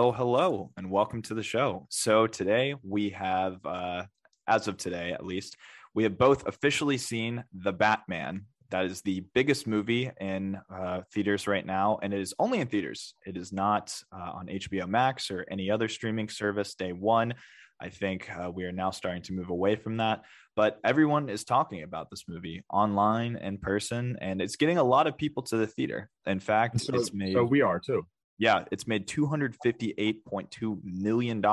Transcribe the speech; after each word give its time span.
Hello, 0.00 0.12
hello, 0.12 0.70
and 0.78 0.90
welcome 0.90 1.20
to 1.20 1.34
the 1.34 1.42
show. 1.42 1.86
So 1.90 2.26
today 2.26 2.74
we 2.82 3.10
have, 3.10 3.58
uh, 3.66 4.04
as 4.46 4.66
of 4.66 4.78
today 4.78 5.12
at 5.12 5.26
least, 5.26 5.58
we 5.94 6.04
have 6.04 6.16
both 6.16 6.46
officially 6.46 6.96
seen 6.96 7.44
The 7.52 7.74
Batman. 7.74 8.46
That 8.70 8.86
is 8.86 9.02
the 9.02 9.26
biggest 9.34 9.66
movie 9.66 10.10
in 10.18 10.58
uh, 10.74 11.02
theaters 11.12 11.46
right 11.46 11.66
now, 11.66 11.98
and 12.02 12.14
it 12.14 12.20
is 12.22 12.32
only 12.38 12.60
in 12.60 12.68
theaters. 12.68 13.12
It 13.26 13.36
is 13.36 13.52
not 13.52 13.94
uh, 14.10 14.30
on 14.36 14.46
HBO 14.46 14.88
Max 14.88 15.30
or 15.30 15.44
any 15.50 15.70
other 15.70 15.86
streaming 15.86 16.30
service 16.30 16.74
day 16.74 16.94
one. 16.94 17.34
I 17.78 17.90
think 17.90 18.26
uh, 18.34 18.50
we 18.50 18.64
are 18.64 18.72
now 18.72 18.92
starting 18.92 19.22
to 19.24 19.34
move 19.34 19.50
away 19.50 19.76
from 19.76 19.98
that. 19.98 20.22
But 20.56 20.78
everyone 20.82 21.28
is 21.28 21.44
talking 21.44 21.82
about 21.82 22.08
this 22.08 22.24
movie 22.26 22.64
online, 22.72 23.36
in 23.36 23.58
person, 23.58 24.16
and 24.22 24.40
it's 24.40 24.56
getting 24.56 24.78
a 24.78 24.82
lot 24.82 25.06
of 25.06 25.18
people 25.18 25.42
to 25.42 25.58
the 25.58 25.66
theater. 25.66 26.08
In 26.24 26.40
fact, 26.40 26.80
So, 26.80 26.94
it's 26.94 27.12
made 27.12 27.34
so 27.34 27.44
we 27.44 27.60
are 27.60 27.78
too. 27.78 28.06
Yeah, 28.40 28.64
it's 28.72 28.88
made 28.88 29.06
$258.2 29.06 30.80
million 30.82 31.44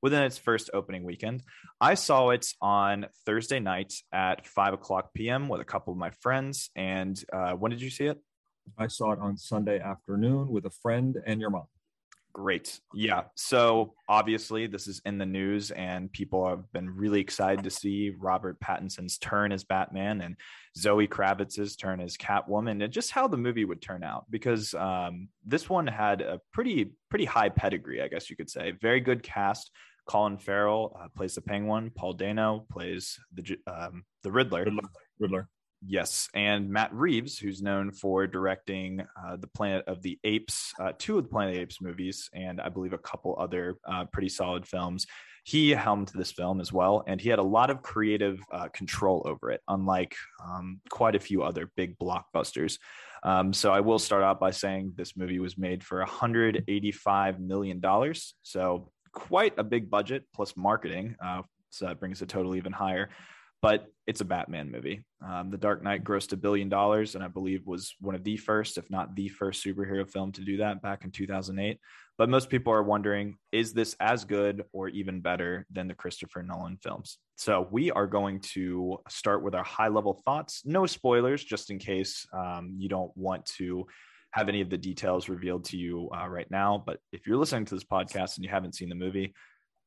within 0.00 0.22
its 0.22 0.38
first 0.38 0.70
opening 0.72 1.02
weekend. 1.02 1.42
I 1.80 1.94
saw 1.94 2.30
it 2.30 2.46
on 2.62 3.06
Thursday 3.26 3.58
night 3.58 3.92
at 4.12 4.46
5 4.46 4.74
o'clock 4.74 5.12
p.m. 5.12 5.48
with 5.48 5.60
a 5.60 5.64
couple 5.64 5.92
of 5.92 5.98
my 5.98 6.10
friends. 6.20 6.70
And 6.76 7.20
uh, 7.32 7.54
when 7.54 7.72
did 7.72 7.82
you 7.82 7.90
see 7.90 8.06
it? 8.06 8.20
I 8.78 8.86
saw 8.86 9.10
it 9.10 9.18
on 9.18 9.36
Sunday 9.36 9.80
afternoon 9.80 10.48
with 10.48 10.66
a 10.66 10.70
friend 10.70 11.16
and 11.26 11.40
your 11.40 11.50
mom. 11.50 11.64
Great. 12.34 12.80
Yeah. 12.92 13.22
So 13.36 13.94
obviously, 14.08 14.66
this 14.66 14.88
is 14.88 15.00
in 15.06 15.18
the 15.18 15.24
news, 15.24 15.70
and 15.70 16.10
people 16.10 16.48
have 16.48 16.70
been 16.72 16.90
really 16.90 17.20
excited 17.20 17.62
to 17.62 17.70
see 17.70 18.10
Robert 18.18 18.58
Pattinson's 18.58 19.18
turn 19.18 19.52
as 19.52 19.62
Batman 19.62 20.20
and 20.20 20.36
Zoe 20.76 21.06
Kravitz's 21.06 21.76
turn 21.76 22.00
as 22.00 22.16
Catwoman, 22.16 22.82
and 22.82 22.92
just 22.92 23.12
how 23.12 23.28
the 23.28 23.36
movie 23.36 23.64
would 23.64 23.80
turn 23.80 24.02
out. 24.02 24.28
Because 24.30 24.74
um, 24.74 25.28
this 25.46 25.70
one 25.70 25.86
had 25.86 26.22
a 26.22 26.40
pretty 26.52 26.90
pretty 27.08 27.24
high 27.24 27.50
pedigree, 27.50 28.02
I 28.02 28.08
guess 28.08 28.28
you 28.28 28.34
could 28.34 28.50
say. 28.50 28.72
Very 28.82 28.98
good 28.98 29.22
cast. 29.22 29.70
Colin 30.08 30.36
Farrell 30.36 30.98
uh, 31.00 31.06
plays 31.16 31.36
the 31.36 31.40
Penguin. 31.40 31.92
Paul 31.94 32.14
Dano 32.14 32.66
plays 32.68 33.16
the 33.32 33.56
um, 33.68 34.04
the 34.24 34.32
Riddler. 34.32 34.64
Riddler. 34.64 34.88
Riddler. 35.20 35.48
Yes, 35.86 36.28
and 36.34 36.70
Matt 36.70 36.94
Reeves, 36.94 37.38
who's 37.38 37.60
known 37.60 37.90
for 37.92 38.26
directing 38.26 39.00
uh, 39.00 39.36
the 39.36 39.48
Planet 39.48 39.84
of 39.86 40.00
the 40.02 40.18
Apes, 40.24 40.72
uh, 40.80 40.92
two 40.98 41.18
of 41.18 41.24
the 41.24 41.28
Planet 41.28 41.52
of 41.52 41.56
the 41.56 41.62
Apes 41.62 41.82
movies, 41.82 42.30
and 42.32 42.60
I 42.60 42.70
believe 42.70 42.94
a 42.94 42.98
couple 42.98 43.36
other 43.38 43.76
uh, 43.86 44.06
pretty 44.06 44.30
solid 44.30 44.66
films. 44.66 45.06
He 45.44 45.70
helmed 45.70 46.10
this 46.14 46.32
film 46.32 46.60
as 46.60 46.72
well, 46.72 47.04
and 47.06 47.20
he 47.20 47.28
had 47.28 47.38
a 47.38 47.42
lot 47.42 47.68
of 47.68 47.82
creative 47.82 48.40
uh, 48.50 48.68
control 48.68 49.22
over 49.26 49.50
it, 49.50 49.60
unlike 49.68 50.14
um, 50.42 50.80
quite 50.88 51.16
a 51.16 51.20
few 51.20 51.42
other 51.42 51.70
big 51.76 51.98
blockbusters. 51.98 52.78
Um, 53.22 53.52
so 53.52 53.72
I 53.72 53.80
will 53.80 53.98
start 53.98 54.22
out 54.22 54.40
by 54.40 54.52
saying 54.52 54.94
this 54.96 55.16
movie 55.16 55.38
was 55.38 55.58
made 55.58 55.84
for 55.84 55.98
185 55.98 57.40
million 57.40 57.80
dollars, 57.80 58.34
so 58.42 58.90
quite 59.12 59.52
a 59.58 59.64
big 59.64 59.90
budget 59.90 60.24
plus 60.34 60.56
marketing. 60.56 61.16
Uh, 61.22 61.42
so 61.68 61.86
that 61.86 62.00
brings 62.00 62.20
the 62.20 62.26
total 62.26 62.54
even 62.54 62.72
higher 62.72 63.10
but 63.64 63.86
it's 64.06 64.20
a 64.20 64.24
Batman 64.24 64.70
movie. 64.70 65.04
Um, 65.26 65.50
the 65.50 65.56
Dark 65.56 65.82
Knight 65.82 66.04
grossed 66.04 66.32
a 66.32 66.36
billion 66.36 66.68
dollars, 66.68 67.14
and 67.14 67.24
I 67.24 67.28
believe 67.28 67.66
was 67.66 67.94
one 68.00 68.14
of 68.14 68.22
the 68.22 68.36
first, 68.36 68.76
if 68.76 68.90
not 68.90 69.14
the 69.16 69.28
first, 69.28 69.64
superhero 69.64 70.08
film 70.08 70.32
to 70.32 70.42
do 70.42 70.58
that 70.58 70.82
back 70.82 71.04
in 71.04 71.10
2008. 71.10 71.78
But 72.18 72.28
most 72.28 72.50
people 72.50 72.72
are 72.72 72.82
wondering, 72.82 73.36
is 73.50 73.72
this 73.72 73.96
as 74.00 74.24
good 74.24 74.64
or 74.72 74.88
even 74.88 75.20
better 75.20 75.66
than 75.72 75.88
the 75.88 75.94
Christopher 75.94 76.42
Nolan 76.42 76.76
films? 76.76 77.18
So 77.36 77.66
we 77.70 77.90
are 77.90 78.06
going 78.06 78.40
to 78.52 78.98
start 79.08 79.42
with 79.42 79.54
our 79.54 79.64
high 79.64 79.88
level 79.88 80.20
thoughts. 80.24 80.62
No 80.64 80.86
spoilers, 80.86 81.42
just 81.42 81.70
in 81.70 81.78
case 81.78 82.26
um, 82.32 82.74
you 82.78 82.88
don't 82.88 83.10
want 83.16 83.46
to 83.56 83.86
have 84.32 84.48
any 84.48 84.60
of 84.60 84.68
the 84.68 84.78
details 84.78 85.28
revealed 85.28 85.64
to 85.64 85.76
you 85.76 86.10
uh, 86.14 86.28
right 86.28 86.50
now. 86.50 86.82
But 86.84 86.98
if 87.12 87.26
you're 87.26 87.36
listening 87.36 87.64
to 87.66 87.74
this 87.74 87.84
podcast 87.84 88.36
and 88.36 88.44
you 88.44 88.50
haven't 88.50 88.74
seen 88.74 88.90
the 88.90 88.94
movie, 88.94 89.34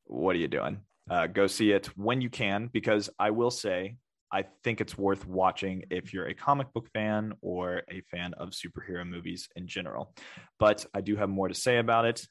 what 0.04 0.34
are 0.34 0.38
you 0.38 0.48
doing? 0.48 0.80
Uh, 1.08 1.26
go 1.26 1.46
see 1.46 1.70
it 1.70 1.86
when 1.96 2.20
you 2.20 2.28
can, 2.28 2.68
because 2.72 3.08
I 3.18 3.30
will 3.30 3.50
say, 3.50 3.96
I 4.32 4.44
think 4.62 4.80
it's 4.80 4.98
worth 4.98 5.26
watching 5.26 5.84
if 5.90 6.12
you're 6.12 6.26
a 6.26 6.34
comic 6.34 6.72
book 6.72 6.88
fan 6.92 7.32
or 7.40 7.82
a 7.90 8.02
fan 8.10 8.34
of 8.34 8.50
superhero 8.50 9.08
movies 9.08 9.48
in 9.56 9.66
general. 9.66 10.14
But 10.58 10.84
I 10.94 11.00
do 11.00 11.16
have 11.16 11.30
more 11.30 11.48
to 11.48 11.54
say 11.54 11.78
about 11.78 12.04
it. 12.04 12.26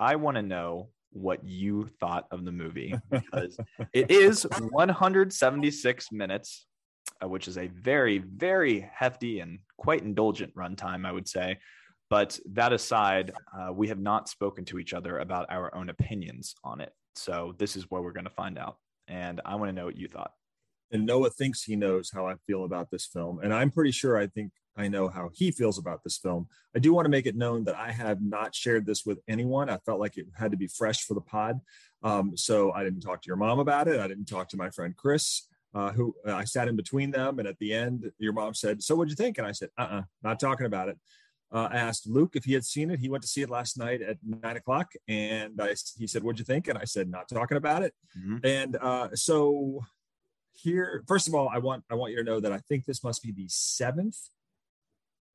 I 0.00 0.16
want 0.16 0.36
to 0.36 0.42
know 0.42 0.88
what 1.10 1.44
you 1.44 1.88
thought 2.00 2.26
of 2.30 2.44
the 2.44 2.52
movie 2.52 2.94
because 3.10 3.58
it 3.92 4.10
is 4.10 4.46
176 4.70 6.12
minutes, 6.12 6.66
uh, 7.22 7.28
which 7.28 7.48
is 7.48 7.58
a 7.58 7.66
very, 7.66 8.18
very 8.18 8.88
hefty 8.94 9.40
and 9.40 9.58
quite 9.76 10.02
indulgent 10.02 10.54
runtime, 10.54 11.06
I 11.06 11.12
would 11.12 11.28
say. 11.28 11.58
But 12.08 12.38
that 12.52 12.72
aside, 12.72 13.32
uh, 13.58 13.72
we 13.72 13.88
have 13.88 14.00
not 14.00 14.28
spoken 14.28 14.64
to 14.66 14.78
each 14.78 14.92
other 14.92 15.18
about 15.18 15.46
our 15.50 15.74
own 15.74 15.88
opinions 15.90 16.54
on 16.64 16.80
it. 16.80 16.92
So 17.14 17.54
this 17.58 17.76
is 17.76 17.90
where 17.90 18.02
we're 18.02 18.12
going 18.12 18.24
to 18.24 18.30
find 18.30 18.58
out. 18.58 18.76
And 19.08 19.40
I 19.44 19.56
want 19.56 19.68
to 19.68 19.72
know 19.72 19.86
what 19.86 19.96
you 19.96 20.08
thought. 20.08 20.32
And 20.92 21.06
Noah 21.06 21.30
thinks 21.30 21.62
he 21.62 21.74
knows 21.74 22.10
how 22.12 22.26
I 22.26 22.34
feel 22.46 22.64
about 22.64 22.90
this 22.90 23.06
film. 23.06 23.40
And 23.42 23.52
I'm 23.52 23.70
pretty 23.70 23.92
sure 23.92 24.16
I 24.16 24.26
think 24.26 24.52
I 24.76 24.88
know 24.88 25.08
how 25.08 25.30
he 25.34 25.50
feels 25.50 25.78
about 25.78 26.02
this 26.04 26.18
film. 26.18 26.48
I 26.74 26.78
do 26.78 26.92
want 26.92 27.06
to 27.06 27.10
make 27.10 27.26
it 27.26 27.36
known 27.36 27.64
that 27.64 27.74
I 27.74 27.92
have 27.92 28.22
not 28.22 28.54
shared 28.54 28.86
this 28.86 29.04
with 29.04 29.18
anyone. 29.28 29.68
I 29.68 29.78
felt 29.78 30.00
like 30.00 30.16
it 30.16 30.26
had 30.34 30.50
to 30.50 30.56
be 30.56 30.66
fresh 30.66 31.04
for 31.04 31.14
the 31.14 31.20
pod. 31.20 31.60
Um, 32.02 32.36
so 32.36 32.72
I 32.72 32.84
didn't 32.84 33.00
talk 33.00 33.22
to 33.22 33.26
your 33.26 33.36
mom 33.36 33.58
about 33.58 33.88
it. 33.88 34.00
I 34.00 34.06
didn't 34.06 34.26
talk 34.26 34.48
to 34.50 34.56
my 34.56 34.70
friend 34.70 34.94
Chris, 34.96 35.46
uh, 35.74 35.92
who 35.92 36.14
uh, 36.26 36.34
I 36.34 36.44
sat 36.44 36.68
in 36.68 36.76
between 36.76 37.10
them. 37.10 37.38
And 37.38 37.48
at 37.48 37.58
the 37.58 37.72
end, 37.74 38.10
your 38.18 38.32
mom 38.32 38.54
said, 38.54 38.82
So 38.82 38.94
what'd 38.94 39.10
you 39.10 39.16
think? 39.16 39.38
And 39.38 39.46
I 39.46 39.52
said, 39.52 39.70
Uh 39.78 39.88
uh 39.90 40.02
not 40.22 40.40
talking 40.40 40.66
about 40.66 40.88
it. 40.88 40.98
Uh, 41.52 41.68
I 41.70 41.76
asked 41.76 42.06
Luke 42.06 42.34
if 42.34 42.44
he 42.44 42.54
had 42.54 42.64
seen 42.64 42.90
it. 42.90 42.98
He 42.98 43.10
went 43.10 43.22
to 43.22 43.28
see 43.28 43.42
it 43.42 43.50
last 43.50 43.76
night 43.76 44.00
at 44.00 44.16
nine 44.24 44.56
o'clock, 44.56 44.92
and 45.06 45.60
I, 45.60 45.74
he 45.98 46.06
said, 46.06 46.22
"What'd 46.22 46.38
you 46.38 46.46
think?" 46.46 46.66
And 46.66 46.78
I 46.78 46.84
said, 46.84 47.10
"Not 47.10 47.28
talking 47.28 47.58
about 47.58 47.82
it." 47.82 47.92
Mhm. 48.18 48.40
And 48.42 48.76
uh, 48.76 49.08
so 49.14 49.84
here, 50.62 51.02
first 51.08 51.28
of 51.28 51.34
all, 51.34 51.48
I 51.48 51.58
want 51.58 51.84
I 51.90 51.94
want 51.94 52.12
you 52.12 52.18
to 52.18 52.24
know 52.24 52.40
that 52.40 52.52
I 52.52 52.58
think 52.58 52.84
this 52.84 53.02
must 53.02 53.22
be 53.22 53.32
the 53.32 53.46
seventh 53.48 54.16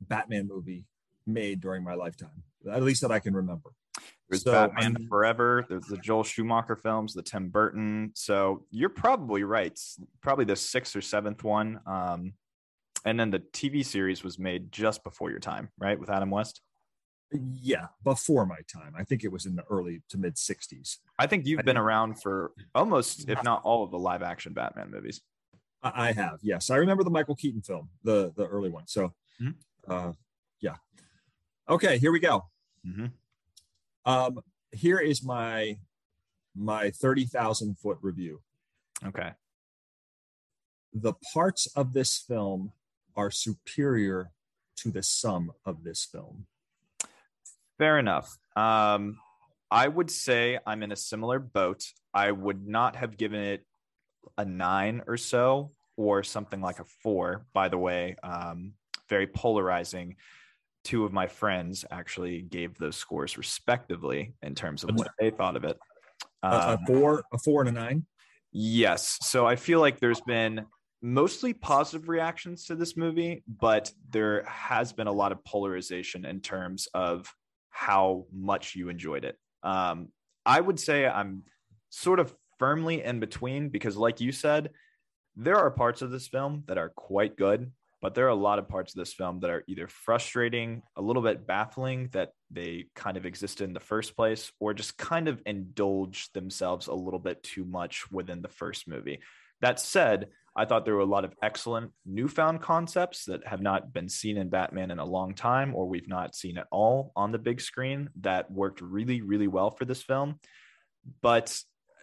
Batman 0.01 0.47
movie 0.47 0.85
made 1.25 1.59
during 1.61 1.83
my 1.83 1.93
lifetime, 1.95 2.43
at 2.71 2.83
least 2.83 3.01
that 3.01 3.11
I 3.11 3.19
can 3.19 3.33
remember. 3.35 3.71
There's 4.29 4.43
So, 4.43 4.51
Batman 4.51 4.95
I'm- 4.97 5.07
Forever. 5.07 5.65
There's 5.67 5.85
the 5.85 5.97
Joel 5.97 6.23
Schumacher 6.23 6.75
films, 6.75 7.13
the 7.13 7.21
Tim 7.23 7.49
Burton. 7.49 8.11
So 8.13 8.65
you're 8.71 8.89
probably 8.89 9.43
right. 9.43 9.77
Probably 10.21 10.45
the 10.45 10.55
sixth 10.55 10.95
or 10.95 11.01
seventh 11.01 11.43
one. 11.43 11.79
Um, 11.85 12.33
and 13.05 13.19
then 13.19 13.29
the 13.31 13.39
TV 13.39 13.83
series 13.85 14.23
was 14.23 14.37
made 14.37 14.71
just 14.71 15.03
before 15.03 15.31
your 15.31 15.39
time, 15.39 15.69
right? 15.77 15.99
With 15.99 16.09
Adam 16.09 16.29
West. 16.29 16.61
Yeah, 17.31 17.87
before 18.03 18.45
my 18.45 18.59
time. 18.71 18.93
I 18.97 19.03
think 19.03 19.23
it 19.25 19.31
was 19.31 19.45
in 19.45 19.55
the 19.55 19.63
early 19.69 20.01
to 20.09 20.17
mid 20.17 20.35
'60s. 20.35 20.97
I 21.19 21.27
think 21.27 21.45
you've 21.45 21.59
I 21.59 21.63
been 21.63 21.75
think- 21.75 21.83
around 21.83 22.21
for 22.21 22.53
almost, 22.73 23.27
if 23.29 23.43
not 23.43 23.61
all, 23.63 23.83
of 23.83 23.91
the 23.91 23.99
live 23.99 24.21
action 24.23 24.53
Batman 24.53 24.89
movies. 24.91 25.21
I 25.83 26.11
have, 26.13 26.39
yes. 26.41 26.69
I 26.69 26.77
remember 26.77 27.03
the 27.03 27.09
Michael 27.09 27.35
Keaton 27.35 27.61
film, 27.61 27.89
the 28.03 28.33
the 28.35 28.47
early 28.47 28.69
one. 28.69 28.87
So, 28.87 29.13
Mhm. 29.41 29.55
uh, 29.87 30.13
yeah. 30.59 30.77
Okay, 31.69 31.97
here 31.99 32.11
we 32.11 32.19
go. 32.19 32.49
Mhm. 32.85 33.11
Um, 34.05 34.41
here 34.71 34.97
is 34.99 35.21
my 35.23 35.79
my 36.55 36.91
thirty 36.91 37.25
thousand 37.25 37.77
foot 37.77 37.97
review. 38.01 38.41
Okay. 39.05 39.33
The 40.93 41.13
parts 41.33 41.67
of 41.75 41.93
this 41.93 42.17
film 42.17 42.71
are 43.15 43.29
superior 43.31 44.31
to 44.77 44.91
the 44.91 45.03
sum 45.03 45.51
of 45.65 45.83
this 45.83 46.05
film. 46.05 46.47
Fair 47.77 47.99
enough. 47.99 48.37
Um, 48.55 49.17
I 49.69 49.87
would 49.87 50.09
say 50.09 50.59
I'm 50.65 50.83
in 50.83 50.91
a 50.91 50.95
similar 50.95 51.39
boat. 51.39 51.83
I 52.13 52.31
would 52.31 52.65
not 52.65 52.95
have 52.95 53.17
given 53.17 53.41
it 53.41 53.65
a 54.37 54.45
nine 54.45 55.01
or 55.07 55.17
so, 55.17 55.71
or 55.97 56.23
something 56.23 56.61
like 56.61 56.79
a 56.79 56.85
four. 57.03 57.45
By 57.53 57.69
the 57.69 57.77
way, 57.77 58.15
um, 58.23 58.73
very 59.09 59.27
polarizing. 59.27 60.15
Two 60.83 61.03
of 61.03 61.11
my 61.11 61.27
friends 61.27 61.83
actually 61.91 62.41
gave 62.41 62.77
those 62.77 62.95
scores 62.95 63.37
respectively 63.37 64.33
in 64.41 64.55
terms 64.55 64.83
of 64.83 64.91
what 64.95 65.11
they 65.19 65.31
thought 65.31 65.57
of 65.57 65.65
it. 65.65 65.77
Um, 66.43 66.53
a 66.53 66.79
four, 66.87 67.23
a 67.33 67.37
four, 67.37 67.61
and 67.61 67.69
a 67.69 67.73
nine. 67.73 68.05
Yes. 68.53 69.17
So 69.21 69.45
I 69.45 69.57
feel 69.57 69.81
like 69.81 69.99
there's 69.99 70.21
been 70.21 70.65
mostly 71.01 71.53
positive 71.53 72.07
reactions 72.07 72.65
to 72.65 72.75
this 72.75 72.95
movie, 72.95 73.43
but 73.47 73.91
there 74.09 74.43
has 74.43 74.93
been 74.93 75.07
a 75.07 75.11
lot 75.11 75.31
of 75.31 75.43
polarization 75.43 76.25
in 76.25 76.39
terms 76.39 76.87
of 76.93 77.31
how 77.77 78.25
much 78.33 78.75
you 78.75 78.89
enjoyed 78.89 79.23
it. 79.23 79.37
Um, 79.61 80.07
I 80.45 80.59
would 80.59 80.79
say 80.79 81.05
I'm 81.05 81.43
sort 81.89 82.19
of 82.19 82.33
firmly 82.57 83.03
in 83.03 83.19
between 83.19 83.69
because, 83.69 83.95
like 83.95 84.19
you 84.19 84.31
said, 84.31 84.71
there 85.35 85.57
are 85.57 85.69
parts 85.69 86.01
of 86.01 86.09
this 86.09 86.27
film 86.27 86.63
that 86.67 86.79
are 86.79 86.89
quite 86.89 87.37
good, 87.37 87.71
but 88.01 88.15
there 88.15 88.25
are 88.25 88.29
a 88.29 88.35
lot 88.35 88.57
of 88.57 88.67
parts 88.67 88.95
of 88.95 88.99
this 88.99 89.13
film 89.13 89.41
that 89.41 89.51
are 89.51 89.63
either 89.67 89.87
frustrating, 89.87 90.81
a 90.95 91.01
little 91.01 91.21
bit 91.21 91.45
baffling 91.45 92.09
that 92.13 92.31
they 92.49 92.87
kind 92.95 93.15
of 93.15 93.27
existed 93.27 93.65
in 93.65 93.73
the 93.73 93.79
first 93.79 94.15
place, 94.15 94.51
or 94.59 94.73
just 94.73 94.97
kind 94.97 95.27
of 95.27 95.39
indulge 95.45 96.31
themselves 96.33 96.87
a 96.87 96.93
little 96.95 97.19
bit 97.19 97.43
too 97.43 97.63
much 97.63 98.11
within 98.11 98.41
the 98.41 98.49
first 98.49 98.87
movie. 98.87 99.19
That 99.61 99.79
said, 99.79 100.29
I 100.55 100.65
thought 100.65 100.85
there 100.85 100.95
were 100.95 101.01
a 101.01 101.05
lot 101.05 101.23
of 101.23 101.35
excellent 101.41 101.91
newfound 102.05 102.61
concepts 102.61 103.25
that 103.25 103.45
have 103.47 103.61
not 103.61 103.93
been 103.93 104.09
seen 104.09 104.37
in 104.37 104.49
Batman 104.49 104.89
in 104.89 104.97
a 104.97 105.05
long 105.05 105.35
time, 105.35 105.75
or 105.75 105.85
we've 105.85 106.07
not 106.07 106.35
seen 106.35 106.57
at 106.57 106.67
all 106.71 107.11
on 107.15 107.31
the 107.31 107.37
big 107.37 107.61
screen 107.61 108.09
that 108.21 108.49
worked 108.49 108.81
really, 108.81 109.21
really 109.21 109.47
well 109.47 109.69
for 109.69 109.85
this 109.85 110.01
film. 110.01 110.39
But 111.21 111.59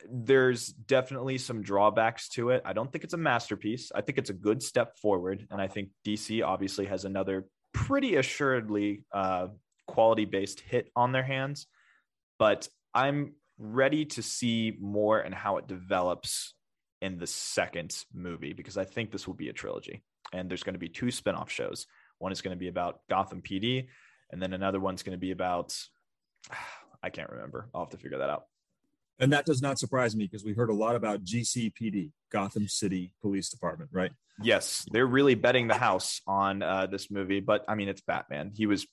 there's 0.09 0.69
definitely 0.69 1.39
some 1.39 1.63
drawbacks 1.63 2.29
to 2.31 2.51
it. 2.51 2.63
I 2.65 2.75
don't 2.75 2.93
think 2.93 3.03
it's 3.03 3.15
a 3.15 3.19
masterpiece. 3.19 3.91
I 3.93 4.03
think 4.03 4.19
it's 4.19 4.31
a 4.31 4.35
good 4.35 4.63
step 4.63 4.99
forward. 4.99 5.47
And 5.51 5.61
I 5.61 5.67
think 5.67 5.89
DC 6.07 6.45
obviously 6.45 6.87
has 6.87 7.05
another 7.05 7.47
pretty 7.73 8.17
assuredly 8.17 9.03
uh, 9.13 9.49
quality 9.89 10.27
based 10.27 10.61
hit 10.61 10.91
on 10.95 11.11
their 11.11 11.25
hands. 11.25 11.67
But 12.39 12.69
I'm 12.95 13.35
ready 13.59 14.05
to 14.05 14.23
see 14.23 14.77
more 14.81 15.19
and 15.19 15.35
how 15.35 15.57
it 15.57 15.67
develops 15.67 16.55
in 17.05 17.19
the 17.19 17.27
second 17.27 18.05
movie 18.15 18.55
because 18.55 18.79
I 18.79 18.87
think 18.87 19.13
this 19.13 19.27
will 19.27 19.35
be 19.35 19.51
a 19.51 19.53
trilogy. 19.53 20.03
And 20.33 20.49
there's 20.49 20.63
going 20.63 20.75
to 20.75 20.79
be 20.79 20.89
two 20.89 21.11
spin-off 21.11 21.51
shows. 21.51 21.87
One 22.19 22.33
is 22.33 22.41
going 22.41 22.57
to 22.57 22.59
be 22.59 22.69
about 22.69 23.01
Gotham 23.11 23.43
PD, 23.43 23.89
and 24.31 24.41
then 24.41 24.55
another 24.55 24.81
one's 24.81 25.03
going 25.03 25.17
to 25.17 25.21
be 25.21 25.31
about 25.31 25.77
I 27.03 27.11
can't 27.11 27.29
remember. 27.29 27.69
I'll 27.75 27.83
have 27.83 27.91
to 27.91 27.99
figure 27.99 28.17
that 28.17 28.31
out. 28.31 28.45
And 29.21 29.35
that 29.35 29.45
does 29.45 29.61
not 29.61 29.79
surprise 29.79 30.17
me 30.17 30.25
because 30.25 30.43
we 30.43 30.55
heard 30.55 30.71
a 30.71 30.75
lot 30.75 30.97
about 30.97 31.23
GCPD, 31.23 32.13
Gotham 32.33 32.67
City 32.67 33.13
Police 33.21 33.51
Department, 33.51 33.91
right? 33.93 34.11
Yes, 34.43 34.87
they're 34.91 35.07
really 35.07 35.35
betting 35.35 35.69
the 35.69 35.75
house 35.75 36.23
on 36.27 36.63
uh, 36.63 36.87
this 36.87 37.11
movie. 37.11 37.41
But 37.41 37.63
I 37.69 37.75
mean, 37.75 37.89
it's 37.89 38.01
Batman. 38.01 38.53
He 38.57 38.65
was 38.65 38.87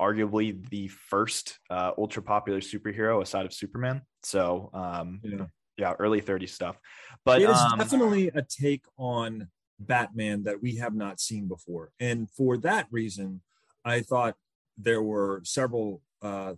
arguably 0.00 0.64
the 0.70 0.86
first 0.88 1.58
uh, 1.68 1.90
ultra 1.98 2.22
popular 2.22 2.60
superhero 2.60 3.20
aside 3.20 3.46
of 3.46 3.52
Superman. 3.52 4.02
So, 4.22 4.70
um, 4.72 5.20
yeah. 5.24 5.46
Yeah, 5.80 5.94
early 5.98 6.20
30s 6.20 6.50
stuff. 6.50 6.78
But 7.24 7.42
it 7.42 7.50
is 7.50 7.58
um, 7.58 7.78
definitely 7.78 8.28
a 8.28 8.42
take 8.42 8.84
on 8.96 9.48
Batman 9.78 10.44
that 10.44 10.62
we 10.62 10.76
have 10.76 10.94
not 10.94 11.20
seen 11.20 11.48
before. 11.48 11.90
And 11.98 12.30
for 12.30 12.56
that 12.58 12.86
reason, 12.90 13.40
I 13.84 14.00
thought 14.00 14.36
there 14.76 15.02
were 15.02 15.40
several 15.44 16.02
uh, 16.22 16.54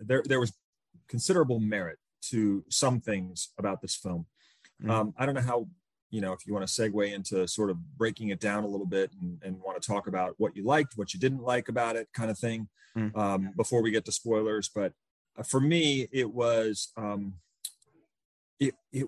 there 0.00 0.22
there 0.24 0.40
was 0.40 0.52
considerable 1.08 1.60
merit 1.60 1.98
to 2.20 2.64
some 2.68 3.00
things 3.00 3.50
about 3.58 3.80
this 3.80 3.94
film. 3.94 4.26
Mm-hmm. 4.82 4.90
Um, 4.90 5.14
I 5.16 5.26
don't 5.26 5.34
know 5.34 5.40
how, 5.40 5.68
you 6.10 6.20
know, 6.20 6.32
if 6.32 6.46
you 6.46 6.52
want 6.52 6.66
to 6.66 6.72
segue 6.72 7.12
into 7.12 7.46
sort 7.48 7.70
of 7.70 7.78
breaking 7.96 8.28
it 8.28 8.40
down 8.40 8.64
a 8.64 8.66
little 8.66 8.86
bit 8.86 9.10
and, 9.20 9.40
and 9.42 9.60
want 9.60 9.80
to 9.80 9.86
talk 9.86 10.06
about 10.06 10.34
what 10.38 10.56
you 10.56 10.64
liked, 10.64 10.94
what 10.96 11.14
you 11.14 11.20
didn't 11.20 11.42
like 11.42 11.68
about 11.68 11.96
it, 11.96 12.08
kind 12.12 12.30
of 12.30 12.38
thing, 12.38 12.68
mm-hmm. 12.96 13.18
um, 13.18 13.52
before 13.56 13.82
we 13.82 13.90
get 13.90 14.04
to 14.06 14.12
spoilers. 14.12 14.68
But 14.72 14.92
uh, 15.38 15.42
for 15.42 15.60
me, 15.60 16.08
it 16.12 16.32
was, 16.32 16.92
um, 16.96 17.34
it, 18.60 18.74
it, 18.92 19.06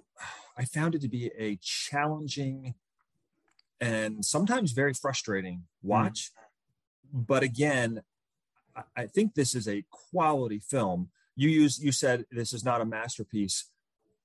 I 0.56 0.64
found 0.64 0.94
it 0.94 1.02
to 1.02 1.08
be 1.08 1.30
a 1.38 1.58
challenging 1.62 2.74
and 3.80 4.24
sometimes 4.24 4.72
very 4.72 4.94
frustrating 4.94 5.64
watch. 5.82 6.30
Mm-hmm. 7.08 7.22
But 7.22 7.42
again, 7.42 8.02
I 8.96 9.06
think 9.06 9.34
this 9.34 9.54
is 9.54 9.66
a 9.66 9.84
quality 9.90 10.60
film 10.60 11.10
you 11.40 11.48
use 11.48 11.82
you 11.82 11.90
said 11.90 12.26
this 12.30 12.52
is 12.52 12.64
not 12.64 12.82
a 12.82 12.84
masterpiece 12.84 13.70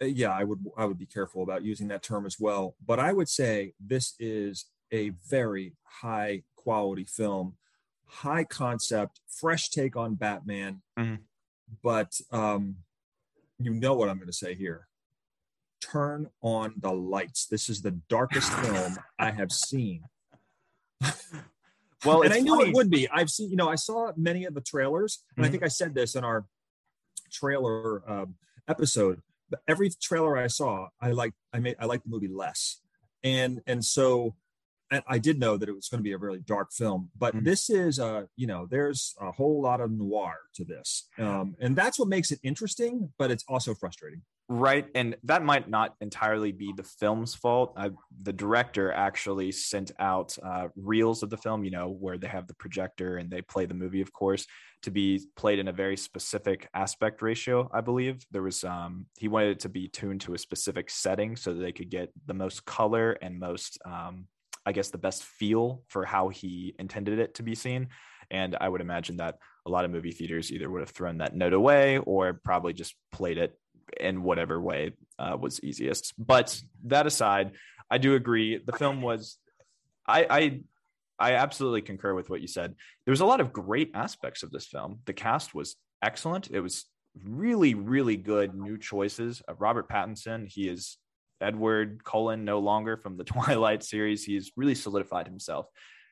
uh, 0.02 0.06
yeah 0.06 0.32
i 0.32 0.44
would 0.44 0.60
i 0.78 0.86
would 0.86 1.00
be 1.00 1.06
careful 1.06 1.44
about 1.44 1.64
using 1.64 1.88
that 1.88 2.04
term 2.04 2.26
as 2.26 2.38
well 2.40 2.76
but 2.86 3.00
i 3.00 3.14
would 3.14 3.30
say 3.30 3.74
this 3.80 4.16
is 4.20 4.66
a 4.92 5.10
very 5.30 5.74
high 5.84 6.44
quality 6.56 7.06
film 7.06 7.54
high 8.06 8.44
concept 8.44 9.22
fresh 9.28 9.70
take 9.70 9.96
on 9.96 10.16
batman 10.16 10.82
mm-hmm. 11.00 11.16
but 11.82 12.20
um 12.32 12.76
you 13.60 13.74
know 13.74 13.94
what 13.94 14.10
i'm 14.10 14.18
going 14.18 14.28
to 14.28 14.34
say 14.34 14.54
here 14.54 14.88
turn 15.82 16.28
on 16.42 16.74
the 16.78 16.92
lights 16.92 17.48
this 17.48 17.70
is 17.70 17.82
the 17.82 17.92
darkest 18.10 18.52
film 18.52 18.98
i 19.20 19.32
have 19.32 19.52
seen 19.52 20.04
well 22.06 22.22
and 22.22 22.34
i 22.34 22.40
knew 22.40 22.56
funny. 22.56 22.70
it 22.70 22.76
would 22.76 22.90
be 22.90 23.08
i've 23.10 23.30
seen 23.30 23.50
you 23.50 23.56
know 23.56 23.70
i 23.70 23.76
saw 23.76 24.12
many 24.16 24.46
of 24.46 24.54
the 24.54 24.62
trailers 24.62 25.24
and 25.36 25.44
mm-hmm. 25.44 25.48
i 25.48 25.52
think 25.52 25.64
i 25.64 25.68
said 25.68 25.94
this 25.94 26.16
in 26.16 26.24
our 26.24 26.46
trailer 27.32 28.10
um, 28.10 28.36
episode, 28.68 29.22
but 29.50 29.62
every 29.68 29.90
trailer 30.02 30.38
I 30.38 30.48
saw, 30.48 30.88
I 31.02 31.12
like 31.12 31.34
I 31.54 31.60
made 31.60 31.76
I 31.80 31.86
liked 31.86 32.04
the 32.04 32.10
movie 32.10 32.28
less, 32.28 32.82
and 33.24 33.62
and 33.68 33.84
so 33.84 34.36
and 34.92 35.04
I 35.08 35.18
did 35.18 35.40
know 35.40 35.58
that 35.58 35.68
it 35.68 35.76
was 35.76 35.90
going 35.90 36.00
to 36.00 36.04
be 36.04 36.14
a 36.14 36.18
really 36.18 36.40
dark 36.40 36.72
film, 36.72 37.10
but 37.18 37.36
mm-hmm. 37.36 37.44
this 37.44 37.72
is, 37.72 37.98
a, 37.98 38.28
you 38.36 38.46
know, 38.46 38.68
there's 38.70 39.16
a 39.20 39.32
whole 39.32 39.60
lot 39.60 39.82
of 39.82 39.90
noir 39.90 40.36
to 40.54 40.64
this, 40.64 41.08
um, 41.18 41.56
and 41.60 41.76
that's 41.76 41.98
what 41.98 42.08
makes 42.08 42.32
it 42.32 42.40
interesting, 42.44 43.12
but 43.18 43.32
it's 43.32 43.44
also 43.48 43.74
frustrating. 43.74 44.22
Right. 44.48 44.86
And 44.94 45.16
that 45.24 45.44
might 45.44 45.68
not 45.68 45.96
entirely 46.02 46.52
be 46.52 46.72
the 46.78 46.84
film's 46.84 47.34
fault. 47.34 47.74
I, 47.76 47.90
the 48.22 48.34
director 48.34 48.92
actually 48.92 49.52
sent 49.52 49.92
out 49.98 50.38
uh, 50.44 50.68
reels 50.76 51.24
of 51.24 51.32
the 51.32 51.38
film, 51.38 51.64
you 51.64 51.72
know, 51.72 51.90
where 51.90 52.20
they 52.20 52.28
have 52.28 52.46
the 52.46 52.54
projector 52.54 53.18
and 53.18 53.28
they 53.28 53.42
play 53.42 53.66
the 53.66 53.74
movie, 53.74 54.02
of 54.02 54.14
course, 54.14 54.46
to 54.84 54.92
be 54.92 55.20
played 55.36 55.58
in 55.58 55.68
a 55.68 55.74
very 55.74 55.98
specific 55.98 56.70
aspect 56.76 57.24
ratio, 57.24 57.68
I 57.74 57.82
believe. 57.82 58.24
There 58.30 58.44
was, 58.44 58.64
um, 58.64 59.08
he 59.18 59.28
wanted 59.28 59.50
it 59.50 59.60
to 59.62 59.70
be 59.70 59.88
tuned 59.88 60.22
to 60.22 60.36
a 60.36 60.38
specific 60.38 60.92
setting 60.92 61.36
so 61.36 61.52
that 61.52 61.60
they 61.60 61.72
could 61.72 61.90
get 61.90 62.12
the 62.28 62.36
most 62.36 62.66
color 62.66 63.14
and 63.24 63.40
most, 63.40 63.80
um, 63.84 64.28
I 64.64 64.74
guess, 64.74 64.92
the 64.92 65.00
best 65.00 65.24
feel 65.24 65.82
for 65.88 66.06
how 66.06 66.30
he 66.30 66.76
intended 66.78 67.18
it 67.18 67.34
to 67.36 67.44
be 67.44 67.56
seen. 67.56 67.88
And 68.30 68.56
I 68.62 68.70
would 68.70 68.82
imagine 68.82 69.18
that 69.18 69.40
a 69.66 69.72
lot 69.72 69.86
of 69.86 69.92
movie 69.92 70.12
theaters 70.12 70.52
either 70.52 70.70
would 70.70 70.82
have 70.82 70.90
thrown 70.90 71.18
that 71.18 71.36
note 71.36 71.54
away 71.54 71.98
or 71.98 72.34
probably 72.34 72.74
just 72.74 72.96
played 73.12 73.40
it 73.40 73.58
in 74.00 74.24
whatever 74.24 74.60
way 74.60 74.94
uh, 75.20 75.38
was 75.40 75.64
easiest. 75.64 76.14
But 76.18 76.60
that 76.86 77.08
aside, 77.08 77.52
I 77.90 77.98
do 77.98 78.16
agree. 78.16 78.58
The 78.58 78.74
film 78.74 79.02
was, 79.02 79.38
I, 80.08 80.28
I, 80.30 80.60
I 81.18 81.34
absolutely 81.34 81.82
concur 81.82 82.14
with 82.14 82.30
what 82.30 82.42
you 82.42 82.48
said. 82.48 82.76
There 83.06 83.12
was 83.12 83.22
a 83.22 83.26
lot 83.26 83.42
of 83.42 83.54
great 83.54 83.92
aspects 83.94 84.44
of 84.44 84.52
this 84.52 84.66
film. 84.66 85.00
The 85.06 85.14
cast 85.14 85.56
was 85.56 85.76
excellent. 86.02 86.50
It 86.52 86.60
was 86.60 86.86
really, 87.24 87.74
really 87.74 88.18
good 88.18 88.54
new 88.54 88.78
choices. 88.78 89.42
Uh, 89.48 89.54
Robert 89.56 89.88
Pattinson, 89.88 90.48
he 90.48 90.68
is 90.68 90.98
Edward 91.42 92.04
Cullen 92.04 92.46
no 92.46 92.60
longer 92.60 92.98
from 92.98 93.18
the 93.18 93.24
Twilight 93.26 93.84
series. 93.84 94.24
He's 94.24 94.52
really 94.56 94.76
solidified 94.76 95.28
himself 95.28 95.68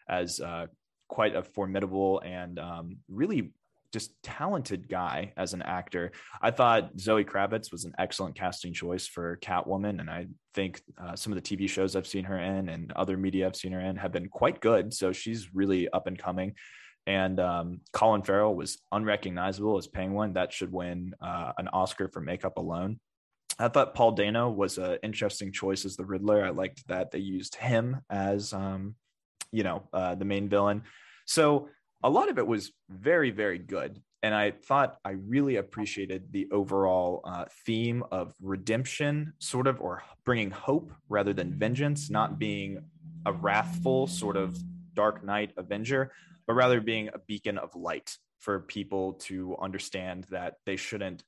as 0.08 0.39
uh, 0.39 0.67
quite 1.08 1.36
a 1.36 1.43
formidable 1.43 2.22
and 2.25 2.60
um, 2.60 2.98
really 3.10 3.51
just 3.93 4.12
talented 4.23 4.89
guy 4.89 5.31
as 5.38 5.53
an 5.53 5.62
actor. 5.62 6.12
I 6.41 6.50
thought 6.50 7.00
Zoe 7.00 7.23
Kravitz 7.23 7.71
was 7.71 7.85
an 7.85 7.93
excellent 8.00 8.35
casting 8.35 8.73
choice 8.73 9.07
for 9.07 9.38
Catwoman, 9.38 10.00
and 10.00 10.09
I 10.09 10.27
think 10.55 10.81
uh, 10.97 11.15
some 11.15 11.31
of 11.31 11.41
the 11.41 11.57
TV 11.57 11.69
shows 11.69 11.95
I've 11.95 12.07
seen 12.07 12.25
her 12.25 12.39
in 12.39 12.69
and 12.69 12.91
other 12.93 13.15
media 13.15 13.45
I've 13.45 13.55
seen 13.55 13.71
her 13.71 13.79
in 13.79 13.95
have 13.97 14.12
been 14.12 14.29
quite 14.29 14.59
good. 14.59 14.93
So 14.93 15.13
she's 15.13 15.53
really 15.53 15.88
up 15.89 16.07
and 16.07 16.17
coming. 16.17 16.55
And 17.05 17.39
um, 17.39 17.81
Colin 17.91 18.23
Farrell 18.23 18.55
was 18.55 18.79
unrecognizable 18.91 19.77
as 19.77 19.88
Penguin. 19.88 20.33
That 20.33 20.53
should 20.53 20.71
win 20.71 21.13
uh, 21.21 21.51
an 21.57 21.67
Oscar 21.67 22.07
for 22.07 22.21
makeup 22.21 22.57
alone. 22.57 23.00
I 23.59 23.67
thought 23.67 23.93
Paul 23.93 24.13
Dano 24.13 24.50
was 24.50 24.77
an 24.77 24.97
interesting 25.03 25.51
choice 25.51 25.85
as 25.85 25.95
the 25.95 26.05
Riddler. 26.05 26.43
I 26.43 26.50
liked 26.50 26.88
that 26.88 27.12
they 27.12 27.19
used 27.19 27.55
him 27.55 27.97
as, 28.09 28.53
um, 28.53 28.95
you 29.51 29.63
know, 29.63 29.83
uh, 29.93 30.15
the 30.15 30.25
main 30.25 30.50
villain. 30.50 30.83
So 31.25 31.69
a 32.03 32.10
lot 32.10 32.29
of 32.29 32.38
it 32.38 32.45
was 32.45 32.72
very, 32.89 33.31
very 33.31 33.57
good. 33.57 34.01
And 34.22 34.33
I 34.33 34.51
thought 34.51 34.98
I 35.03 35.12
really 35.12 35.57
appreciated 35.57 36.31
the 36.31 36.48
overall 36.51 37.22
uh, 37.25 37.45
theme 37.65 38.03
of 38.12 38.33
redemption, 38.41 39.33
sort 39.39 39.67
of, 39.67 39.81
or 39.81 40.03
bringing 40.24 40.51
hope 40.51 40.93
rather 41.10 41.33
than 41.33 41.53
vengeance, 41.53 42.10
not 42.10 42.39
being 42.39 42.79
a 43.25 43.33
wrathful 43.33 44.07
sort 44.07 44.38
of 44.38 44.57
Dark 44.93 45.24
Knight 45.24 45.51
Avenger, 45.57 46.12
but 46.48 46.53
rather 46.53 46.79
being 46.79 47.10
a 47.10 47.19
beacon 47.19 47.57
of 47.57 47.75
light 47.75 48.17
for 48.39 48.60
people 48.60 49.13
to 49.13 49.57
understand 49.62 50.25
that 50.29 50.55
they 50.65 50.75
shouldn't 50.75 51.24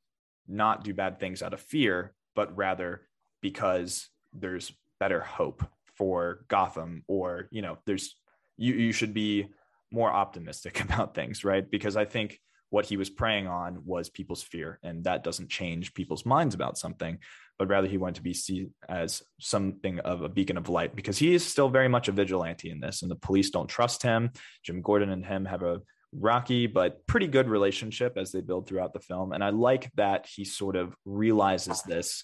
not 0.48 0.84
do 0.84 0.94
bad 0.94 1.20
things 1.20 1.42
out 1.42 1.54
of 1.54 1.62
fear, 1.62 2.14
but 2.36 2.56
rather 2.56 3.02
because 3.42 4.10
there's 4.34 4.72
better 5.00 5.22
hope 5.22 5.64
for 5.96 6.46
Gotham, 6.48 7.04
or, 7.08 7.48
you 7.52 7.62
know, 7.62 7.78
there's, 7.86 8.16
you, 8.58 8.74
you 8.74 8.92
should 8.92 9.14
be 9.14 9.48
more 9.92 10.12
optimistic 10.12 10.82
about 10.84 11.16
things, 11.16 11.44
right? 11.44 11.70
Because 11.70 11.96
I 11.96 12.06
think 12.06 12.40
what 12.70 12.86
he 12.86 12.98
was 12.98 13.10
preying 13.10 13.48
on 13.48 13.84
was 13.86 14.10
people's 14.10 14.44
fear, 14.44 14.80
and 14.84 15.04
that 15.04 15.24
doesn't 15.24 15.50
change 15.50 15.94
people's 15.94 16.26
minds 16.26 16.56
about 16.56 16.78
something, 16.78 17.20
but 17.58 17.70
rather 17.70 17.88
he 17.88 17.98
wanted 17.98 18.16
to 18.16 18.22
be 18.22 18.34
seen 18.34 18.74
as 18.90 19.22
something 19.40 20.00
of 20.00 20.22
a 20.22 20.30
beacon 20.30 20.58
of 20.58 20.68
light 20.68 20.96
because 20.96 21.18
he 21.18 21.34
is 21.34 21.46
still 21.46 21.70
very 21.70 21.88
much 21.88 22.08
a 22.08 22.12
vigilante 22.12 22.70
in 22.70 22.80
this, 22.80 23.02
and 23.02 23.10
the 23.10 23.16
police 23.16 23.50
don't 23.50 23.68
trust 23.68 24.04
him. 24.04 24.32
Jim 24.64 24.82
Gordon 24.82 25.10
and 25.10 25.26
him 25.26 25.46
have 25.46 25.62
a 25.62 25.82
rocky 26.20 26.68
but 26.68 27.06
pretty 27.08 27.28
good 27.28 27.50
relationship 27.50 28.18
as 28.18 28.32
they 28.32 28.42
build 28.42 28.68
throughout 28.68 28.94
the 28.94 29.00
film 29.00 29.34
and 29.34 29.44
i 29.44 29.50
like 29.50 29.92
that 29.96 30.26
he 30.26 30.46
sort 30.46 30.76
of 30.76 30.96
realizes 31.04 31.82
this 31.84 32.24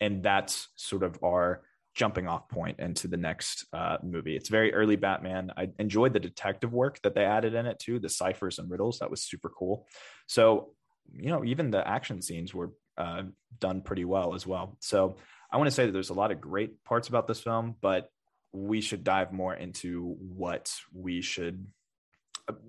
and 0.00 0.22
that's 0.22 0.68
sort 0.76 1.02
of 1.02 1.18
our 1.24 1.62
jumping 1.94 2.26
off 2.26 2.48
point 2.48 2.78
into 2.80 3.08
the 3.08 3.16
next 3.16 3.66
uh, 3.72 3.98
movie. 4.02 4.36
It's 4.36 4.48
very 4.48 4.72
early 4.72 4.96
batman. 4.96 5.52
I 5.56 5.68
enjoyed 5.78 6.12
the 6.12 6.20
detective 6.20 6.72
work 6.72 7.00
that 7.02 7.14
they 7.14 7.24
added 7.24 7.54
in 7.54 7.66
it 7.66 7.78
too 7.78 7.98
the 7.98 8.08
ciphers 8.08 8.58
and 8.58 8.70
riddles. 8.70 8.98
That 8.98 9.10
was 9.10 9.22
super 9.22 9.50
cool. 9.50 9.86
So 10.26 10.74
you 11.14 11.30
know 11.30 11.44
even 11.44 11.70
the 11.70 11.86
action 11.86 12.22
scenes 12.22 12.54
were 12.54 12.72
uh, 12.96 13.22
done 13.58 13.82
pretty 13.82 14.04
well 14.04 14.34
as 14.34 14.46
well. 14.46 14.76
So 14.80 15.16
i 15.50 15.58
want 15.58 15.66
to 15.66 15.70
say 15.70 15.84
that 15.84 15.92
there's 15.92 16.08
a 16.08 16.14
lot 16.14 16.30
of 16.32 16.40
great 16.40 16.82
parts 16.82 17.08
about 17.08 17.28
this 17.28 17.38
film 17.38 17.74
but 17.82 18.08
we 18.54 18.80
should 18.80 19.04
dive 19.04 19.32
more 19.32 19.54
into 19.54 20.16
what 20.18 20.74
we 20.94 21.20
should 21.20 21.66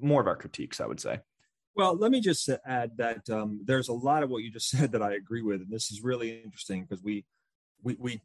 more 0.01 0.21
of 0.21 0.27
our 0.27 0.35
critiques, 0.35 0.79
I 0.79 0.85
would 0.85 0.99
say. 0.99 1.19
Well, 1.75 1.97
let 1.97 2.11
me 2.11 2.21
just 2.21 2.49
add 2.65 2.91
that 2.97 3.29
um, 3.29 3.61
there's 3.65 3.89
a 3.89 3.93
lot 3.93 4.23
of 4.23 4.29
what 4.29 4.43
you 4.43 4.51
just 4.51 4.69
said 4.77 4.91
that 4.91 5.01
I 5.01 5.13
agree 5.13 5.41
with, 5.41 5.61
and 5.61 5.71
this 5.71 5.91
is 5.91 6.01
really 6.03 6.41
interesting 6.43 6.81
because 6.83 7.03
we, 7.03 7.25
we, 7.81 7.97
we, 7.99 8.21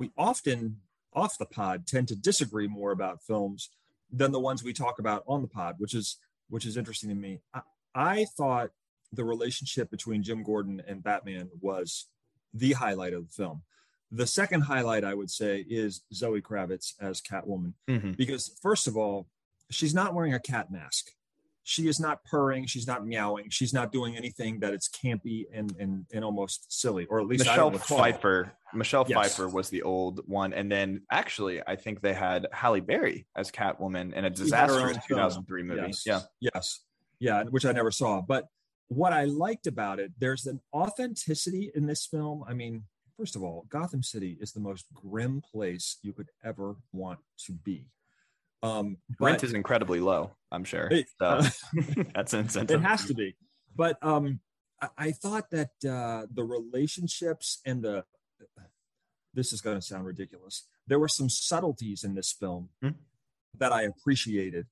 we 0.00 0.10
often 0.16 0.78
off 1.12 1.38
the 1.38 1.46
pod 1.46 1.86
tend 1.86 2.08
to 2.08 2.16
disagree 2.16 2.66
more 2.66 2.90
about 2.90 3.22
films 3.22 3.68
than 4.10 4.32
the 4.32 4.40
ones 4.40 4.64
we 4.64 4.72
talk 4.72 4.98
about 4.98 5.22
on 5.28 5.42
the 5.42 5.48
pod, 5.48 5.76
which 5.78 5.94
is 5.94 6.16
which 6.48 6.66
is 6.66 6.76
interesting 6.76 7.10
to 7.10 7.14
me. 7.14 7.40
I, 7.54 7.60
I 7.94 8.26
thought 8.36 8.70
the 9.12 9.24
relationship 9.24 9.90
between 9.90 10.22
Jim 10.22 10.42
Gordon 10.42 10.82
and 10.88 11.02
Batman 11.02 11.50
was 11.60 12.06
the 12.54 12.72
highlight 12.72 13.12
of 13.12 13.26
the 13.28 13.32
film. 13.32 13.62
The 14.10 14.26
second 14.26 14.62
highlight, 14.62 15.04
I 15.04 15.14
would 15.14 15.30
say, 15.30 15.64
is 15.68 16.02
Zoe 16.12 16.40
Kravitz 16.40 16.94
as 17.00 17.20
Catwoman, 17.20 17.74
mm-hmm. 17.88 18.12
because 18.12 18.58
first 18.60 18.88
of 18.88 18.96
all, 18.96 19.28
she's 19.70 19.94
not 19.94 20.14
wearing 20.14 20.34
a 20.34 20.40
cat 20.40 20.72
mask. 20.72 21.10
She 21.70 21.86
is 21.86 22.00
not 22.00 22.24
purring. 22.24 22.66
She's 22.66 22.88
not 22.88 23.06
meowing. 23.06 23.48
She's 23.48 23.72
not 23.72 23.92
doing 23.92 24.16
anything 24.16 24.58
that 24.58 24.74
it's 24.74 24.88
campy 24.88 25.44
and 25.54 25.72
and, 25.78 26.04
and 26.12 26.24
almost 26.24 26.66
silly, 26.68 27.06
or 27.06 27.20
at 27.20 27.28
least 27.28 27.46
Michelle 27.46 27.70
Pfeiffer. 27.70 28.52
Michelle 28.74 29.06
yes. 29.06 29.16
Pfeiffer 29.16 29.48
was 29.48 29.70
the 29.70 29.82
old 29.82 30.20
one, 30.26 30.52
and 30.52 30.70
then 30.70 31.02
actually, 31.12 31.62
I 31.64 31.76
think 31.76 32.00
they 32.00 32.12
had 32.12 32.48
Halle 32.52 32.80
Berry 32.80 33.24
as 33.36 33.52
Catwoman 33.52 34.12
in 34.14 34.24
a 34.24 34.30
disastrous 34.30 34.98
2003 35.06 35.62
movie. 35.62 35.80
Yes. 35.86 36.02
Yeah, 36.04 36.20
yes, 36.40 36.80
yeah, 37.20 37.44
which 37.44 37.64
I 37.64 37.70
never 37.70 37.92
saw. 37.92 38.20
But 38.20 38.48
what 38.88 39.12
I 39.12 39.26
liked 39.26 39.68
about 39.68 40.00
it, 40.00 40.10
there's 40.18 40.46
an 40.46 40.60
authenticity 40.74 41.70
in 41.76 41.86
this 41.86 42.04
film. 42.04 42.42
I 42.48 42.52
mean, 42.52 42.82
first 43.16 43.36
of 43.36 43.44
all, 43.44 43.66
Gotham 43.68 44.02
City 44.02 44.36
is 44.40 44.50
the 44.50 44.58
most 44.58 44.86
grim 44.92 45.40
place 45.40 45.98
you 46.02 46.12
could 46.12 46.30
ever 46.42 46.78
want 46.92 47.20
to 47.46 47.52
be. 47.52 47.86
Um, 48.62 48.98
Rent 49.18 49.42
is 49.42 49.54
incredibly 49.54 50.00
low, 50.00 50.32
I'm 50.52 50.64
sure. 50.64 50.88
It, 50.90 51.06
so 51.18 51.26
uh, 51.26 51.50
that's 52.14 52.34
an 52.34 52.40
incentive. 52.40 52.80
It 52.84 52.86
has 52.86 53.06
to 53.06 53.14
be. 53.14 53.36
But 53.74 53.96
um, 54.02 54.40
I, 54.80 54.88
I 54.98 55.10
thought 55.12 55.50
that 55.50 55.70
uh, 55.88 56.26
the 56.32 56.44
relationships 56.44 57.60
and 57.64 57.82
the 57.82 58.04
this 59.32 59.52
is 59.52 59.60
going 59.60 59.76
to 59.76 59.82
sound 59.82 60.04
ridiculous. 60.04 60.66
There 60.86 60.98
were 60.98 61.08
some 61.08 61.28
subtleties 61.28 62.02
in 62.02 62.14
this 62.14 62.32
film 62.32 62.70
hmm? 62.82 62.90
that 63.58 63.72
I 63.72 63.82
appreciated, 63.82 64.66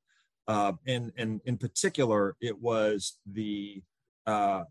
uh, 0.47 0.73
and 0.87 1.12
and 1.16 1.40
in 1.45 1.59
particular, 1.59 2.37
it 2.40 2.61
was 2.61 3.18
the 3.25 3.83
uh, 4.26 4.64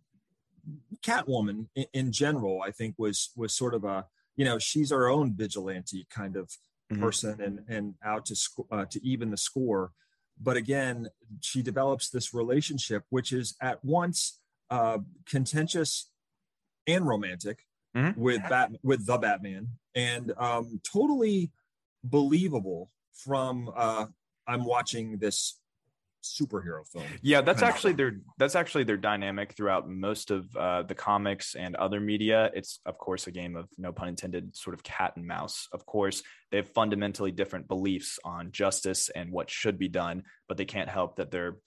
Catwoman 1.05 1.67
in, 1.75 1.85
in 1.93 2.11
general. 2.11 2.61
I 2.63 2.71
think 2.71 2.95
was 2.97 3.31
was 3.35 3.55
sort 3.55 3.73
of 3.73 3.83
a 3.83 4.05
you 4.35 4.45
know 4.45 4.59
she's 4.59 4.91
our 4.91 5.07
own 5.07 5.35
vigilante 5.35 6.05
kind 6.09 6.35
of 6.35 6.51
mm-hmm. 6.91 7.01
person 7.01 7.41
and 7.41 7.59
and 7.67 7.95
out 8.03 8.25
to 8.25 8.35
sc- 8.35 8.67
uh, 8.71 8.85
to 8.85 9.05
even 9.05 9.31
the 9.31 9.37
score. 9.37 9.91
But 10.39 10.55
again, 10.57 11.09
she 11.41 11.63
develops 11.63 12.09
this 12.09 12.33
relationship, 12.33 13.03
which 13.09 13.33
is 13.33 13.55
at 13.61 13.83
once 13.83 14.39
uh, 14.69 14.99
contentious 15.25 16.11
and 16.85 17.07
romantic 17.07 17.65
mm-hmm. 17.95 18.19
with 18.19 18.41
Bat 18.49 18.71
with 18.83 19.05
the 19.05 19.17
Batman, 19.17 19.69
and 19.95 20.33
um, 20.37 20.79
totally 20.83 21.51
believable 22.03 22.91
from 23.13 23.71
uh, 23.75 24.05
I'm 24.47 24.65
watching 24.65 25.17
this 25.17 25.59
superhero 26.35 26.87
film. 26.87 27.05
Yeah, 27.21 27.41
that's 27.41 27.61
actually 27.61 27.93
their 27.93 28.19
that's 28.37 28.55
actually 28.55 28.83
their 28.83 28.97
dynamic 28.97 29.53
throughout 29.53 29.89
most 29.89 30.31
of 30.31 30.55
uh, 30.55 30.83
the 30.83 30.95
comics 30.95 31.55
and 31.55 31.75
other 31.75 31.99
media. 31.99 32.51
It's 32.53 32.79
of 32.85 32.97
course 32.97 33.27
a 33.27 33.31
game 33.31 33.55
of 33.55 33.69
no 33.77 33.91
pun 33.91 34.07
intended, 34.07 34.55
sort 34.55 34.73
of 34.73 34.83
cat 34.83 35.13
and 35.15 35.25
mouse. 35.25 35.67
Of 35.71 35.85
course, 35.85 36.23
they 36.51 36.57
have 36.57 36.69
fundamentally 36.69 37.31
different 37.31 37.67
beliefs 37.67 38.19
on 38.23 38.51
justice 38.51 39.09
and 39.09 39.31
what 39.31 39.49
should 39.49 39.77
be 39.77 39.87
done, 39.87 40.23
but 40.47 40.57
they 40.57 40.65
can't 40.65 40.89
help 40.89 41.17
that 41.17 41.31
they're 41.31 41.57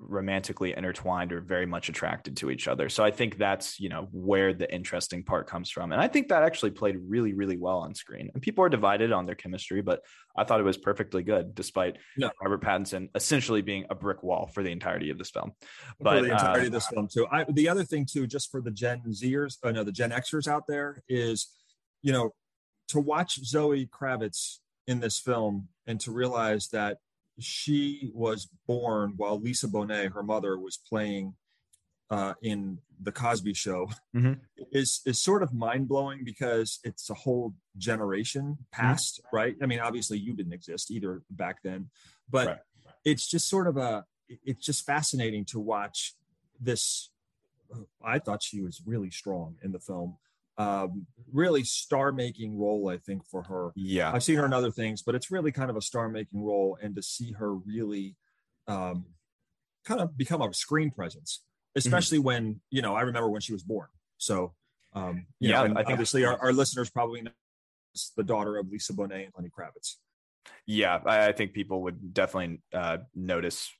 romantically 0.00 0.74
intertwined 0.74 1.32
or 1.32 1.40
very 1.40 1.66
much 1.66 1.88
attracted 1.88 2.36
to 2.38 2.50
each 2.50 2.66
other. 2.66 2.88
So 2.88 3.04
I 3.04 3.10
think 3.10 3.36
that's, 3.36 3.78
you 3.78 3.88
know, 3.88 4.08
where 4.12 4.54
the 4.54 4.72
interesting 4.72 5.22
part 5.22 5.46
comes 5.46 5.70
from. 5.70 5.92
And 5.92 6.00
I 6.00 6.08
think 6.08 6.28
that 6.28 6.42
actually 6.42 6.70
played 6.70 6.96
really, 7.06 7.34
really 7.34 7.56
well 7.56 7.78
on 7.78 7.94
screen. 7.94 8.30
And 8.32 8.42
people 8.42 8.64
are 8.64 8.68
divided 8.68 9.12
on 9.12 9.26
their 9.26 9.34
chemistry, 9.34 9.82
but 9.82 10.00
I 10.36 10.44
thought 10.44 10.58
it 10.58 10.64
was 10.64 10.78
perfectly 10.78 11.22
good, 11.22 11.54
despite 11.54 11.98
no. 12.16 12.30
Robert 12.42 12.62
Pattinson 12.62 13.08
essentially 13.14 13.62
being 13.62 13.84
a 13.90 13.94
brick 13.94 14.22
wall 14.22 14.46
for 14.46 14.62
the 14.62 14.72
entirety 14.72 15.10
of 15.10 15.18
this 15.18 15.30
film. 15.30 15.52
But 16.00 16.18
for 16.18 16.26
the 16.26 16.32
entirety 16.32 16.64
uh, 16.64 16.66
of 16.66 16.72
this 16.72 16.88
film 16.88 17.08
too. 17.12 17.26
I, 17.30 17.44
the 17.48 17.68
other 17.68 17.84
thing 17.84 18.06
too, 18.10 18.26
just 18.26 18.50
for 18.50 18.60
the 18.60 18.70
Gen 18.70 19.02
Zers, 19.10 19.58
oh 19.62 19.70
no, 19.70 19.84
the 19.84 19.92
Gen 19.92 20.10
Xers 20.10 20.48
out 20.48 20.64
there 20.66 21.02
is, 21.08 21.48
you 22.02 22.12
know, 22.12 22.30
to 22.88 23.00
watch 23.00 23.44
Zoe 23.44 23.86
Kravitz 23.86 24.58
in 24.86 25.00
this 25.00 25.18
film 25.18 25.68
and 25.86 26.00
to 26.00 26.10
realize 26.10 26.68
that 26.68 26.98
she 27.40 28.10
was 28.14 28.48
born 28.66 29.14
while 29.16 29.40
Lisa 29.40 29.68
Bonet, 29.68 30.12
her 30.12 30.22
mother, 30.22 30.58
was 30.58 30.76
playing 30.76 31.34
uh, 32.10 32.34
in 32.42 32.78
the 33.02 33.12
Cosby 33.12 33.54
Show 33.54 33.88
mm-hmm. 34.14 34.34
is 34.72 35.00
is 35.06 35.22
sort 35.22 35.42
of 35.42 35.54
mind 35.54 35.88
blowing 35.88 36.24
because 36.24 36.80
it's 36.82 37.08
a 37.08 37.14
whole 37.14 37.54
generation 37.78 38.58
past, 38.72 39.20
mm-hmm. 39.20 39.36
right? 39.36 39.56
I 39.62 39.66
mean, 39.66 39.80
obviously 39.80 40.18
you 40.18 40.34
didn't 40.34 40.52
exist 40.52 40.90
either 40.90 41.22
back 41.30 41.62
then, 41.62 41.88
but 42.28 42.46
right. 42.46 42.58
it's 43.04 43.28
just 43.28 43.48
sort 43.48 43.68
of 43.68 43.76
a 43.76 44.04
it's 44.28 44.64
just 44.64 44.84
fascinating 44.84 45.44
to 45.46 45.60
watch 45.60 46.14
this. 46.60 47.10
I 48.04 48.18
thought 48.18 48.42
she 48.42 48.60
was 48.60 48.82
really 48.84 49.10
strong 49.10 49.56
in 49.62 49.70
the 49.70 49.78
film 49.78 50.16
um, 50.60 51.06
really 51.32 51.64
star 51.64 52.12
making 52.12 52.58
role, 52.58 52.90
I 52.90 52.98
think, 52.98 53.24
for 53.24 53.42
her. 53.44 53.72
Yeah. 53.74 54.12
I've 54.12 54.22
seen 54.22 54.36
her 54.36 54.44
in 54.44 54.52
other 54.52 54.70
things, 54.70 55.00
but 55.00 55.14
it's 55.14 55.30
really 55.30 55.52
kind 55.52 55.70
of 55.70 55.76
a 55.76 55.80
star 55.80 56.08
making 56.10 56.44
role. 56.44 56.76
And 56.82 56.94
to 56.96 57.02
see 57.02 57.32
her 57.32 57.54
really 57.54 58.16
um, 58.68 59.06
kind 59.86 60.02
of 60.02 60.18
become 60.18 60.42
a 60.42 60.52
screen 60.52 60.90
presence, 60.90 61.42
especially 61.76 62.18
mm-hmm. 62.18 62.26
when, 62.26 62.60
you 62.70 62.82
know, 62.82 62.94
I 62.94 63.02
remember 63.02 63.30
when 63.30 63.40
she 63.40 63.54
was 63.54 63.62
born. 63.62 63.88
So, 64.18 64.52
um, 64.92 65.26
yeah, 65.38 65.62
know, 65.66 65.72
I 65.72 65.84
think 65.84 65.90
obviously 65.90 66.26
our, 66.26 66.38
our, 66.42 66.52
listeners 66.52 66.90
probably 66.90 67.22
know 67.22 67.30
the 68.18 68.22
daughter 68.22 68.58
of 68.58 68.68
Lisa 68.68 68.92
Bonet 68.92 69.24
and 69.24 69.32
Lenny 69.34 69.48
Kravitz. 69.48 69.94
Yeah, 70.66 71.00
I, 71.06 71.28
I 71.28 71.32
think 71.32 71.54
people 71.54 71.84
would 71.84 72.12
definitely 72.12 72.60
uh, 72.74 72.98
notice 73.14 73.72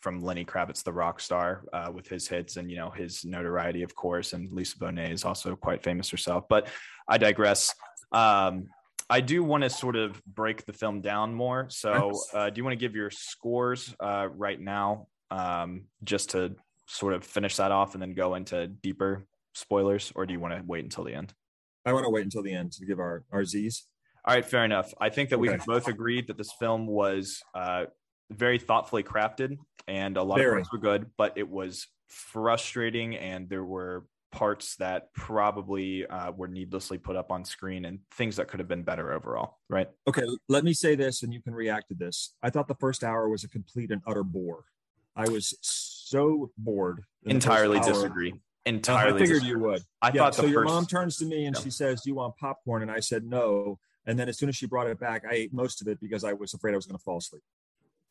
from 0.00 0.20
Lenny 0.20 0.44
Kravitz, 0.44 0.82
the 0.82 0.92
rock 0.92 1.20
star, 1.20 1.64
uh, 1.72 1.90
with 1.92 2.08
his 2.08 2.28
hits 2.28 2.56
and 2.56 2.70
you 2.70 2.76
know 2.76 2.90
his 2.90 3.24
notoriety, 3.24 3.82
of 3.82 3.94
course. 3.94 4.32
And 4.32 4.52
Lisa 4.52 4.78
Bonet 4.78 5.12
is 5.12 5.24
also 5.24 5.56
quite 5.56 5.82
famous 5.82 6.10
herself. 6.10 6.44
But 6.48 6.68
I 7.08 7.18
digress. 7.18 7.74
Um, 8.12 8.68
I 9.08 9.20
do 9.20 9.44
want 9.44 9.62
to 9.62 9.70
sort 9.70 9.96
of 9.96 10.20
break 10.24 10.66
the 10.66 10.72
film 10.72 11.00
down 11.00 11.32
more. 11.34 11.66
So, 11.70 12.12
uh, 12.34 12.50
do 12.50 12.58
you 12.58 12.64
want 12.64 12.72
to 12.72 12.84
give 12.84 12.96
your 12.96 13.10
scores 13.10 13.94
uh, 14.00 14.28
right 14.34 14.60
now, 14.60 15.06
um, 15.30 15.84
just 16.02 16.30
to 16.30 16.56
sort 16.86 17.14
of 17.14 17.24
finish 17.24 17.56
that 17.56 17.72
off 17.72 17.94
and 17.94 18.02
then 18.02 18.14
go 18.14 18.34
into 18.34 18.66
deeper 18.66 19.26
spoilers, 19.54 20.12
or 20.14 20.26
do 20.26 20.32
you 20.32 20.40
want 20.40 20.54
to 20.54 20.62
wait 20.64 20.84
until 20.84 21.04
the 21.04 21.14
end? 21.14 21.32
I 21.84 21.92
want 21.92 22.04
to 22.04 22.10
wait 22.10 22.24
until 22.24 22.42
the 22.42 22.52
end 22.52 22.72
to 22.72 22.86
give 22.86 22.98
our 22.98 23.24
our 23.30 23.44
Z's. 23.44 23.86
All 24.24 24.34
right, 24.34 24.44
fair 24.44 24.64
enough. 24.64 24.92
I 25.00 25.08
think 25.08 25.30
that 25.30 25.38
we 25.38 25.50
okay. 25.50 25.62
both 25.64 25.86
agreed 25.86 26.26
that 26.26 26.36
this 26.36 26.52
film 26.58 26.88
was 26.88 27.40
uh, 27.54 27.84
very 28.30 28.58
thoughtfully 28.58 29.02
crafted 29.02 29.58
and 29.86 30.16
a 30.16 30.22
lot 30.22 30.38
very. 30.38 30.48
of 30.48 30.54
parts 30.54 30.72
were 30.72 30.78
good, 30.78 31.10
but 31.16 31.32
it 31.36 31.48
was 31.48 31.86
frustrating 32.08 33.16
and 33.16 33.48
there 33.48 33.64
were 33.64 34.04
parts 34.32 34.76
that 34.76 35.12
probably 35.14 36.06
uh, 36.06 36.30
were 36.32 36.48
needlessly 36.48 36.98
put 36.98 37.16
up 37.16 37.30
on 37.30 37.44
screen 37.44 37.84
and 37.84 38.00
things 38.14 38.36
that 38.36 38.48
could 38.48 38.60
have 38.60 38.68
been 38.68 38.82
better 38.82 39.12
overall, 39.12 39.58
right? 39.68 39.88
Okay, 40.06 40.24
let 40.48 40.64
me 40.64 40.72
say 40.72 40.94
this 40.94 41.22
and 41.22 41.32
you 41.32 41.40
can 41.40 41.54
react 41.54 41.88
to 41.88 41.94
this. 41.94 42.34
I 42.42 42.50
thought 42.50 42.68
the 42.68 42.74
first 42.74 43.02
hour 43.02 43.28
was 43.28 43.44
a 43.44 43.48
complete 43.48 43.90
and 43.90 44.02
utter 44.06 44.24
bore. 44.24 44.64
I 45.16 45.28
was 45.28 45.56
so 45.62 46.50
bored. 46.58 47.02
Entirely 47.24 47.80
disagree. 47.80 48.34
Entirely. 48.66 49.14
I 49.14 49.18
figured 49.18 49.40
disagree. 49.40 49.48
you 49.48 49.58
would. 49.66 49.82
I 50.02 50.08
yeah, 50.08 50.12
thought 50.14 50.34
so. 50.34 50.46
your 50.46 50.64
mom 50.64 50.86
turns 50.86 51.16
to 51.18 51.24
me 51.24 51.46
and 51.46 51.56
yeah. 51.56 51.62
she 51.62 51.70
says, 51.70 52.02
"Do 52.02 52.10
you 52.10 52.16
want 52.16 52.36
popcorn?" 52.36 52.82
And 52.82 52.90
I 52.90 53.00
said 53.00 53.24
no. 53.24 53.78
And 54.06 54.18
then 54.18 54.28
as 54.28 54.38
soon 54.38 54.48
as 54.48 54.56
she 54.56 54.66
brought 54.66 54.88
it 54.88 55.00
back, 55.00 55.24
I 55.28 55.34
ate 55.34 55.54
most 55.54 55.80
of 55.80 55.88
it 55.88 56.00
because 56.00 56.22
I 56.24 56.32
was 56.32 56.52
afraid 56.52 56.72
I 56.72 56.76
was 56.76 56.86
going 56.86 56.98
to 56.98 57.02
fall 57.02 57.18
asleep. 57.18 57.42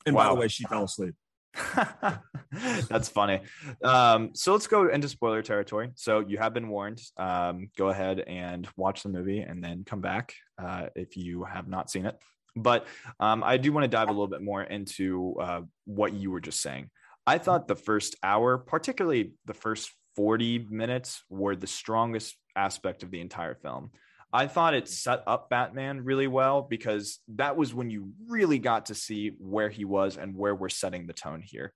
And 0.06 0.16
wow. 0.16 0.30
by 0.30 0.36
the 0.36 0.40
way, 0.42 0.48
she 0.48 0.64
fell 0.66 0.84
asleep. 0.84 1.16
That's 2.90 3.10
funny. 3.10 3.42
Um, 3.84 4.32
so 4.34 4.52
let's 4.52 4.68
go 4.68 4.88
into 4.88 5.08
spoiler 5.08 5.42
territory. 5.42 5.92
So 5.96 6.20
you 6.20 6.38
have 6.38 6.54
been 6.54 6.70
warned. 6.70 7.02
Um, 7.18 7.70
go 7.78 7.90
ahead 7.90 8.20
and 8.20 8.68
watch 8.76 9.04
the 9.04 9.10
movie 9.10 9.40
and 9.40 9.64
then 9.64 9.84
come 9.86 10.02
back 10.02 10.34
uh, 10.62 10.88
if 10.96 11.18
you 11.18 11.44
have 11.44 11.68
not 11.68 11.90
seen 11.90 12.06
it. 12.06 12.18
But 12.56 12.88
um, 13.20 13.44
I 13.44 13.58
do 13.58 13.72
want 13.74 13.84
to 13.84 13.90
dive 13.90 14.08
a 14.08 14.12
little 14.12 14.28
bit 14.28 14.42
more 14.42 14.64
into 14.64 15.36
uh, 15.42 15.62
what 15.86 16.14
you 16.14 16.32
were 16.32 16.40
just 16.40 16.62
saying. 16.62 16.90
I 17.28 17.38
thought 17.38 17.68
the 17.68 17.76
first 17.76 18.16
hour, 18.24 18.58
particularly 18.58 19.34
the 19.46 19.54
first 19.54 19.92
40 20.16 20.68
minutes, 20.70 21.24
were 21.30 21.56
the 21.56 21.68
strongest 21.68 22.38
aspect 22.56 23.04
of 23.04 23.12
the 23.12 23.20
entire 23.20 23.56
film. 23.56 23.92
I 24.36 24.48
thought 24.48 24.74
it 24.74 24.90
set 24.90 25.24
up 25.28 25.50
Batman 25.50 26.04
really 26.04 26.28
well 26.28 26.62
because 26.62 27.20
that 27.36 27.56
was 27.56 27.74
when 27.74 27.90
you 27.90 28.12
really 28.28 28.60
got 28.60 28.88
to 28.88 28.96
see 28.96 29.32
where 29.40 29.70
he 29.70 29.86
was 29.86 30.18
and 30.18 30.36
where 30.36 30.54
we're 30.54 30.68
setting 30.68 31.08
the 31.08 31.14
tone 31.14 31.42
here. 31.42 31.72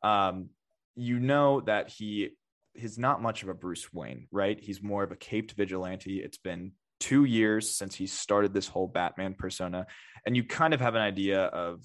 Um, 0.00 0.50
you 0.94 1.18
know 1.18 1.60
that 1.62 1.88
he 1.88 2.30
is 2.72 2.98
not 2.98 3.20
much 3.20 3.42
of 3.42 3.48
a 3.48 3.54
Bruce 3.54 3.92
Wayne, 3.92 4.28
right? 4.30 4.60
He's 4.60 4.80
more 4.80 5.02
of 5.02 5.10
a 5.10 5.16
caped 5.16 5.54
vigilante. 5.54 6.22
It's 6.22 6.38
been 6.38 6.72
two 7.00 7.24
years 7.24 7.74
since 7.74 7.96
he 7.96 8.06
started 8.06 8.54
this 8.54 8.68
whole 8.68 8.86
Batman 8.86 9.34
persona, 9.34 9.84
and 10.24 10.36
you 10.36 10.44
kind 10.44 10.72
of 10.72 10.80
have 10.80 10.94
an 10.94 11.02
idea 11.02 11.42
of 11.42 11.80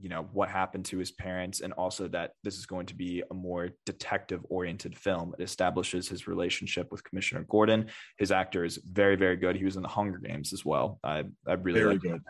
you 0.00 0.08
know 0.08 0.28
what 0.32 0.48
happened 0.48 0.84
to 0.86 0.98
his 0.98 1.10
parents 1.10 1.60
and 1.60 1.72
also 1.74 2.08
that 2.08 2.32
this 2.42 2.56
is 2.56 2.66
going 2.66 2.86
to 2.86 2.94
be 2.94 3.22
a 3.30 3.34
more 3.34 3.70
detective 3.84 4.40
oriented 4.48 4.96
film. 4.96 5.34
It 5.38 5.42
establishes 5.42 6.08
his 6.08 6.26
relationship 6.26 6.90
with 6.90 7.04
commissioner 7.04 7.44
gordon. 7.48 7.86
His 8.18 8.30
actor 8.32 8.64
is 8.64 8.78
very 8.84 9.16
very 9.16 9.36
good. 9.36 9.56
He 9.56 9.64
was 9.64 9.76
in 9.76 9.82
the 9.82 9.88
hunger 9.88 10.18
games 10.18 10.52
as 10.52 10.64
well. 10.64 10.98
I, 11.02 11.24
I 11.46 11.54
really 11.54 11.80
very 11.80 11.98
good. 11.98 12.22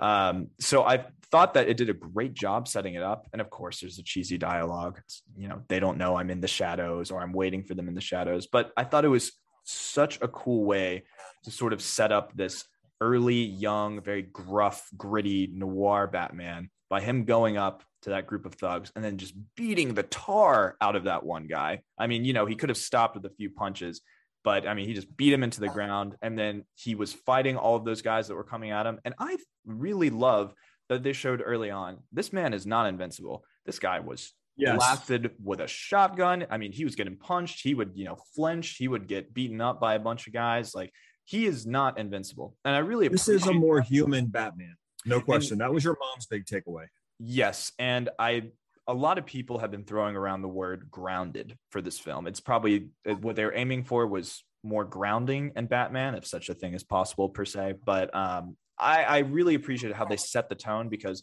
um, 0.00 0.48
so 0.60 0.84
i 0.84 1.04
thought 1.30 1.54
that 1.54 1.68
it 1.68 1.76
did 1.76 1.90
a 1.90 1.94
great 1.94 2.32
job 2.32 2.66
setting 2.66 2.94
it 2.94 3.02
up. 3.02 3.26
And 3.32 3.40
of 3.40 3.50
course 3.50 3.80
there's 3.80 3.98
a 3.98 4.02
cheesy 4.02 4.38
dialogue. 4.38 4.98
It's, 5.04 5.22
you 5.36 5.48
know 5.48 5.62
they 5.68 5.80
don't 5.80 5.98
know 5.98 6.16
i'm 6.16 6.30
in 6.30 6.40
the 6.40 6.48
shadows 6.48 7.10
or 7.10 7.20
i'm 7.20 7.32
waiting 7.32 7.64
for 7.64 7.74
them 7.74 7.88
in 7.88 7.94
the 7.94 8.00
shadows. 8.00 8.46
But 8.46 8.72
i 8.76 8.84
thought 8.84 9.04
it 9.04 9.08
was 9.08 9.32
such 9.64 10.18
a 10.22 10.28
cool 10.28 10.64
way 10.64 11.04
to 11.44 11.50
sort 11.50 11.72
of 11.72 11.82
set 11.82 12.10
up 12.10 12.34
this 12.34 12.64
early 13.00 13.42
young 13.44 14.00
very 14.00 14.22
gruff 14.22 14.88
gritty 14.96 15.48
noir 15.52 16.06
batman 16.06 16.68
by 16.88 17.00
him 17.00 17.24
going 17.24 17.56
up 17.56 17.82
to 18.02 18.10
that 18.10 18.26
group 18.26 18.46
of 18.46 18.54
thugs 18.54 18.92
and 18.94 19.04
then 19.04 19.18
just 19.18 19.34
beating 19.56 19.94
the 19.94 20.04
tar 20.04 20.76
out 20.80 20.96
of 20.96 21.04
that 21.04 21.24
one 21.24 21.46
guy. 21.46 21.80
I 21.98 22.06
mean, 22.06 22.24
you 22.24 22.32
know, 22.32 22.46
he 22.46 22.54
could 22.54 22.68
have 22.68 22.78
stopped 22.78 23.16
with 23.16 23.24
a 23.26 23.34
few 23.34 23.50
punches, 23.50 24.00
but 24.44 24.66
I 24.66 24.74
mean, 24.74 24.86
he 24.86 24.94
just 24.94 25.14
beat 25.16 25.32
him 25.32 25.42
into 25.42 25.60
the 25.60 25.68
ground 25.68 26.16
and 26.22 26.38
then 26.38 26.64
he 26.74 26.94
was 26.94 27.12
fighting 27.12 27.56
all 27.56 27.76
of 27.76 27.84
those 27.84 28.02
guys 28.02 28.28
that 28.28 28.34
were 28.34 28.44
coming 28.44 28.70
at 28.70 28.86
him. 28.86 28.98
And 29.04 29.14
I 29.18 29.36
really 29.66 30.10
love 30.10 30.54
that 30.88 31.02
they 31.02 31.12
showed 31.12 31.42
early 31.44 31.70
on 31.70 31.98
this 32.12 32.32
man 32.32 32.54
is 32.54 32.66
not 32.66 32.86
invincible. 32.86 33.44
This 33.66 33.78
guy 33.78 34.00
was 34.00 34.32
yes. 34.56 34.76
blasted 34.76 35.32
with 35.42 35.60
a 35.60 35.66
shotgun. 35.66 36.46
I 36.50 36.56
mean, 36.56 36.72
he 36.72 36.84
was 36.84 36.94
getting 36.94 37.16
punched. 37.16 37.62
He 37.62 37.74
would, 37.74 37.92
you 37.94 38.04
know, 38.04 38.16
flinch. 38.34 38.76
He 38.76 38.88
would 38.88 39.06
get 39.06 39.34
beaten 39.34 39.60
up 39.60 39.80
by 39.80 39.94
a 39.94 39.98
bunch 39.98 40.26
of 40.26 40.32
guys. 40.32 40.74
Like 40.74 40.92
he 41.24 41.46
is 41.46 41.66
not 41.66 41.98
invincible. 41.98 42.56
And 42.64 42.74
I 42.74 42.78
really 42.78 43.08
this 43.08 43.28
is 43.28 43.46
a 43.46 43.52
more 43.52 43.80
human 43.80 44.26
Batman. 44.26 44.76
No 45.08 45.20
question. 45.20 45.54
And, 45.54 45.60
that 45.60 45.72
was 45.72 45.84
your 45.84 45.96
mom's 46.00 46.26
big 46.26 46.44
takeaway. 46.44 46.86
Yes, 47.18 47.72
and 47.78 48.08
I 48.18 48.50
a 48.86 48.94
lot 48.94 49.18
of 49.18 49.26
people 49.26 49.58
have 49.58 49.70
been 49.70 49.84
throwing 49.84 50.16
around 50.16 50.40
the 50.40 50.48
word 50.48 50.90
grounded 50.90 51.58
for 51.70 51.82
this 51.82 51.98
film. 51.98 52.26
It's 52.26 52.40
probably 52.40 52.88
what 53.20 53.36
they're 53.36 53.54
aiming 53.54 53.84
for 53.84 54.06
was 54.06 54.42
more 54.62 54.84
grounding 54.84 55.52
in 55.56 55.66
Batman, 55.66 56.14
if 56.14 56.26
such 56.26 56.48
a 56.48 56.54
thing 56.54 56.72
is 56.72 56.82
possible 56.82 57.28
per 57.28 57.44
se. 57.44 57.74
But 57.84 58.14
um, 58.16 58.56
I, 58.78 59.04
I 59.04 59.18
really 59.18 59.54
appreciate 59.54 59.94
how 59.94 60.06
they 60.06 60.16
set 60.16 60.48
the 60.48 60.54
tone 60.54 60.88
because 60.88 61.22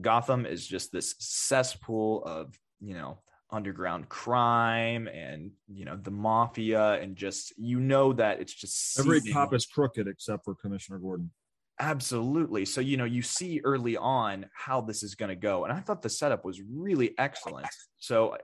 Gotham 0.00 0.46
is 0.46 0.66
just 0.66 0.92
this 0.92 1.14
cesspool 1.18 2.24
of 2.24 2.58
you 2.80 2.94
know 2.94 3.20
underground 3.50 4.08
crime 4.08 5.06
and 5.06 5.52
you 5.68 5.84
know 5.84 5.96
the 5.96 6.10
mafia 6.10 6.94
and 6.94 7.14
just 7.14 7.52
you 7.56 7.78
know 7.78 8.12
that 8.12 8.40
it's 8.40 8.52
just 8.52 8.98
every 8.98 9.20
cop 9.20 9.54
is 9.54 9.64
crooked 9.64 10.08
except 10.08 10.44
for 10.44 10.54
Commissioner 10.54 10.98
Gordon. 10.98 11.30
Absolutely. 11.78 12.64
So, 12.64 12.80
you 12.80 12.96
know, 12.96 13.04
you 13.04 13.22
see 13.22 13.60
early 13.62 13.96
on 13.96 14.46
how 14.54 14.80
this 14.80 15.02
is 15.02 15.14
going 15.14 15.28
to 15.28 15.36
go. 15.36 15.64
And 15.64 15.72
I 15.72 15.80
thought 15.80 16.02
the 16.02 16.08
setup 16.08 16.44
was 16.44 16.60
really 16.62 17.14
excellent. 17.18 17.66
So, 17.98 18.36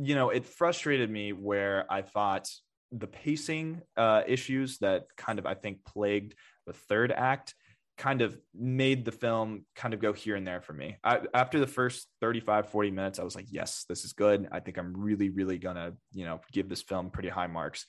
you 0.00 0.14
know, 0.14 0.30
it 0.30 0.46
frustrated 0.46 1.10
me 1.10 1.32
where 1.32 1.84
I 1.90 2.02
thought 2.02 2.48
the 2.92 3.06
pacing 3.06 3.82
uh, 3.96 4.22
issues 4.26 4.78
that 4.78 5.04
kind 5.16 5.38
of, 5.38 5.46
I 5.46 5.54
think, 5.54 5.84
plagued 5.84 6.34
the 6.66 6.72
third 6.72 7.12
act 7.12 7.54
kind 7.98 8.22
of 8.22 8.38
made 8.54 9.04
the 9.04 9.12
film 9.12 9.66
kind 9.76 9.92
of 9.92 10.00
go 10.00 10.14
here 10.14 10.34
and 10.34 10.46
there 10.46 10.62
for 10.62 10.72
me. 10.72 10.96
I, 11.04 11.20
after 11.34 11.60
the 11.60 11.66
first 11.66 12.08
35, 12.22 12.70
40 12.70 12.90
minutes, 12.92 13.18
I 13.18 13.24
was 13.24 13.36
like, 13.36 13.48
yes, 13.50 13.84
this 13.90 14.06
is 14.06 14.14
good. 14.14 14.48
I 14.50 14.60
think 14.60 14.78
I'm 14.78 14.94
really, 14.96 15.28
really 15.28 15.58
going 15.58 15.76
to, 15.76 15.92
you 16.12 16.24
know, 16.24 16.40
give 16.50 16.70
this 16.70 16.80
film 16.80 17.10
pretty 17.10 17.28
high 17.28 17.46
marks. 17.46 17.84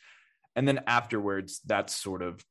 And 0.57 0.67
then 0.67 0.81
afterwards, 0.85 1.61
that's 1.65 1.95
sort 1.95 2.21
of 2.21 2.43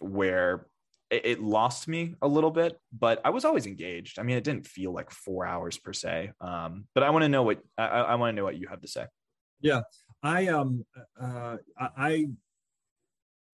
where 0.00 0.66
it, 1.10 1.24
it, 1.24 1.42
lost 1.42 1.88
me 1.88 2.14
a 2.20 2.28
little 2.28 2.50
bit, 2.50 2.78
but 2.92 3.20
I 3.24 3.30
was 3.30 3.44
always 3.44 3.66
engaged. 3.66 4.18
I 4.18 4.22
mean, 4.22 4.36
it 4.36 4.44
didn't 4.44 4.66
feel 4.66 4.92
like 4.92 5.10
four 5.10 5.46
hours 5.46 5.78
per 5.78 5.92
se. 5.92 6.32
Um, 6.40 6.84
but 6.94 7.02
I 7.02 7.10
want 7.10 7.22
to 7.22 7.28
know 7.28 7.42
what 7.42 7.60
I, 7.76 7.86
I 7.86 8.14
want 8.16 8.32
to 8.32 8.36
know 8.36 8.44
what 8.44 8.58
you 8.58 8.68
have 8.68 8.80
to 8.82 8.88
say. 8.88 9.06
Yeah, 9.60 9.82
I 10.22 10.48
um 10.48 10.84
uh, 11.20 11.56
I 11.78 12.26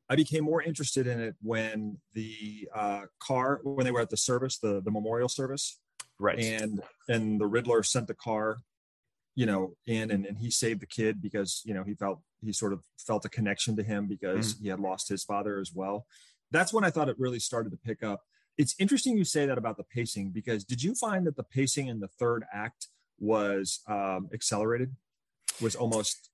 I 0.08 0.16
became 0.16 0.44
more 0.44 0.62
interested 0.62 1.06
in 1.06 1.20
it 1.20 1.34
when 1.40 1.98
the 2.12 2.68
uh, 2.74 3.02
car 3.20 3.60
when 3.62 3.84
they 3.84 3.92
were 3.92 4.00
at 4.00 4.10
the 4.10 4.16
service, 4.16 4.58
the 4.58 4.82
the 4.84 4.90
memorial 4.90 5.28
service, 5.28 5.78
right? 6.18 6.38
And 6.38 6.82
and 7.08 7.40
the 7.40 7.46
Riddler 7.46 7.82
sent 7.82 8.08
the 8.08 8.14
car, 8.14 8.58
you 9.34 9.46
know, 9.46 9.74
in 9.86 10.10
and, 10.10 10.26
and 10.26 10.38
he 10.38 10.50
saved 10.50 10.80
the 10.80 10.86
kid 10.86 11.22
because 11.22 11.62
you 11.64 11.72
know 11.72 11.84
he 11.84 11.94
felt 11.94 12.20
he 12.42 12.52
sort 12.52 12.72
of 12.72 12.82
felt 12.98 13.24
a 13.24 13.30
connection 13.30 13.76
to 13.76 13.82
him 13.82 14.06
because 14.06 14.54
mm. 14.54 14.62
he 14.62 14.68
had 14.68 14.80
lost 14.80 15.08
his 15.08 15.24
father 15.24 15.58
as 15.58 15.72
well 15.72 16.04
that's 16.50 16.72
when 16.72 16.84
I 16.84 16.90
thought 16.90 17.08
it 17.08 17.18
really 17.18 17.38
started 17.38 17.70
to 17.70 17.78
pick 17.78 18.02
up. 18.02 18.22
It's 18.56 18.74
interesting 18.78 19.16
you 19.16 19.24
say 19.24 19.46
that 19.46 19.58
about 19.58 19.76
the 19.76 19.84
pacing 19.84 20.30
because 20.30 20.64
did 20.64 20.82
you 20.82 20.94
find 20.94 21.26
that 21.26 21.36
the 21.36 21.42
pacing 21.42 21.88
in 21.88 22.00
the 22.00 22.08
third 22.08 22.44
act 22.52 22.88
was 23.18 23.80
um, 23.88 24.28
accelerated, 24.32 24.94
was 25.60 25.74
almost 25.74 26.30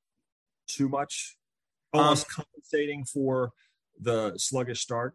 too 0.67 0.89
much, 0.89 1.37
almost 1.93 2.27
um, 2.27 2.45
compensating 2.45 3.05
for 3.05 3.53
the 3.99 4.35
sluggish 4.37 4.81
start? 4.81 5.15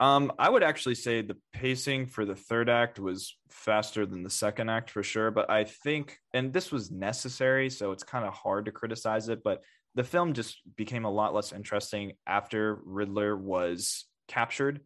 Um, 0.00 0.32
I 0.38 0.48
would 0.50 0.62
actually 0.62 0.96
say 0.96 1.22
the 1.22 1.36
pacing 1.52 2.06
for 2.06 2.24
the 2.24 2.34
third 2.34 2.68
act 2.68 2.98
was 2.98 3.36
faster 3.50 4.04
than 4.04 4.22
the 4.22 4.30
second 4.30 4.68
act 4.68 4.90
for 4.90 5.02
sure. 5.02 5.30
But 5.30 5.48
I 5.50 5.64
think, 5.64 6.18
and 6.32 6.52
this 6.52 6.72
was 6.72 6.90
necessary, 6.90 7.70
so 7.70 7.92
it's 7.92 8.02
kind 8.02 8.24
of 8.24 8.34
hard 8.34 8.64
to 8.64 8.72
criticize 8.72 9.28
it. 9.28 9.42
But 9.44 9.62
the 9.94 10.04
film 10.04 10.32
just 10.32 10.60
became 10.76 11.04
a 11.04 11.10
lot 11.10 11.34
less 11.34 11.52
interesting 11.52 12.12
after 12.26 12.78
Riddler 12.84 13.36
was 13.36 14.06
captured. 14.28 14.80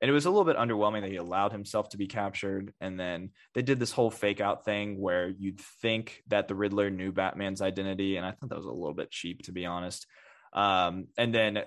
And 0.00 0.10
it 0.10 0.14
was 0.14 0.26
a 0.26 0.30
little 0.30 0.44
bit 0.44 0.56
underwhelming 0.56 1.02
that 1.02 1.10
he 1.10 1.16
allowed 1.16 1.52
himself 1.52 1.90
to 1.90 1.96
be 1.96 2.08
captured. 2.08 2.74
And 2.80 2.98
then 2.98 3.30
they 3.54 3.62
did 3.62 3.78
this 3.78 3.92
whole 3.92 4.10
fake 4.10 4.40
out 4.40 4.64
thing 4.64 5.00
where 5.00 5.28
you'd 5.28 5.60
think 5.80 6.22
that 6.26 6.48
the 6.48 6.56
Riddler 6.56 6.90
knew 6.90 7.12
Batman's 7.12 7.62
identity. 7.62 8.16
And 8.16 8.26
I 8.26 8.32
thought 8.32 8.48
that 8.48 8.58
was 8.58 8.66
a 8.66 8.72
little 8.72 8.94
bit 8.94 9.12
cheap, 9.12 9.42
to 9.44 9.52
be 9.52 9.64
honest. 9.64 10.06
Um, 10.52 11.06
and 11.16 11.32
then 11.32 11.62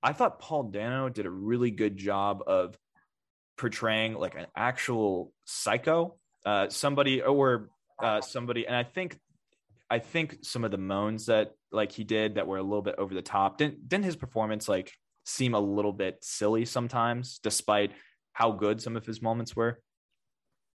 I 0.00 0.12
thought 0.12 0.38
Paul 0.38 0.64
Dano 0.64 1.08
did 1.08 1.26
a 1.26 1.30
really 1.30 1.72
good 1.72 1.96
job 1.96 2.42
of 2.46 2.78
portraying 3.58 4.14
like 4.14 4.36
an 4.36 4.46
actual 4.54 5.32
psycho, 5.44 6.16
uh, 6.44 6.68
somebody 6.68 7.22
or 7.22 7.70
uh, 8.00 8.20
somebody. 8.20 8.66
And 8.66 8.76
I 8.76 8.84
think 8.84 9.18
I 9.90 9.98
think 9.98 10.38
some 10.42 10.64
of 10.64 10.70
the 10.70 10.78
moans 10.78 11.26
that 11.26 11.52
like 11.70 11.92
he 11.92 12.04
did 12.04 12.34
that 12.34 12.46
were 12.46 12.58
a 12.58 12.62
little 12.62 12.82
bit 12.82 12.96
over 12.98 13.14
the 13.14 13.22
top 13.22 13.58
didn't 13.58 13.88
didn't 13.88 14.04
his 14.04 14.16
performance 14.16 14.68
like 14.68 14.92
seem 15.24 15.54
a 15.54 15.60
little 15.60 15.92
bit 15.92 16.18
silly 16.22 16.64
sometimes 16.64 17.38
despite 17.42 17.92
how 18.32 18.52
good 18.52 18.80
some 18.80 18.96
of 18.96 19.06
his 19.06 19.22
moments 19.22 19.54
were? 19.54 19.80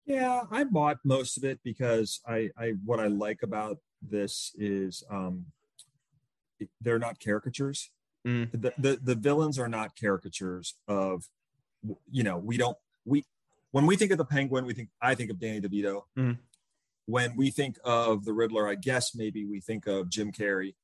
Yeah 0.05 0.43
i 0.49 0.63
bought 0.63 0.97
most 1.03 1.37
of 1.37 1.43
it 1.43 1.59
because 1.63 2.21
i 2.27 2.49
i 2.57 2.73
what 2.85 2.99
i 2.99 3.07
like 3.07 3.43
about 3.43 3.77
this 4.01 4.53
is 4.57 5.03
um 5.09 5.45
they're 6.79 6.99
not 6.99 7.19
caricatures. 7.19 7.89
Mm. 8.25 8.51
the, 8.51 8.71
the 8.77 8.99
the 9.01 9.15
villains 9.15 9.57
are 9.57 9.67
not 9.67 9.99
caricatures 9.99 10.75
of 10.87 11.23
you 12.11 12.23
know 12.23 12.37
we 12.37 12.55
don't 12.55 12.77
we 13.03 13.25
when 13.71 13.87
we 13.87 13.95
think 13.95 14.11
of 14.11 14.19
the 14.19 14.25
penguin 14.25 14.63
we 14.63 14.75
think 14.75 14.89
i 15.01 15.15
think 15.15 15.31
of 15.31 15.39
danny 15.39 15.59
devito. 15.59 16.03
Mm 16.17 16.37
when 17.11 17.35
we 17.35 17.51
think 17.51 17.77
of 17.83 18.23
the 18.23 18.33
Riddler, 18.33 18.67
I 18.67 18.75
guess 18.75 19.13
maybe 19.13 19.45
we 19.45 19.59
think 19.59 19.85
of 19.85 20.09
Jim 20.09 20.31
Carrey. 20.31 20.75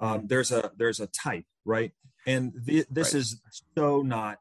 Um, 0.00 0.26
there's 0.26 0.50
a 0.50 0.72
there's 0.76 1.00
a 1.00 1.06
type, 1.06 1.46
right? 1.64 1.92
And 2.26 2.52
this 2.56 2.86
right. 2.90 3.14
is 3.14 3.40
so 3.78 4.02
not 4.02 4.38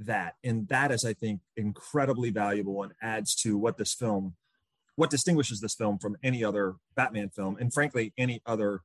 that, 0.00 0.34
and 0.42 0.66
that 0.68 0.90
is, 0.90 1.04
I 1.04 1.12
think, 1.12 1.40
incredibly 1.56 2.30
valuable 2.30 2.82
and 2.82 2.92
adds 3.00 3.34
to 3.36 3.56
what 3.56 3.78
this 3.78 3.94
film, 3.94 4.34
what 4.96 5.08
distinguishes 5.08 5.60
this 5.60 5.74
film 5.74 5.98
from 5.98 6.16
any 6.22 6.42
other 6.42 6.74
Batman 6.96 7.30
film, 7.30 7.56
and 7.60 7.72
frankly, 7.72 8.12
any 8.18 8.42
other 8.44 8.80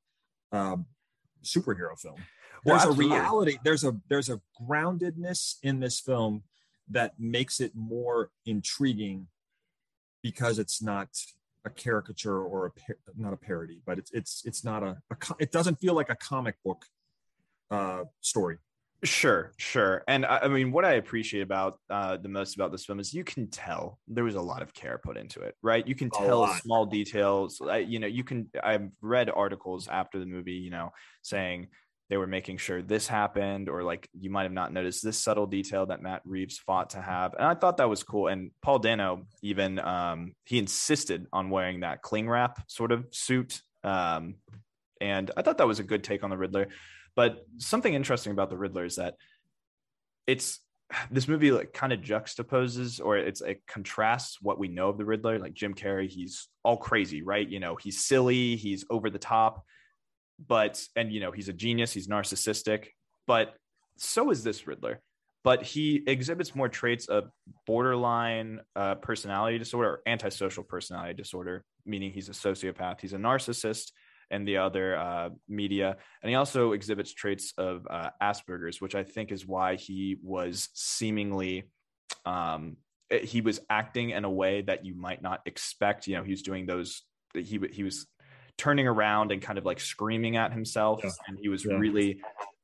um, 0.51 0.85
superhero 1.43 1.99
film. 1.99 2.17
There's 2.63 2.85
well, 2.85 2.93
a 2.93 2.95
reality. 2.95 3.57
There's 3.63 3.83
a 3.83 3.97
there's 4.07 4.29
a 4.29 4.39
groundedness 4.61 5.55
in 5.63 5.79
this 5.79 5.99
film 5.99 6.43
that 6.89 7.19
makes 7.19 7.59
it 7.59 7.71
more 7.75 8.29
intriguing 8.45 9.27
because 10.21 10.59
it's 10.59 10.81
not 10.81 11.09
a 11.65 11.69
caricature 11.69 12.41
or 12.41 12.67
a 12.67 12.71
not 13.15 13.33
a 13.33 13.37
parody, 13.37 13.81
but 13.85 13.97
it's 13.97 14.11
it's 14.11 14.43
it's 14.45 14.63
not 14.63 14.83
a, 14.83 14.97
a 15.11 15.15
it 15.39 15.51
doesn't 15.51 15.79
feel 15.79 15.93
like 15.93 16.09
a 16.09 16.15
comic 16.15 16.55
book 16.63 16.85
uh, 17.71 18.03
story. 18.21 18.57
Sure, 19.03 19.51
sure. 19.57 20.03
And 20.07 20.25
I, 20.25 20.39
I 20.43 20.47
mean, 20.47 20.71
what 20.71 20.85
I 20.85 20.93
appreciate 20.93 21.41
about 21.41 21.77
uh, 21.89 22.15
the 22.15 22.29
most 22.29 22.55
about 22.55 22.71
this 22.71 22.85
film 22.85 23.01
is 23.01 23.13
you 23.13 23.25
can 23.25 23.49
tell 23.49 23.99
there 24.07 24.23
was 24.23 24.35
a 24.35 24.41
lot 24.41 24.61
of 24.61 24.73
care 24.73 24.97
put 24.97 25.17
into 25.17 25.41
it, 25.41 25.55
right? 25.61 25.85
You 25.85 25.93
can 25.93 26.09
tell 26.09 26.47
small 26.47 26.85
details. 26.85 27.61
I, 27.61 27.79
you 27.79 27.99
know, 27.99 28.07
you 28.07 28.23
can. 28.23 28.49
I've 28.63 28.89
read 29.01 29.29
articles 29.29 29.89
after 29.89 30.19
the 30.19 30.25
movie, 30.25 30.53
you 30.53 30.69
know, 30.69 30.91
saying 31.21 31.67
they 32.09 32.17
were 32.17 32.27
making 32.27 32.57
sure 32.57 32.81
this 32.81 33.07
happened, 33.07 33.69
or 33.69 33.83
like 33.83 34.07
you 34.13 34.29
might 34.29 34.43
have 34.43 34.51
not 34.51 34.73
noticed 34.73 35.03
this 35.03 35.17
subtle 35.17 35.47
detail 35.47 35.85
that 35.87 36.01
Matt 36.01 36.21
Reeves 36.25 36.57
fought 36.57 36.91
to 36.91 37.01
have, 37.01 37.33
and 37.33 37.45
I 37.45 37.55
thought 37.55 37.77
that 37.77 37.89
was 37.89 38.03
cool. 38.03 38.27
And 38.27 38.51
Paul 38.61 38.79
Dano 38.79 39.25
even 39.41 39.79
um, 39.79 40.33
he 40.45 40.59
insisted 40.59 41.27
on 41.31 41.49
wearing 41.49 41.81
that 41.81 42.01
cling 42.01 42.29
wrap 42.29 42.63
sort 42.69 42.91
of 42.91 43.05
suit, 43.11 43.61
um, 43.83 44.35
and 45.01 45.31
I 45.35 45.41
thought 45.41 45.57
that 45.57 45.67
was 45.67 45.79
a 45.79 45.83
good 45.83 46.03
take 46.03 46.23
on 46.23 46.29
the 46.29 46.37
Riddler. 46.37 46.67
But 47.15 47.45
something 47.57 47.93
interesting 47.93 48.31
about 48.31 48.49
the 48.49 48.57
Riddler 48.57 48.85
is 48.85 48.95
that 48.95 49.15
it's 50.27 50.59
this 51.11 51.27
movie 51.27 51.51
like 51.51 51.73
kind 51.73 51.93
of 51.93 52.01
juxtaposes 52.01 53.03
or 53.03 53.17
it's 53.17 53.41
it 53.41 53.61
contrasts 53.67 54.41
what 54.41 54.59
we 54.59 54.67
know 54.67 54.89
of 54.89 54.97
the 54.97 55.05
Riddler. 55.05 55.39
Like 55.39 55.53
Jim 55.53 55.73
Carrey, 55.73 56.09
he's 56.09 56.47
all 56.63 56.77
crazy, 56.77 57.21
right? 57.21 57.47
You 57.47 57.59
know, 57.59 57.75
he's 57.75 58.03
silly, 58.03 58.55
he's 58.55 58.85
over 58.89 59.09
the 59.09 59.19
top, 59.19 59.65
but 60.47 60.83
and 60.95 61.11
you 61.11 61.19
know, 61.19 61.31
he's 61.31 61.49
a 61.49 61.53
genius, 61.53 61.93
he's 61.93 62.07
narcissistic, 62.07 62.87
but 63.27 63.55
so 63.97 64.29
is 64.31 64.43
this 64.43 64.67
Riddler. 64.67 65.01
But 65.43 65.63
he 65.63 66.01
exhibits 66.07 66.55
more 66.55 66.69
traits 66.69 67.07
of 67.07 67.29
borderline 67.67 68.61
uh, 68.77 68.95
personality 68.95 69.57
disorder 69.57 69.89
or 69.89 70.01
antisocial 70.07 70.63
personality 70.63 71.15
disorder, 71.15 71.65
meaning 71.85 72.11
he's 72.11 72.29
a 72.29 72.33
sociopath, 72.33 73.01
he's 73.01 73.11
a 73.11 73.17
narcissist, 73.17 73.91
and 74.31 74.47
the 74.47 74.57
other 74.57 74.97
uh, 74.97 75.29
media. 75.49 75.97
And 76.21 76.29
he 76.29 76.35
also 76.35 76.71
exhibits 76.71 77.13
traits 77.13 77.53
of 77.57 77.85
uh, 77.89 78.11
Asperger's, 78.21 78.79
which 78.79 78.95
I 78.95 79.03
think 79.03 79.31
is 79.33 79.45
why 79.45 79.75
he 79.75 80.17
was 80.23 80.69
seemingly. 80.73 81.65
Um, 82.25 82.77
he 83.11 83.41
was 83.41 83.59
acting 83.69 84.11
in 84.11 84.23
a 84.23 84.31
way 84.31 84.61
that 84.61 84.85
you 84.85 84.95
might 84.95 85.21
not 85.21 85.41
expect. 85.45 86.07
You 86.07 86.15
know, 86.15 86.23
he 86.23 86.31
was 86.31 86.41
doing 86.41 86.65
those. 86.65 87.03
He 87.33 87.59
he 87.71 87.83
was 87.83 88.07
turning 88.57 88.87
around 88.87 89.31
and 89.31 89.41
kind 89.41 89.57
of 89.57 89.65
like 89.65 89.79
screaming 89.79 90.37
at 90.37 90.53
himself, 90.53 91.01
yeah. 91.03 91.11
and 91.27 91.37
he 91.39 91.49
was 91.49 91.65
yeah. 91.65 91.75
really. 91.75 92.21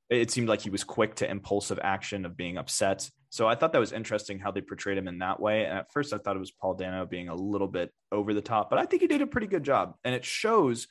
It 0.10 0.32
seemed 0.32 0.50
like 0.50 0.62
he 0.62 0.72
was 0.72 0.84
quick 0.84 1.16
to 1.16 1.30
impulsive 1.30 1.80
action 1.84 2.26
of 2.26 2.36
being 2.36 2.58
upset. 2.58 3.08
So 3.30 3.48
I 3.48 3.54
thought 3.54 3.74
that 3.74 3.80
was 3.80 3.92
interesting 3.92 4.40
how 4.40 4.50
they 4.50 4.62
portrayed 4.62 4.98
him 4.98 5.08
in 5.08 5.20
that 5.20 5.40
way. 5.40 5.66
And 5.66 5.78
at 5.78 5.94
first, 5.94 6.14
I 6.14 6.18
thought 6.18 6.36
it 6.36 6.40
was 6.40 6.52
Paul 6.52 6.74
Dano 6.74 7.06
being 7.06 7.30
a 7.30 7.36
little 7.36 7.68
bit 7.68 7.92
over 8.12 8.34
the 8.34 8.42
top, 8.42 8.72
but 8.72 8.80
I 8.80 8.86
think 8.86 9.04
he 9.04 9.08
did 9.08 9.22
a 9.22 9.28
pretty 9.28 9.46
good 9.46 9.64
job. 9.64 9.94
And 10.04 10.16
it 10.16 10.26
shows 10.26 10.88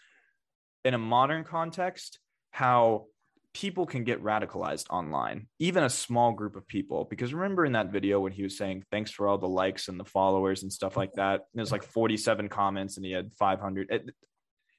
in 0.84 0.94
a 0.94 0.98
modern 0.98 1.42
context 1.42 2.20
how 2.52 3.06
people 3.54 3.86
can 3.86 4.04
get 4.04 4.22
radicalized 4.22 4.88
online, 4.90 5.48
even 5.58 5.82
a 5.82 5.90
small 5.90 6.32
group 6.32 6.54
of 6.54 6.68
people. 6.68 7.04
Because 7.10 7.34
remember 7.34 7.64
in 7.64 7.72
that 7.72 7.90
video 7.90 8.20
when 8.20 8.32
he 8.32 8.44
was 8.44 8.56
saying, 8.56 8.84
thanks 8.92 9.10
for 9.10 9.26
all 9.26 9.38
the 9.38 9.48
likes 9.48 9.88
and 9.88 9.98
the 9.98 10.04
followers 10.04 10.62
and 10.62 10.72
stuff 10.72 10.96
like 10.96 11.12
that, 11.14 11.34
and 11.34 11.56
there's 11.56 11.72
like 11.72 11.82
47 11.82 12.48
comments 12.48 12.96
and 12.96 13.04
he 13.04 13.12
had 13.12 13.32
500. 13.34 13.90
It, 13.90 14.10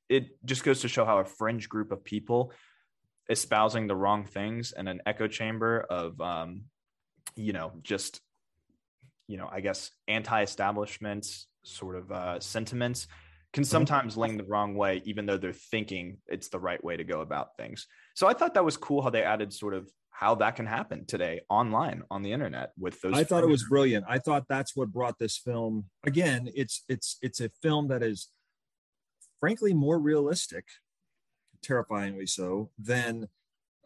it 0.10 0.44
just 0.46 0.64
goes 0.64 0.82
to 0.82 0.88
show 0.88 1.06
how 1.06 1.20
a 1.20 1.26
fringe 1.26 1.70
group 1.70 1.92
of 1.92 2.04
people 2.04 2.52
espousing 3.30 3.88
the 3.88 3.96
wrong 3.96 4.26
things 4.26 4.72
and 4.72 4.90
an 4.90 5.02
echo 5.06 5.28
chamber 5.28 5.86
of, 5.90 6.20
um, 6.20 6.64
you 7.36 7.54
know, 7.54 7.72
just, 7.84 8.22
you 9.28 9.38
know, 9.38 9.48
I 9.52 9.62
guess 9.62 9.92
anti 10.08 10.42
establishment 10.42 11.28
sort 11.64 11.96
of 11.96 12.12
uh, 12.12 12.40
sentiments 12.40 13.08
can 13.54 13.64
mm-hmm. 13.64 13.70
sometimes 13.70 14.18
lean 14.18 14.38
the 14.38 14.44
wrong 14.44 14.76
way, 14.76 15.02
even 15.06 15.26
though 15.26 15.38
they're 15.38 15.54
thinking 15.54 16.18
it's 16.28 16.50
the 16.50 16.60
right 16.60 16.84
way 16.84 16.98
to 16.98 17.04
go 17.04 17.22
about 17.22 17.56
things. 17.56 17.88
So 18.16 18.28
I 18.28 18.34
thought 18.34 18.56
that 18.56 18.66
was 18.66 18.78
cool 18.78 19.02
how 19.02 19.12
they 19.12 19.24
added 19.24 19.54
sort 19.54 19.76
of 19.76 19.90
how 20.12 20.36
that 20.36 20.58
can 20.58 20.66
happen 20.66 21.06
today 21.06 21.42
online 21.50 22.04
on 22.12 22.24
the 22.24 22.34
internet 22.34 22.72
with 22.78 23.00
those. 23.00 23.14
I 23.14 23.24
thought 23.24 23.44
it 23.44 23.50
was 23.50 23.66
brilliant. 23.70 24.06
I 24.10 24.20
thought 24.20 24.46
that's 24.50 24.76
what 24.76 24.92
brought 24.92 25.18
this 25.18 25.38
film. 25.38 25.86
Again, 26.04 26.50
it's 26.56 26.84
it's 26.90 27.18
it's 27.22 27.40
a 27.40 27.50
film 27.62 27.88
that 27.88 28.04
is 28.04 28.28
frankly 29.40 29.74
more 29.74 30.00
realistic, 30.00 30.66
terrifyingly 31.62 32.28
so, 32.28 32.70
than 32.78 33.28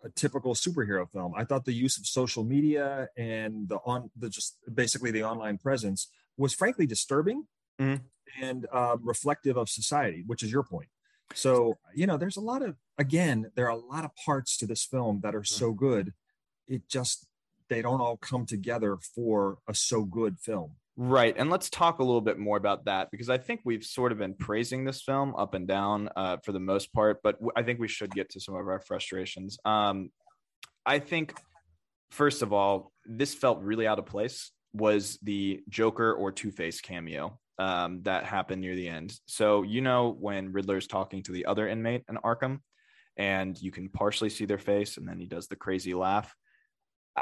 a 0.03 0.09
typical 0.09 0.53
superhero 0.53 1.09
film. 1.09 1.33
I 1.35 1.45
thought 1.45 1.65
the 1.65 1.73
use 1.73 1.97
of 1.97 2.05
social 2.05 2.43
media 2.43 3.07
and 3.17 3.69
the 3.69 3.77
on 3.85 4.11
the 4.17 4.29
just 4.29 4.57
basically 4.73 5.11
the 5.11 5.23
online 5.23 5.57
presence 5.57 6.09
was 6.37 6.53
frankly 6.53 6.85
disturbing. 6.85 7.45
Mm-hmm 7.79 8.03
and 8.39 8.67
uh, 8.71 8.97
reflective 9.01 9.57
of 9.57 9.69
society, 9.69 10.23
which 10.25 10.43
is 10.43 10.51
your 10.51 10.63
point. 10.63 10.89
So, 11.33 11.77
you 11.95 12.05
know, 12.05 12.17
there's 12.17 12.37
a 12.37 12.41
lot 12.41 12.61
of, 12.61 12.75
again, 12.97 13.51
there 13.55 13.65
are 13.65 13.71
a 13.71 13.75
lot 13.75 14.05
of 14.05 14.15
parts 14.15 14.57
to 14.57 14.67
this 14.67 14.83
film 14.83 15.21
that 15.23 15.35
are 15.35 15.43
so 15.43 15.71
good. 15.71 16.13
It 16.67 16.87
just, 16.87 17.27
they 17.69 17.81
don't 17.81 18.01
all 18.01 18.17
come 18.17 18.45
together 18.45 18.97
for 18.97 19.57
a 19.67 19.73
so 19.73 20.03
good 20.03 20.39
film. 20.39 20.75
Right. 20.95 21.35
And 21.37 21.49
let's 21.49 21.71
talk 21.71 21.99
a 21.99 22.03
little 22.03 22.21
bit 22.21 22.37
more 22.37 22.57
about 22.57 22.85
that 22.85 23.09
because 23.09 23.29
I 23.29 23.39
think 23.39 23.61
we've 23.65 23.83
sort 23.83 24.11
of 24.11 24.19
been 24.19 24.35
praising 24.35 24.85
this 24.85 25.01
film 25.01 25.33
up 25.35 25.55
and 25.55 25.67
down 25.67 26.09
uh, 26.15 26.37
for 26.43 26.51
the 26.51 26.59
most 26.59 26.93
part, 26.93 27.19
but 27.23 27.37
I 27.55 27.63
think 27.63 27.79
we 27.79 27.87
should 27.87 28.11
get 28.11 28.29
to 28.31 28.39
some 28.39 28.55
of 28.55 28.67
our 28.67 28.79
frustrations. 28.79 29.57
Um, 29.65 30.11
I 30.85 30.99
think, 30.99 31.33
first 32.11 32.43
of 32.43 32.53
all, 32.53 32.91
this 33.05 33.33
felt 33.33 33.59
really 33.61 33.87
out 33.87 33.97
of 33.97 34.05
place 34.05 34.51
was 34.73 35.17
the 35.23 35.61
Joker 35.67 36.13
or 36.13 36.31
Two 36.31 36.51
Face 36.51 36.79
cameo 36.79 37.39
um, 37.57 38.01
that 38.03 38.25
happened 38.25 38.61
near 38.61 38.75
the 38.75 38.87
end. 38.87 39.17
So 39.25 39.63
you 39.63 39.81
know 39.81 40.15
when 40.19 40.51
Riddler's 40.51 40.87
talking 40.87 41.23
to 41.23 41.31
the 41.31 41.45
other 41.45 41.67
inmate 41.67 42.03
in 42.09 42.17
Arkham, 42.17 42.59
and 43.17 43.59
you 43.59 43.71
can 43.71 43.89
partially 43.89 44.29
see 44.29 44.45
their 44.45 44.57
face, 44.57 44.97
and 44.97 45.07
then 45.07 45.19
he 45.19 45.25
does 45.25 45.47
the 45.47 45.55
crazy 45.55 45.93
laugh. 45.93 46.33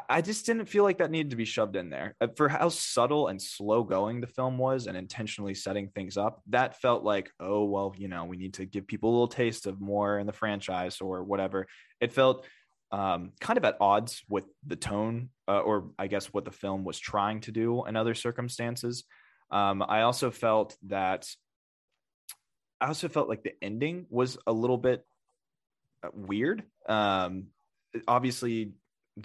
I 0.10 0.22
just 0.22 0.46
didn't 0.46 0.68
feel 0.68 0.86
like 0.86 1.00
that 1.00 1.12
needed 1.12 1.32
to 1.32 1.36
be 1.36 1.44
shoved 1.44 1.76
in 1.76 1.90
there. 1.90 2.16
Uh, 2.22 2.28
for 2.38 2.48
how 2.48 2.70
subtle 2.70 3.28
and 3.28 3.42
slow 3.42 3.84
going 3.84 4.22
the 4.22 4.28
film 4.28 4.58
was 4.58 4.88
and 4.88 4.96
intentionally 4.96 5.54
setting 5.54 5.90
things 5.90 6.16
up, 6.16 6.42
that 6.48 6.80
felt 6.80 7.04
like, 7.04 7.30
oh, 7.42 7.66
well, 7.66 7.94
you 7.98 8.08
know, 8.08 8.24
we 8.24 8.38
need 8.38 8.54
to 8.54 8.66
give 8.66 8.88
people 8.88 9.10
a 9.10 9.12
little 9.12 9.28
taste 9.28 9.68
of 9.68 9.82
more 9.82 10.18
in 10.18 10.28
the 10.28 10.34
franchise 10.34 11.02
or 11.02 11.24
whatever. 11.24 11.68
It 12.00 12.14
felt 12.14 12.46
um, 12.94 13.34
kind 13.42 13.58
of 13.58 13.66
at 13.66 13.78
odds 13.82 14.22
with 14.30 14.46
the 14.66 14.78
tone, 14.78 15.30
uh, 15.50 15.60
or 15.60 15.92
I 16.00 16.08
guess 16.08 16.28
what 16.28 16.46
the 16.46 16.52
film 16.52 16.86
was 16.86 16.98
trying 16.98 17.42
to 17.42 17.52
do 17.52 17.86
in 17.86 17.98
other 17.98 18.14
circumstances. 18.14 19.04
Um, 19.50 19.84
I 19.86 20.04
also 20.04 20.32
felt 20.32 20.78
that 20.88 21.28
I 22.80 22.88
also 22.88 23.10
felt 23.10 23.28
like 23.28 23.44
the 23.44 23.54
ending 23.62 24.06
was 24.10 24.38
a 24.48 24.54
little 24.54 24.78
bit 24.78 25.06
uh, 26.02 26.10
weird. 26.14 26.64
Um, 26.88 27.48
obviously, 28.08 28.72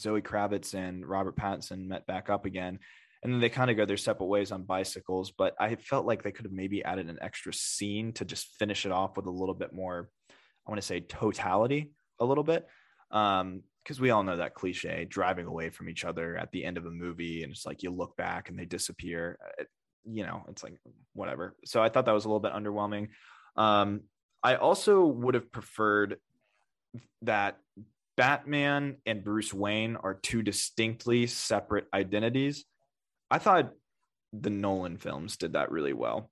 Zoe 0.01 0.22
Kravitz 0.22 0.75
and 0.75 1.07
Robert 1.07 1.37
Pattinson 1.37 1.87
met 1.87 2.07
back 2.07 2.31
up 2.31 2.44
again, 2.44 2.79
and 3.22 3.33
then 3.33 3.40
they 3.40 3.49
kind 3.49 3.70
of 3.70 3.77
go 3.77 3.85
their 3.85 3.96
separate 3.96 4.27
ways 4.27 4.53
on 4.53 4.62
bicycles. 4.62 5.33
But 5.37 5.55
I 5.59 5.75
felt 5.77 6.07
like 6.07 6.22
they 6.22 6.33
could 6.33 6.44
have 6.44 6.53
maybe 6.53 6.85
added 6.85 7.09
an 7.09 7.18
extra 7.20 7.53
scene 7.53 8.12
to 8.14 8.25
just 8.25 8.49
finish 8.59 8.87
it 8.87 8.92
off 8.92 9.16
with 9.16 9.27
a 9.27 9.31
little 9.31 9.55
bit 9.55 9.72
more. 9.72 10.09
I 10.31 10.70
want 10.70 10.81
to 10.81 10.87
say 10.87 11.01
totality 11.01 11.92
a 12.20 12.25
little 12.25 12.44
bit. 12.44 12.66
Um, 13.11 13.62
because 13.85 14.01
we 14.01 14.11
all 14.11 14.25
know 14.25 14.38
that 14.38 14.55
cliche 14.55 15.07
driving 15.09 15.46
away 15.46 15.70
from 15.70 15.88
each 15.88 16.05
other 16.05 16.37
at 16.37 16.51
the 16.51 16.64
end 16.64 16.77
of 16.77 16.87
a 16.87 16.90
movie 16.90 17.44
and 17.44 17.53
it's 17.53 17.64
like 17.64 17.85
you 17.85 17.90
look 17.90 18.16
back 18.16 18.49
and 18.49 18.59
they 18.59 18.64
disappear 18.64 19.38
uh, 19.61 19.62
you 20.07 20.25
know, 20.25 20.44
it's 20.49 20.62
like 20.62 20.75
whatever. 21.14 21.57
So 21.64 21.83
I 21.83 21.88
thought 21.88 22.07
that 22.07 22.14
was 22.14 22.25
a 22.25 22.29
little 22.29 22.40
bit 22.40 22.53
underwhelming. 22.53 23.09
Um, 23.57 24.03
I 24.42 24.57
also 24.57 25.05
would 25.05 25.35
have 25.35 25.51
preferred 25.51 26.18
that 27.22 27.59
Batman 28.16 28.96
and 29.05 29.22
Bruce 29.22 29.52
Wayne 29.52 29.96
are 29.96 30.14
two 30.14 30.42
distinctly 30.42 31.26
separate 31.26 31.87
identities. 31.92 32.64
I 33.31 33.38
thought 33.38 33.72
the 34.33 34.50
Nolan 34.50 34.96
films 34.98 35.37
did 35.37 35.52
that 35.52 35.70
really 35.70 35.92
well. 35.92 36.31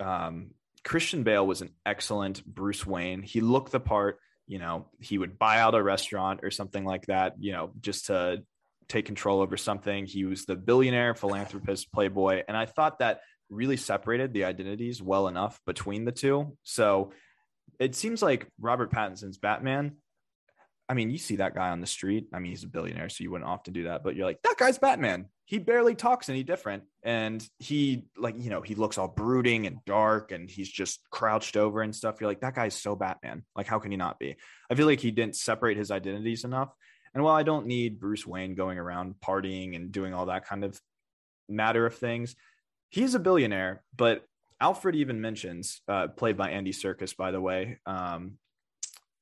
Um, 0.00 0.52
Christian 0.84 1.22
Bale 1.22 1.46
was 1.46 1.62
an 1.62 1.70
excellent 1.84 2.44
Bruce 2.44 2.86
Wayne. 2.86 3.22
He 3.22 3.40
looked 3.40 3.72
the 3.72 3.80
part. 3.80 4.18
You 4.46 4.58
know, 4.58 4.86
he 5.00 5.18
would 5.18 5.38
buy 5.38 5.58
out 5.58 5.74
a 5.74 5.82
restaurant 5.82 6.40
or 6.42 6.50
something 6.50 6.84
like 6.84 7.06
that. 7.06 7.34
You 7.40 7.52
know, 7.52 7.72
just 7.80 8.06
to 8.06 8.42
take 8.88 9.06
control 9.06 9.40
over 9.40 9.56
something. 9.56 10.06
He 10.06 10.24
was 10.24 10.44
the 10.44 10.56
billionaire, 10.56 11.14
philanthropist, 11.14 11.92
playboy. 11.92 12.42
And 12.46 12.56
I 12.56 12.66
thought 12.66 13.00
that 13.00 13.20
really 13.50 13.76
separated 13.76 14.32
the 14.32 14.44
identities 14.44 15.02
well 15.02 15.28
enough 15.28 15.60
between 15.66 16.04
the 16.04 16.12
two. 16.12 16.56
So 16.62 17.12
it 17.78 17.94
seems 17.94 18.22
like 18.22 18.48
Robert 18.60 18.90
Pattinson's 18.90 19.38
Batman. 19.38 19.96
I 20.88 20.94
mean, 20.94 21.10
you 21.10 21.18
see 21.18 21.36
that 21.36 21.54
guy 21.54 21.70
on 21.70 21.80
the 21.80 21.86
street. 21.86 22.28
I 22.32 22.38
mean, 22.38 22.52
he's 22.52 22.62
a 22.62 22.68
billionaire, 22.68 23.08
so 23.08 23.24
you 23.24 23.30
wouldn't 23.30 23.50
often 23.50 23.72
do 23.72 23.84
that, 23.84 24.04
but 24.04 24.14
you're 24.14 24.26
like, 24.26 24.40
that 24.42 24.56
guy's 24.56 24.78
Batman. 24.78 25.26
He 25.44 25.58
barely 25.58 25.94
talks 25.94 26.28
any 26.28 26.44
different. 26.44 26.84
And 27.02 27.46
he, 27.58 28.04
like, 28.16 28.36
you 28.38 28.50
know, 28.50 28.62
he 28.62 28.74
looks 28.76 28.98
all 28.98 29.08
brooding 29.08 29.66
and 29.66 29.84
dark 29.84 30.32
and 30.32 30.48
he's 30.48 30.68
just 30.68 31.00
crouched 31.10 31.56
over 31.56 31.82
and 31.82 31.94
stuff. 31.94 32.20
You're 32.20 32.30
like, 32.30 32.40
that 32.40 32.54
guy's 32.54 32.74
so 32.74 32.94
Batman. 32.94 33.44
Like, 33.56 33.66
how 33.66 33.78
can 33.78 33.90
he 33.90 33.96
not 33.96 34.18
be? 34.18 34.36
I 34.70 34.74
feel 34.74 34.86
like 34.86 35.00
he 35.00 35.10
didn't 35.10 35.36
separate 35.36 35.76
his 35.76 35.90
identities 35.90 36.44
enough. 36.44 36.72
And 37.14 37.24
while 37.24 37.34
I 37.34 37.44
don't 37.44 37.66
need 37.66 37.98
Bruce 37.98 38.26
Wayne 38.26 38.54
going 38.54 38.78
around 38.78 39.16
partying 39.24 39.74
and 39.74 39.90
doing 39.90 40.14
all 40.14 40.26
that 40.26 40.46
kind 40.46 40.64
of 40.64 40.80
matter 41.48 41.86
of 41.86 41.94
things, 41.94 42.36
he's 42.90 43.14
a 43.14 43.20
billionaire. 43.20 43.82
But 43.96 44.24
Alfred 44.60 44.94
even 44.96 45.20
mentions, 45.20 45.80
uh, 45.88 46.08
played 46.08 46.36
by 46.36 46.50
Andy 46.50 46.72
Serkis, 46.72 47.16
by 47.16 47.30
the 47.30 47.40
way, 47.40 47.78
um, 47.86 48.38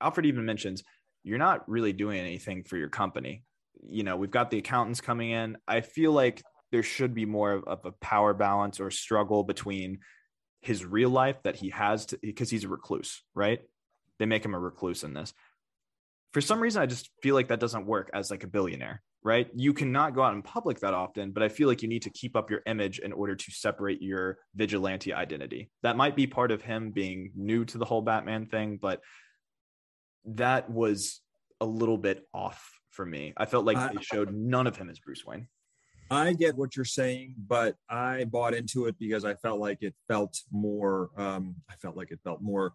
Alfred 0.01 0.27
even 0.27 0.45
mentions, 0.45 0.85
you're 1.25 1.39
not 1.39 1.69
really 1.69 1.93
doing 1.93 2.21
anything 2.21 2.63
for 2.63 2.77
your 2.77 2.91
company. 2.91 3.43
you 3.89 4.03
know, 4.03 4.17
we've 4.17 4.31
got 4.31 4.51
the 4.51 4.59
accountants 4.59 5.01
coming 5.01 5.31
in. 5.31 5.59
I 5.67 5.81
feel 5.81 6.13
like 6.13 6.43
there 6.73 6.83
should 6.83 7.15
be 7.15 7.27
more 7.27 7.53
of, 7.53 7.81
a 7.85 7.93
power 7.93 8.35
balance 8.35 8.81
or 8.81 8.91
struggle 8.91 9.45
between 9.45 9.99
his 10.61 10.85
real 10.85 11.11
life 11.11 11.37
that 11.45 11.57
he 11.57 11.71
has 11.71 12.07
to 12.07 12.19
because 12.23 12.51
he's 12.51 12.65
a 12.65 12.69
recluse, 12.69 13.23
right? 13.35 13.61
They 14.19 14.27
make 14.27 14.45
him 14.45 14.55
a 14.55 14.59
recluse 14.59 15.05
in 15.05 15.13
this. 15.13 15.35
For 16.33 16.41
some 16.41 16.61
reason, 16.61 16.83
I 16.83 16.87
just 16.87 17.11
feel 17.23 17.35
like 17.35 17.49
that 17.49 17.61
doesn't 17.61 17.87
work 17.87 18.11
as 18.15 18.31
like 18.31 18.43
a 18.43 18.49
billionaire, 18.49 19.03
right? 19.23 19.49
You 19.55 19.73
cannot 19.75 20.15
go 20.15 20.23
out 20.23 20.35
in 20.35 20.43
public 20.43 20.81
that 20.81 20.95
often, 20.95 21.31
but 21.33 21.43
I 21.43 21.49
feel 21.49 21.69
like 21.69 21.83
you 21.83 21.89
need 21.89 22.03
to 22.03 22.11
keep 22.11 22.35
up 22.35 22.51
your 22.51 22.63
image 22.67 22.99
in 22.99 23.13
order 23.13 23.37
to 23.37 23.51
separate 23.53 24.03
your 24.03 24.39
vigilante 24.57 25.13
identity. 25.13 25.71
That 25.83 25.97
might 25.97 26.17
be 26.17 26.27
part 26.27 26.51
of 26.51 26.63
him 26.63 26.91
being 26.91 27.33
new 27.37 27.65
to 27.67 27.79
the 27.79 27.85
whole 27.85 28.03
Batman 28.03 28.47
thing, 28.47 28.79
but 28.81 29.01
that 30.27 30.71
was 30.71 31.21
a 31.61 31.67
little 31.67 31.99
bit 31.99 32.27
off 32.33 32.71
for 32.91 33.05
me. 33.05 33.33
I 33.37 33.47
felt 33.47 33.65
like 33.65 33.77
they 33.93 34.03
showed 34.03 34.33
none 34.33 34.67
of 34.67 34.77
him 34.77 34.89
as 34.89 34.99
Bruce 34.99 35.25
Wayne. 35.25 35.49
I 36.11 36.33
get 36.35 36.57
what 36.57 36.77
you're 36.77 36.85
saying, 36.85 37.35
but 37.39 37.77
I 37.89 38.25
bought 38.25 38.55
into 38.55 38.87
it 38.87 38.97
because 38.99 39.25
I 39.25 39.35
felt 39.35 39.59
like 39.59 39.83
it 39.83 39.95
felt 40.07 40.39
more. 40.53 41.11
Um, 41.17 41.57
I 41.69 41.75
felt 41.77 41.97
like 41.97 42.11
it 42.11 42.21
felt 42.23 42.41
more 42.41 42.75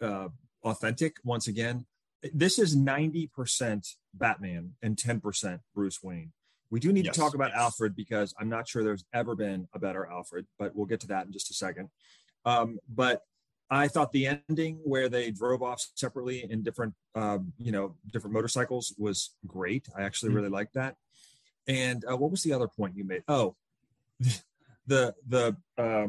uh, 0.00 0.28
authentic. 0.64 1.16
Once 1.24 1.48
again, 1.48 1.86
this 2.32 2.58
is 2.58 2.76
90% 2.76 3.88
Batman 4.14 4.72
and 4.82 4.96
10% 4.96 5.60
Bruce 5.74 6.02
Wayne. 6.02 6.32
We 6.70 6.80
do 6.80 6.92
need 6.92 7.06
yes. 7.06 7.14
to 7.14 7.20
talk 7.20 7.34
about 7.34 7.52
Alfred 7.52 7.96
because 7.96 8.34
I'm 8.38 8.48
not 8.48 8.68
sure 8.68 8.84
there's 8.84 9.04
ever 9.14 9.34
been 9.34 9.68
a 9.74 9.78
better 9.78 10.06
Alfred, 10.06 10.46
but 10.58 10.76
we'll 10.76 10.86
get 10.86 11.00
to 11.00 11.06
that 11.08 11.26
in 11.26 11.32
just 11.32 11.50
a 11.50 11.54
second. 11.54 11.88
Um, 12.44 12.78
but 12.88 13.22
I 13.70 13.88
thought 13.88 14.12
the 14.12 14.40
ending 14.48 14.80
where 14.82 15.08
they 15.08 15.30
drove 15.30 15.62
off 15.62 15.84
separately 15.94 16.46
in 16.50 16.62
different, 16.62 16.94
um, 17.14 17.52
you 17.58 17.70
know, 17.70 17.96
different 18.12 18.32
motorcycles 18.34 18.94
was 18.96 19.34
great. 19.46 19.88
I 19.96 20.02
actually 20.02 20.30
mm-hmm. 20.30 20.36
really 20.36 20.48
liked 20.48 20.74
that. 20.74 20.96
And 21.66 22.04
uh, 22.10 22.16
what 22.16 22.30
was 22.30 22.42
the 22.42 22.54
other 22.54 22.68
point 22.68 22.96
you 22.96 23.04
made? 23.04 23.24
Oh, 23.28 23.56
the 24.86 25.14
the 25.26 25.56
uh, 25.76 26.06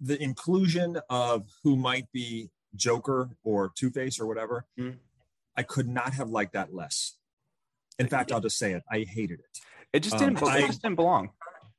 the 0.00 0.22
inclusion 0.22 0.98
of 1.10 1.48
who 1.64 1.76
might 1.76 2.10
be 2.12 2.50
Joker 2.76 3.30
or 3.42 3.72
Two 3.74 3.90
Face 3.90 4.20
or 4.20 4.26
whatever. 4.26 4.66
Mm-hmm. 4.78 4.98
I 5.56 5.62
could 5.62 5.88
not 5.88 6.14
have 6.14 6.30
liked 6.30 6.52
that 6.54 6.74
less. 6.74 7.16
In 7.98 8.08
fact, 8.08 8.32
I'll 8.32 8.40
just 8.40 8.58
say 8.58 8.72
it. 8.72 8.82
I 8.90 9.00
hated 9.08 9.40
it. 9.40 9.58
It 9.92 10.00
just 10.00 10.18
didn't. 10.18 10.42
Um, 10.42 10.56
it 10.56 10.66
just 10.66 10.82
didn't 10.82 10.96
belong. 10.96 11.30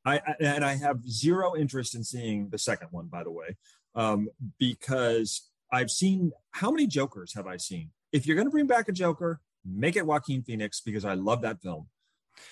I, 0.06 0.18
I, 0.18 0.36
and 0.40 0.64
I 0.64 0.76
have 0.76 1.08
zero 1.10 1.56
interest 1.56 1.96
in 1.96 2.04
seeing 2.04 2.50
the 2.50 2.60
second 2.60 2.90
one, 2.92 3.08
by 3.08 3.24
the 3.24 3.32
way, 3.32 3.58
um, 3.96 4.30
because 4.60 5.50
I've 5.72 5.92
seen 5.92 6.32
how 6.52 6.72
many 6.72 6.88
Jokers 6.88 7.34
have 7.36 7.48
I 7.48 7.58
seen? 7.58 7.92
If 8.12 8.26
you're 8.26 8.36
going 8.36 8.48
to 8.48 8.52
bring 8.52 8.68
back 8.68 8.88
a 8.88 8.92
Joker, 8.92 9.42
make 9.66 9.96
it 9.96 10.06
Joaquin 10.06 10.44
Phoenix 10.44 10.82
because 10.82 11.06
I 11.06 11.16
love 11.16 11.42
that 11.42 11.62
film. 11.62 11.88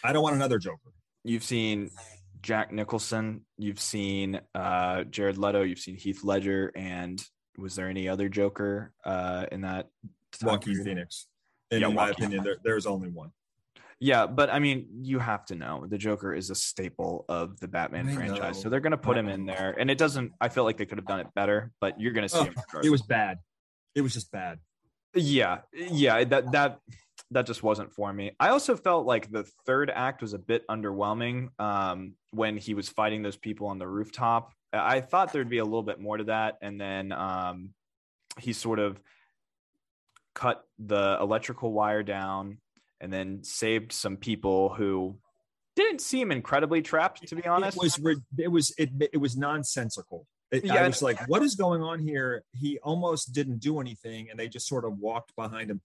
I 0.03 0.13
don't 0.13 0.23
want 0.23 0.35
another 0.35 0.57
Joker. 0.57 0.93
You've 1.23 1.43
seen 1.43 1.91
Jack 2.41 2.71
Nicholson, 2.73 3.45
you've 3.57 3.79
seen 3.79 4.41
uh, 4.53 5.03
Jared 5.05 5.37
Leto, 5.37 5.63
you've 5.63 5.79
seen 5.79 5.95
Heath 5.95 6.23
Ledger, 6.23 6.71
and 6.75 7.23
was 7.57 7.75
there 7.75 7.87
any 7.87 8.09
other 8.09 8.27
Joker 8.27 8.93
uh, 9.05 9.45
in 9.51 9.61
that? 9.61 9.87
Joaquin? 10.41 10.83
Phoenix. 10.83 11.27
And 11.71 11.81
yeah, 11.81 11.87
in 11.87 11.95
my 11.95 12.09
opinion, 12.09 12.43
there, 12.43 12.57
there's 12.63 12.85
only 12.85 13.09
one. 13.09 13.31
Yeah, 13.99 14.27
but 14.27 14.49
I 14.51 14.59
mean, 14.59 14.87
you 15.01 15.19
have 15.19 15.45
to 15.45 15.55
know 15.55 15.85
the 15.87 15.97
Joker 15.97 16.33
is 16.33 16.49
a 16.49 16.55
staple 16.55 17.25
of 17.29 17.59
the 17.59 17.67
Batman 17.67 18.09
I 18.09 18.15
franchise, 18.15 18.57
know. 18.57 18.63
so 18.63 18.69
they're 18.69 18.79
going 18.79 18.91
to 18.91 18.97
put 18.97 19.17
him 19.17 19.29
in 19.29 19.45
there. 19.45 19.75
And 19.77 19.89
it 19.89 19.97
doesn't. 19.97 20.33
I 20.41 20.49
feel 20.49 20.63
like 20.63 20.77
they 20.77 20.85
could 20.85 20.97
have 20.97 21.07
done 21.07 21.19
it 21.19 21.27
better, 21.35 21.71
but 21.79 21.99
you're 21.99 22.13
going 22.13 22.27
to 22.27 22.29
see 22.29 22.39
oh, 22.39 22.43
him. 22.43 22.55
It 22.83 22.89
was 22.89 23.01
bad. 23.01 23.37
It 23.95 24.01
was 24.01 24.13
just 24.13 24.31
bad. 24.31 24.59
Yeah, 25.15 25.59
yeah. 25.73 26.23
That 26.23 26.51
that 26.51 26.79
that 27.31 27.45
just 27.45 27.63
wasn't 27.63 27.91
for 27.91 28.11
me. 28.11 28.31
I 28.39 28.49
also 28.49 28.75
felt 28.75 29.05
like 29.05 29.31
the 29.31 29.43
third 29.65 29.91
act 29.93 30.21
was 30.21 30.33
a 30.33 30.39
bit 30.39 30.67
underwhelming 30.67 31.49
um, 31.59 32.13
when 32.31 32.57
he 32.57 32.73
was 32.73 32.89
fighting 32.89 33.21
those 33.21 33.37
people 33.37 33.67
on 33.67 33.77
the 33.77 33.87
rooftop. 33.87 34.53
I 34.71 35.01
thought 35.01 35.33
there'd 35.33 35.49
be 35.49 35.59
a 35.59 35.63
little 35.63 35.83
bit 35.83 35.99
more 35.99 36.17
to 36.17 36.23
that, 36.25 36.57
and 36.61 36.81
then 36.81 37.11
um, 37.11 37.69
he 38.39 38.53
sort 38.53 38.79
of 38.79 38.99
cut 40.33 40.63
the 40.79 41.17
electrical 41.21 41.71
wire 41.71 42.01
down 42.01 42.57
and 43.03 43.13
then 43.13 43.43
saved 43.43 43.91
some 43.91 44.17
people 44.17 44.69
who 44.69 45.15
didn't 45.75 46.01
seem 46.01 46.31
incredibly 46.31 46.81
trapped 46.81 47.27
to 47.27 47.35
be 47.35 47.45
honest 47.45 47.77
it 47.77 48.01
was 48.01 48.21
it 48.37 48.47
was 48.47 48.73
it, 48.77 48.89
it 49.13 49.17
was 49.17 49.37
nonsensical 49.37 50.25
it, 50.53 50.65
yeah, 50.65 50.75
I 50.75 50.87
was 50.87 51.01
like, 51.01 51.27
what 51.27 51.41
is 51.41 51.55
going 51.55 51.81
on 51.81 51.99
here? 51.99 52.43
He 52.53 52.77
almost 52.83 53.33
didn't 53.33 53.57
do 53.57 53.79
anything, 53.79 54.29
and 54.29 54.39
they 54.39 54.47
just 54.47 54.67
sort 54.67 54.85
of 54.85 54.99
walked 54.99 55.35
behind 55.35 55.71
him. 55.71 55.81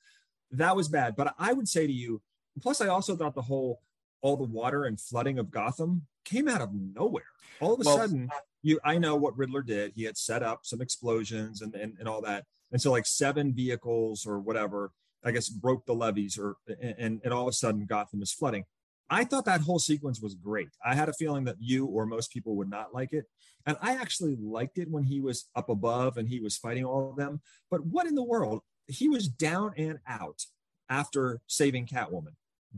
That 0.50 0.76
was 0.76 0.88
bad. 0.88 1.16
But 1.16 1.34
I 1.38 1.54
would 1.54 1.66
say 1.66 1.86
to 1.86 1.92
you, 1.92 2.20
plus, 2.60 2.82
I 2.82 2.88
also 2.88 3.16
thought 3.16 3.34
the 3.34 3.40
whole 3.40 3.80
all 4.20 4.36
the 4.36 4.44
water 4.44 4.84
and 4.84 5.00
flooding 5.00 5.38
of 5.38 5.50
Gotham 5.50 6.06
came 6.26 6.48
out 6.48 6.60
of 6.60 6.70
nowhere. 6.74 7.24
All 7.60 7.72
of 7.72 7.80
a 7.80 7.84
well, 7.86 7.96
sudden, 7.96 8.28
you 8.62 8.78
I 8.84 8.98
know 8.98 9.16
what 9.16 9.38
Riddler 9.38 9.62
did. 9.62 9.92
He 9.94 10.04
had 10.04 10.18
set 10.18 10.42
up 10.42 10.60
some 10.64 10.82
explosions 10.82 11.62
and, 11.62 11.74
and, 11.74 11.94
and 11.98 12.06
all 12.06 12.20
that. 12.22 12.44
And 12.70 12.82
so 12.82 12.90
like 12.90 13.06
seven 13.06 13.54
vehicles 13.54 14.26
or 14.26 14.38
whatever 14.38 14.90
I 15.24 15.32
guess 15.32 15.48
broke 15.48 15.84
the 15.86 15.94
levees 15.94 16.38
or 16.38 16.56
and, 16.80 17.20
and 17.24 17.32
all 17.32 17.42
of 17.42 17.48
a 17.48 17.52
sudden 17.52 17.86
Gotham 17.86 18.22
is 18.22 18.32
flooding. 18.32 18.64
I 19.10 19.24
thought 19.24 19.46
that 19.46 19.62
whole 19.62 19.78
sequence 19.78 20.20
was 20.20 20.34
great. 20.34 20.68
I 20.84 20.94
had 20.94 21.08
a 21.08 21.14
feeling 21.14 21.44
that 21.44 21.56
you 21.58 21.86
or 21.86 22.04
most 22.06 22.30
people 22.30 22.56
would 22.56 22.68
not 22.68 22.92
like 22.92 23.12
it. 23.12 23.24
And 23.66 23.76
I 23.80 23.94
actually 23.94 24.36
liked 24.36 24.78
it 24.78 24.90
when 24.90 25.04
he 25.04 25.20
was 25.20 25.46
up 25.56 25.68
above 25.68 26.16
and 26.16 26.28
he 26.28 26.40
was 26.40 26.56
fighting 26.56 26.84
all 26.84 27.10
of 27.10 27.16
them. 27.16 27.40
But 27.70 27.86
what 27.86 28.06
in 28.06 28.14
the 28.14 28.22
world? 28.22 28.60
He 28.86 29.08
was 29.08 29.28
down 29.28 29.72
and 29.76 29.98
out 30.06 30.44
after 30.88 31.40
saving 31.46 31.86
Catwoman, 31.86 32.34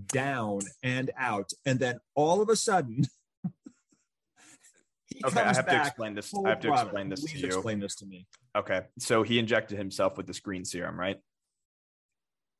down 0.06 0.60
and 0.82 1.10
out. 1.18 1.50
And 1.64 1.78
then 1.78 1.98
all 2.14 2.40
of 2.40 2.48
a 2.48 2.56
sudden, 2.56 3.04
okay, 5.24 5.40
I 5.40 5.54
have 5.54 5.66
to 5.66 5.80
explain 5.80 6.14
this. 6.14 6.32
I 6.34 6.48
have 6.48 6.60
to 6.60 6.72
explain 6.72 7.08
this 7.08 7.20
Please 7.20 7.32
to 7.32 7.38
you. 7.38 7.46
Explain 7.46 7.80
this 7.80 7.94
to 7.96 8.06
me. 8.06 8.26
Okay. 8.56 8.82
So 8.98 9.22
he 9.22 9.38
injected 9.38 9.78
himself 9.78 10.16
with 10.16 10.26
this 10.26 10.40
green 10.40 10.64
serum, 10.64 10.98
right? 10.98 11.18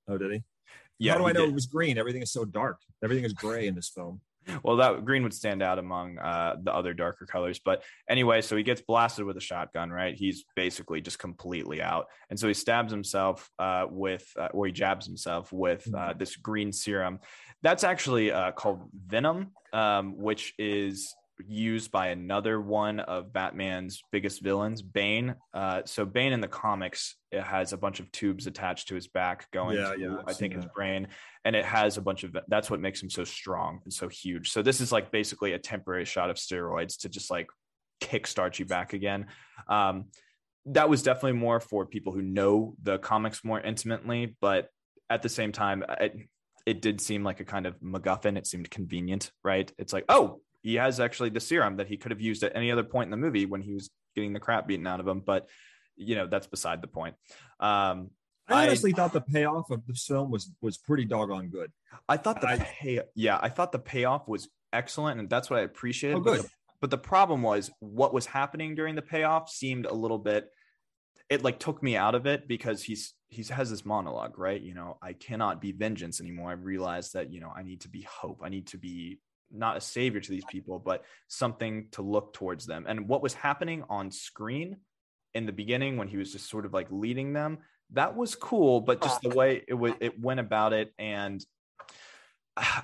Oh, 0.08 0.18
did 0.18 0.32
he? 0.32 0.42
Yeah. 0.98 1.12
How 1.12 1.18
do 1.18 1.26
I 1.26 1.32
know 1.32 1.40
did. 1.40 1.50
it 1.50 1.54
was 1.54 1.66
green? 1.66 1.98
Everything 1.98 2.22
is 2.22 2.32
so 2.32 2.44
dark. 2.44 2.80
Everything 3.02 3.24
is 3.24 3.32
gray 3.32 3.66
in 3.66 3.74
this 3.74 3.88
film. 3.88 4.20
Well, 4.62 4.76
that 4.76 5.04
green 5.04 5.22
would 5.22 5.34
stand 5.34 5.62
out 5.62 5.78
among 5.78 6.18
uh, 6.18 6.56
the 6.62 6.74
other 6.74 6.94
darker 6.94 7.26
colors. 7.26 7.60
But 7.62 7.82
anyway, 8.08 8.40
so 8.40 8.56
he 8.56 8.62
gets 8.62 8.80
blasted 8.80 9.24
with 9.24 9.36
a 9.36 9.40
shotgun, 9.40 9.90
right? 9.90 10.14
He's 10.14 10.44
basically 10.56 11.00
just 11.00 11.18
completely 11.18 11.82
out. 11.82 12.06
And 12.30 12.38
so 12.38 12.48
he 12.48 12.54
stabs 12.54 12.90
himself 12.90 13.50
uh, 13.58 13.86
with, 13.88 14.26
uh, 14.38 14.48
or 14.52 14.66
he 14.66 14.72
jabs 14.72 15.06
himself 15.06 15.52
with 15.52 15.86
uh, 15.88 15.98
mm-hmm. 15.98 16.18
this 16.18 16.36
green 16.36 16.72
serum. 16.72 17.20
That's 17.62 17.84
actually 17.84 18.32
uh, 18.32 18.52
called 18.52 18.88
Venom, 19.06 19.52
um, 19.72 20.16
which 20.16 20.54
is 20.58 21.14
used 21.46 21.90
by 21.90 22.08
another 22.08 22.60
one 22.60 23.00
of 23.00 23.32
Batman's 23.32 24.02
biggest 24.12 24.42
villains, 24.42 24.82
Bane. 24.82 25.34
Uh, 25.52 25.82
so 25.84 26.04
Bane 26.04 26.32
in 26.32 26.40
the 26.40 26.48
comics 26.48 27.16
it 27.30 27.42
has 27.42 27.72
a 27.72 27.76
bunch 27.76 28.00
of 28.00 28.10
tubes 28.12 28.46
attached 28.46 28.88
to 28.88 28.94
his 28.94 29.06
back 29.06 29.50
going 29.52 29.76
yeah, 29.76 29.92
to 29.92 30.00
yeah, 30.00 30.16
I 30.26 30.32
think 30.32 30.54
his 30.54 30.66
brain, 30.74 31.08
and 31.44 31.54
it 31.54 31.64
has 31.64 31.96
a 31.96 32.00
bunch 32.00 32.24
of 32.24 32.36
that's 32.48 32.70
what 32.70 32.80
makes 32.80 33.02
him 33.02 33.10
so 33.10 33.24
strong 33.24 33.80
and 33.84 33.92
so 33.92 34.08
huge. 34.08 34.50
So 34.50 34.62
this 34.62 34.80
is 34.80 34.90
like 34.92 35.12
basically 35.12 35.52
a 35.52 35.58
temporary 35.58 36.04
shot 36.04 36.30
of 36.30 36.36
steroids 36.36 37.00
to 37.00 37.08
just 37.08 37.30
like 37.30 37.48
kickstart 38.00 38.58
you 38.58 38.64
back 38.64 38.92
again. 38.92 39.26
Um, 39.68 40.06
that 40.66 40.88
was 40.88 41.02
definitely 41.02 41.38
more 41.38 41.60
for 41.60 41.86
people 41.86 42.12
who 42.12 42.22
know 42.22 42.74
the 42.82 42.98
comics 42.98 43.44
more 43.44 43.60
intimately, 43.60 44.36
but 44.40 44.68
at 45.08 45.22
the 45.22 45.28
same 45.28 45.52
time, 45.52 45.84
it, 46.00 46.16
it 46.66 46.82
did 46.82 47.00
seem 47.00 47.24
like 47.24 47.40
a 47.40 47.44
kind 47.44 47.66
of 47.66 47.80
MacGuffin. 47.80 48.36
It 48.36 48.46
seemed 48.46 48.70
convenient, 48.70 49.32
right? 49.42 49.70
It's 49.78 49.92
like, 49.92 50.04
oh, 50.08 50.40
he 50.62 50.74
has 50.76 51.00
actually 51.00 51.30
the 51.30 51.40
serum 51.40 51.76
that 51.76 51.88
he 51.88 51.96
could 51.96 52.10
have 52.10 52.20
used 52.20 52.42
at 52.42 52.54
any 52.54 52.70
other 52.70 52.84
point 52.84 53.06
in 53.06 53.10
the 53.10 53.16
movie 53.16 53.46
when 53.46 53.62
he 53.62 53.74
was 53.74 53.90
getting 54.14 54.32
the 54.32 54.40
crap 54.40 54.66
beaten 54.66 54.86
out 54.86 55.00
of 55.00 55.08
him. 55.08 55.20
But 55.20 55.48
you 55.96 56.16
know, 56.16 56.26
that's 56.26 56.46
beside 56.46 56.80
the 56.82 56.88
point. 56.88 57.14
Um, 57.58 58.10
I 58.48 58.66
honestly 58.66 58.92
I, 58.92 58.96
thought 58.96 59.12
the 59.12 59.20
payoff 59.20 59.70
of 59.70 59.86
this 59.86 60.04
film 60.04 60.30
was 60.30 60.50
was 60.60 60.76
pretty 60.76 61.04
doggone 61.04 61.48
good. 61.48 61.70
I 62.08 62.16
thought 62.16 62.40
the 62.40 62.48
I, 62.48 62.56
pay, 62.58 63.00
yeah, 63.14 63.38
I 63.40 63.48
thought 63.48 63.72
the 63.72 63.78
payoff 63.78 64.26
was 64.28 64.48
excellent, 64.72 65.20
and 65.20 65.30
that's 65.30 65.50
what 65.50 65.60
I 65.60 65.62
appreciated. 65.62 66.16
Oh, 66.16 66.20
good. 66.20 66.38
But 66.38 66.42
the, 66.42 66.50
but 66.80 66.90
the 66.90 66.98
problem 66.98 67.42
was 67.42 67.70
what 67.80 68.12
was 68.12 68.26
happening 68.26 68.74
during 68.74 68.94
the 68.94 69.02
payoff 69.02 69.50
seemed 69.50 69.86
a 69.86 69.94
little 69.94 70.18
bit. 70.18 70.48
It 71.28 71.44
like 71.44 71.60
took 71.60 71.82
me 71.82 71.96
out 71.96 72.14
of 72.14 72.26
it 72.26 72.48
because 72.48 72.82
he's 72.82 73.14
he 73.28 73.44
has 73.44 73.70
this 73.70 73.84
monologue, 73.84 74.36
right? 74.36 74.60
You 74.60 74.74
know, 74.74 74.98
I 75.00 75.12
cannot 75.12 75.60
be 75.60 75.70
vengeance 75.70 76.20
anymore. 76.20 76.50
I 76.50 76.54
realized 76.54 77.12
that 77.12 77.32
you 77.32 77.40
know 77.40 77.52
I 77.54 77.62
need 77.62 77.82
to 77.82 77.88
be 77.88 78.02
hope. 78.02 78.40
I 78.42 78.48
need 78.48 78.66
to 78.68 78.78
be 78.78 79.20
not 79.50 79.76
a 79.76 79.80
savior 79.80 80.20
to 80.20 80.30
these 80.30 80.44
people, 80.44 80.78
but 80.78 81.04
something 81.28 81.88
to 81.92 82.02
look 82.02 82.32
towards 82.32 82.66
them. 82.66 82.84
And 82.88 83.08
what 83.08 83.22
was 83.22 83.34
happening 83.34 83.84
on 83.88 84.10
screen 84.10 84.78
in 85.34 85.46
the 85.46 85.52
beginning 85.52 85.96
when 85.96 86.08
he 86.08 86.16
was 86.16 86.32
just 86.32 86.48
sort 86.48 86.66
of 86.66 86.72
like 86.72 86.88
leading 86.90 87.32
them, 87.32 87.58
that 87.92 88.16
was 88.16 88.34
cool, 88.34 88.80
but 88.80 89.02
just 89.02 89.20
the 89.22 89.30
way 89.30 89.62
it 89.66 89.74
was 89.74 89.92
it 90.00 90.20
went 90.20 90.40
about 90.40 90.72
it 90.72 90.92
and 90.98 91.44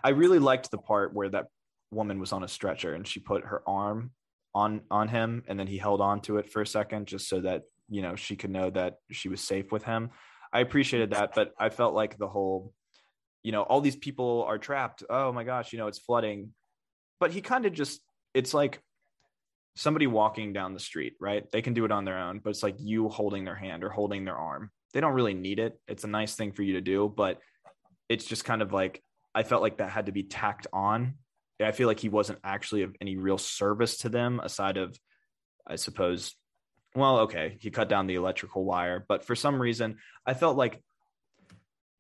I 0.03 0.11
really 0.11 0.39
liked 0.39 0.71
the 0.71 0.79
part 0.79 1.15
where 1.15 1.29
that 1.29 1.47
woman 1.91 2.19
was 2.19 2.33
on 2.33 2.43
a 2.43 2.49
stretcher 2.49 2.95
and 2.95 3.07
she 3.07 3.21
put 3.21 3.45
her 3.45 3.63
arm 3.67 4.11
on 4.55 4.81
on 4.91 5.09
him 5.09 5.45
and 5.49 5.59
then 5.59 5.67
he 5.67 5.79
held 5.79 6.01
on 6.01 6.21
to 6.23 6.39
it 6.39 6.51
for 6.51 6.63
a 6.63 6.67
second 6.67 7.07
just 7.07 7.29
so 7.29 7.41
that 7.41 7.63
you 7.89 8.03
know 8.03 8.17
she 8.17 8.37
could 8.37 8.51
know 8.51 8.71
that 8.71 8.99
she 9.11 9.29
was 9.29 9.41
safe 9.41 9.71
with 9.71 9.85
him. 9.85 10.11
I 10.53 10.61
appreciated 10.61 11.11
that, 11.11 11.35
but 11.35 11.53
I 11.59 11.69
felt 11.69 11.95
like 11.95 12.17
the 12.17 12.29
whole 12.29 12.73
you 13.47 13.53
know, 13.53 13.63
all 13.63 13.81
these 13.81 13.95
people 13.95 14.45
are 14.49 14.59
trapped. 14.59 15.05
Oh 15.09 15.31
my 15.31 15.45
gosh, 15.45 15.73
you 15.73 15.79
know, 15.79 15.87
it's 15.87 16.01
flooding. 16.01 16.53
But 17.21 17.31
he 17.31 17.41
kind 17.41 17.65
of 17.65 17.73
just, 17.73 18.01
it's 18.35 18.53
like 18.53 18.81
somebody 19.77 20.09
walking 20.09 20.53
down 20.53 20.75
the 20.75 20.81
street, 20.81 21.13
right? 21.21 21.49
They 21.53 21.63
can 21.63 21.73
do 21.73 21.85
it 21.85 21.93
on 21.93 22.05
their 22.05 22.19
own, 22.19 22.41
but 22.43 22.51
it's 22.51 22.65
like 22.65 22.75
you 22.81 23.09
holding 23.09 23.45
their 23.45 23.55
hand 23.55 23.85
or 23.85 23.89
holding 23.89 24.25
their 24.25 24.35
arm. 24.35 24.73
They 24.93 25.01
don't 25.01 25.13
really 25.13 25.33
need 25.33 25.61
it. 25.61 25.79
It's 25.87 26.03
a 26.03 26.09
nice 26.09 26.35
thing 26.35 26.51
for 26.51 26.65
you 26.65 26.73
to 26.73 26.81
do, 26.81 27.09
but 27.17 27.39
it's 28.09 28.25
just 28.25 28.45
kind 28.45 28.63
of 28.63 28.73
like, 28.73 29.01
I 29.33 29.45
felt 29.45 29.63
like 29.63 29.79
that 29.79 29.91
had 29.91 30.07
to 30.07 30.13
be 30.13 30.25
tacked 30.25 30.67
on. 30.73 31.15
I 31.63 31.71
feel 31.71 31.87
like 31.87 32.01
he 32.01 32.09
wasn't 32.09 32.41
actually 32.43 32.83
of 32.83 32.97
any 33.01 33.17
real 33.17 33.39
service 33.39 33.99
to 33.99 34.09
them 34.09 34.41
aside 34.43 34.77
of, 34.77 34.99
I 35.65 35.77
suppose, 35.77 36.35
well, 36.97 37.21
okay, 37.21 37.59
he 37.61 37.71
cut 37.71 37.89
down 37.89 38.09
the 38.09 38.17
electrical 38.17 38.65
wire, 38.65 39.05
but 39.07 39.25
for 39.25 39.37
some 39.37 39.63
reason, 39.63 39.99
I 40.27 40.35
felt 40.35 40.57
like 40.57 40.83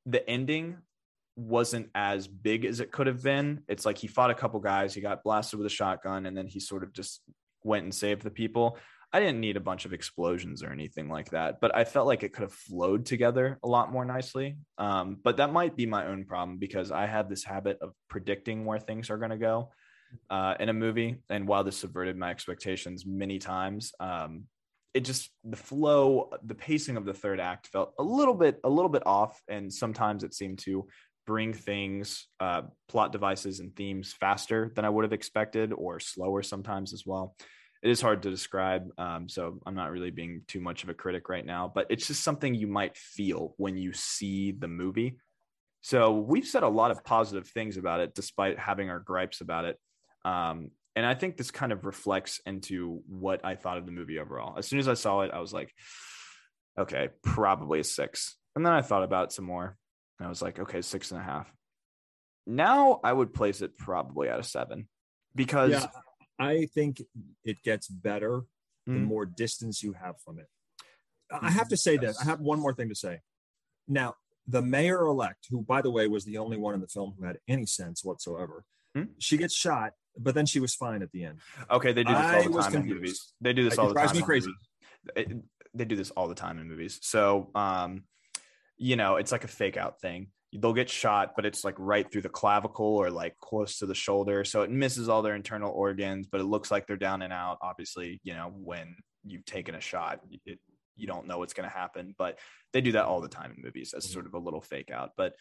the 0.07 0.29
ending 0.29 0.79
wasn't 1.37 1.91
as 1.95 2.27
big 2.27 2.65
as 2.65 2.81
it 2.81 2.91
could 2.91 3.07
have 3.07 3.23
been. 3.23 3.63
It's 3.69 3.85
like 3.85 3.99
he 3.99 4.07
fought 4.07 4.31
a 4.31 4.35
couple 4.35 4.59
guys, 4.61 4.95
he 4.95 5.01
got 5.01 5.23
blasted 5.23 5.59
with 5.59 5.67
a 5.67 5.71
shotgun, 5.71 6.27
and 6.27 6.37
then 6.37 6.47
he 6.47 6.61
sort 6.61 6.83
of 6.83 6.93
just 6.93 7.23
went 7.63 7.85
and 7.85 7.95
saved 7.95 8.23
the 8.23 8.31
people. 8.31 8.79
I 9.13 9.21
didn't 9.21 9.41
need 9.41 9.57
a 9.57 9.61
bunch 9.61 9.85
of 9.85 9.93
explosions 9.93 10.63
or 10.63 10.73
anything 10.73 11.09
like 11.09 11.31
that, 11.31 11.61
but 11.61 11.75
I 11.75 11.85
felt 11.85 12.07
like 12.07 12.23
it 12.23 12.33
could 12.33 12.43
have 12.43 12.53
flowed 12.53 13.07
together 13.07 13.59
a 13.63 13.69
lot 13.69 13.93
more 13.93 14.05
nicely. 14.05 14.57
Um, 14.79 15.19
but 15.23 15.37
that 15.37 15.53
might 15.53 15.77
be 15.77 15.87
my 15.87 16.07
own 16.07 16.25
problem 16.25 16.59
because 16.59 16.91
I 16.91 17.07
have 17.07 17.29
this 17.29 17.45
habit 17.45 17.79
of 17.81 17.93
predicting 18.09 18.65
where 18.65 18.81
things 18.81 19.09
are 19.09 19.19
going 19.19 19.31
to 19.31 19.37
go 19.37 19.71
uh, 20.29 20.55
in 20.59 20.69
a 20.69 20.73
movie. 20.73 21.23
And 21.31 21.47
while 21.47 21.65
this 21.65 21.79
subverted 21.79 22.17
my 22.17 22.31
expectations 22.31 23.05
many 23.07 23.39
times, 23.39 23.93
um, 24.01 24.45
it 24.93 25.05
just 25.05 25.31
the 25.45 25.57
flow, 25.57 26.31
the 26.45 26.55
pacing 26.55 26.97
of 26.97 27.05
the 27.05 27.15
third 27.15 27.39
act 27.39 27.69
felt 27.69 27.93
a 27.99 28.03
little 28.03 28.35
bit, 28.35 28.59
a 28.65 28.69
little 28.69 28.89
bit 28.89 29.07
off, 29.07 29.41
and 29.47 29.73
sometimes 29.73 30.25
it 30.25 30.35
seemed 30.35 30.59
to 30.61 30.89
bring 31.27 31.53
things, 31.53 32.29
uh, 32.41 32.63
plot 32.89 33.13
devices, 33.13 33.61
and 33.61 33.75
themes 33.75 34.13
faster 34.13 34.73
than 34.75 34.85
I 34.85 34.89
would 34.89 35.05
have 35.05 35.13
expected, 35.13 35.73
or 35.73 36.01
slower 36.01 36.43
sometimes 36.43 36.93
as 36.93 37.05
well. 37.05 37.37
It 37.83 37.91
is 37.91 38.01
hard 38.01 38.23
to 38.23 38.31
describe, 38.31 38.89
um, 38.99 39.29
so 39.29 39.61
I'm 39.67 39.75
not 39.75 39.91
really 39.91 40.11
being 40.11 40.43
too 40.49 40.61
much 40.61 40.83
of 40.83 40.89
a 40.89 40.95
critic 40.95 41.29
right 41.29 41.45
now. 41.45 41.71
But 41.73 41.87
it's 41.91 42.07
just 42.07 42.25
something 42.25 42.55
you 42.55 42.67
might 42.67 42.97
feel 42.97 43.55
when 43.59 43.77
you 43.77 43.93
see 43.93 44.53
the 44.53 44.69
movie. 44.69 45.19
So 45.83 46.13
we've 46.15 46.47
said 46.47 46.63
a 46.63 46.69
lot 46.69 46.91
of 46.91 47.05
positive 47.05 47.47
things 47.49 47.77
about 47.77 48.01
it, 48.01 48.15
despite 48.15 48.59
having 48.59 48.91
our 48.91 48.99
gripes 48.99 49.41
about 49.41 49.67
it. 49.67 49.79
Um, 50.25 50.71
and 50.97 51.05
I 51.05 51.15
think 51.15 51.37
this 51.37 51.51
kind 51.51 51.73
of 51.73 51.85
reflects 51.85 52.41
into 52.47 53.03
what 53.07 53.45
I 53.45 53.55
thought 53.55 53.77
of 53.77 53.87
the 53.87 53.93
movie 53.93 54.19
overall. 54.19 54.59
As 54.59 54.67
soon 54.67 54.79
as 54.79 54.89
I 54.89 54.95
saw 54.95 55.21
it, 55.21 55.31
I 55.33 55.41
was 55.41 55.53
like, 55.53 55.73
okay, 56.79 57.11
probably 57.23 57.81
a 57.81 57.85
six. 57.85 58.35
And 58.57 58.65
then 58.65 58.73
I 58.73 58.83
thought 58.83 59.05
about 59.05 59.27
it 59.27 59.33
some 59.33 59.45
more. 59.45 59.77
And 60.19 60.27
I 60.27 60.29
was 60.29 60.43
like, 60.43 60.59
okay, 60.59 60.83
six 60.83 61.11
and 61.11 61.21
a 61.21 61.25
half. 61.25 61.53
Now 62.47 63.01
I 63.03 63.13
would 63.13 63.35
place 63.35 63.61
it 63.61 63.77
probably 63.77 64.29
at 64.29 64.39
a 64.39 64.43
seven 64.43 64.89
because 65.35 65.73
yeah, 65.73 65.87
I 66.39 66.67
think 66.75 67.03
it 67.45 67.63
gets 67.63 67.89
better 67.89 68.43
the 68.87 68.93
mm. 68.93 69.05
more 69.05 69.27
distance 69.27 69.83
you 69.83 69.95
have 69.95 70.21
from 70.25 70.39
it. 70.39 70.47
I 71.31 71.51
have 71.51 71.69
to 71.69 71.77
say 71.77 71.97
this. 71.97 72.21
I 72.21 72.25
have 72.25 72.41
one 72.41 72.61
more 72.61 72.73
thing 72.73 72.89
to 72.89 72.95
say. 72.95 73.21
Now, 73.89 74.15
the 74.47 74.63
mayor 74.63 75.01
elect, 75.01 75.47
who, 75.51 75.63
by 75.63 75.83
the 75.83 75.91
way, 75.91 76.07
was 76.07 76.25
the 76.25 76.39
only 76.39 76.57
one 76.57 76.75
in 76.75 76.81
the 76.81 76.87
film 76.87 77.15
who 77.19 77.27
had 77.27 77.39
any 77.49 77.67
sense 77.67 78.05
whatsoever, 78.05 78.65
mm. 78.97 79.09
she 79.19 79.37
gets 79.37 79.55
shot, 79.55 79.93
but 80.17 80.35
then 80.35 80.47
she 80.47 80.61
was 80.61 80.75
fine 80.75 81.03
at 81.03 81.11
the 81.11 81.25
end. 81.25 81.41
Okay, 81.69 81.93
they 81.93 82.05
do 82.05 82.13
this 82.13 82.47
all 82.47 82.53
the 82.53 82.63
time 82.63 82.75
in 82.77 82.87
movies. 82.87 83.33
They 83.41 83.53
do 83.53 83.65
this 83.65 83.79
all 83.79 83.89
the 83.89 83.95
time. 83.95 84.05
It 84.05 84.07
drives 84.07 84.19
me 84.21 84.25
crazy. 84.25 84.53
It, 85.17 85.33
they 85.75 85.85
do 85.85 85.97
this 85.97 86.11
all 86.11 86.29
the 86.29 86.35
time 86.35 86.59
in 86.59 86.69
movies. 86.69 87.01
So, 87.03 87.51
um, 87.55 88.05
you 88.77 88.97
know, 88.97 89.17
it's 89.17 89.33
like 89.33 89.45
a 89.45 89.49
fake 89.49 89.77
out 89.77 90.01
thing. 90.01 90.29
They'll 90.53 90.73
get 90.73 90.89
shot, 90.89 91.33
but 91.37 91.45
it's 91.45 91.65
like 91.65 91.75
right 91.79 92.11
through 92.11 92.23
the 92.23 92.29
clavicle 92.29 92.97
or 92.97 93.11
like 93.11 93.37
close 93.37 93.79
to 93.79 93.87
the 93.87 93.95
shoulder. 93.95 94.45
So 94.45 94.63
it 94.63 94.71
misses 94.71 95.09
all 95.09 95.23
their 95.23 95.35
internal 95.35 95.71
organs, 95.71 96.29
but 96.31 96.41
it 96.41 96.45
looks 96.45 96.71
like 96.71 96.87
they're 96.87 96.97
down 96.97 97.23
and 97.23 97.33
out. 97.33 97.59
Obviously, 97.61 98.21
you 98.23 98.33
know, 98.33 98.53
when 98.55 98.97
you've 99.25 99.45
taken 99.45 99.75
a 99.75 99.81
shot, 99.81 100.21
it, 100.47 100.59
you 100.97 101.07
don't 101.07 101.27
know 101.27 101.39
what's 101.39 101.53
going 101.53 101.69
to 101.69 101.75
happen, 101.75 102.15
but 102.17 102.39
they 102.73 102.81
do 102.81 102.93
that 102.93 103.05
all 103.05 103.21
the 103.21 103.29
time 103.29 103.53
in 103.57 103.63
movies 103.63 103.93
as 103.95 104.09
sort 104.09 104.27
of 104.27 104.35
a 104.35 104.39
little 104.39 104.63
fake 104.63 104.91
out. 104.91 105.11
But 105.17 105.35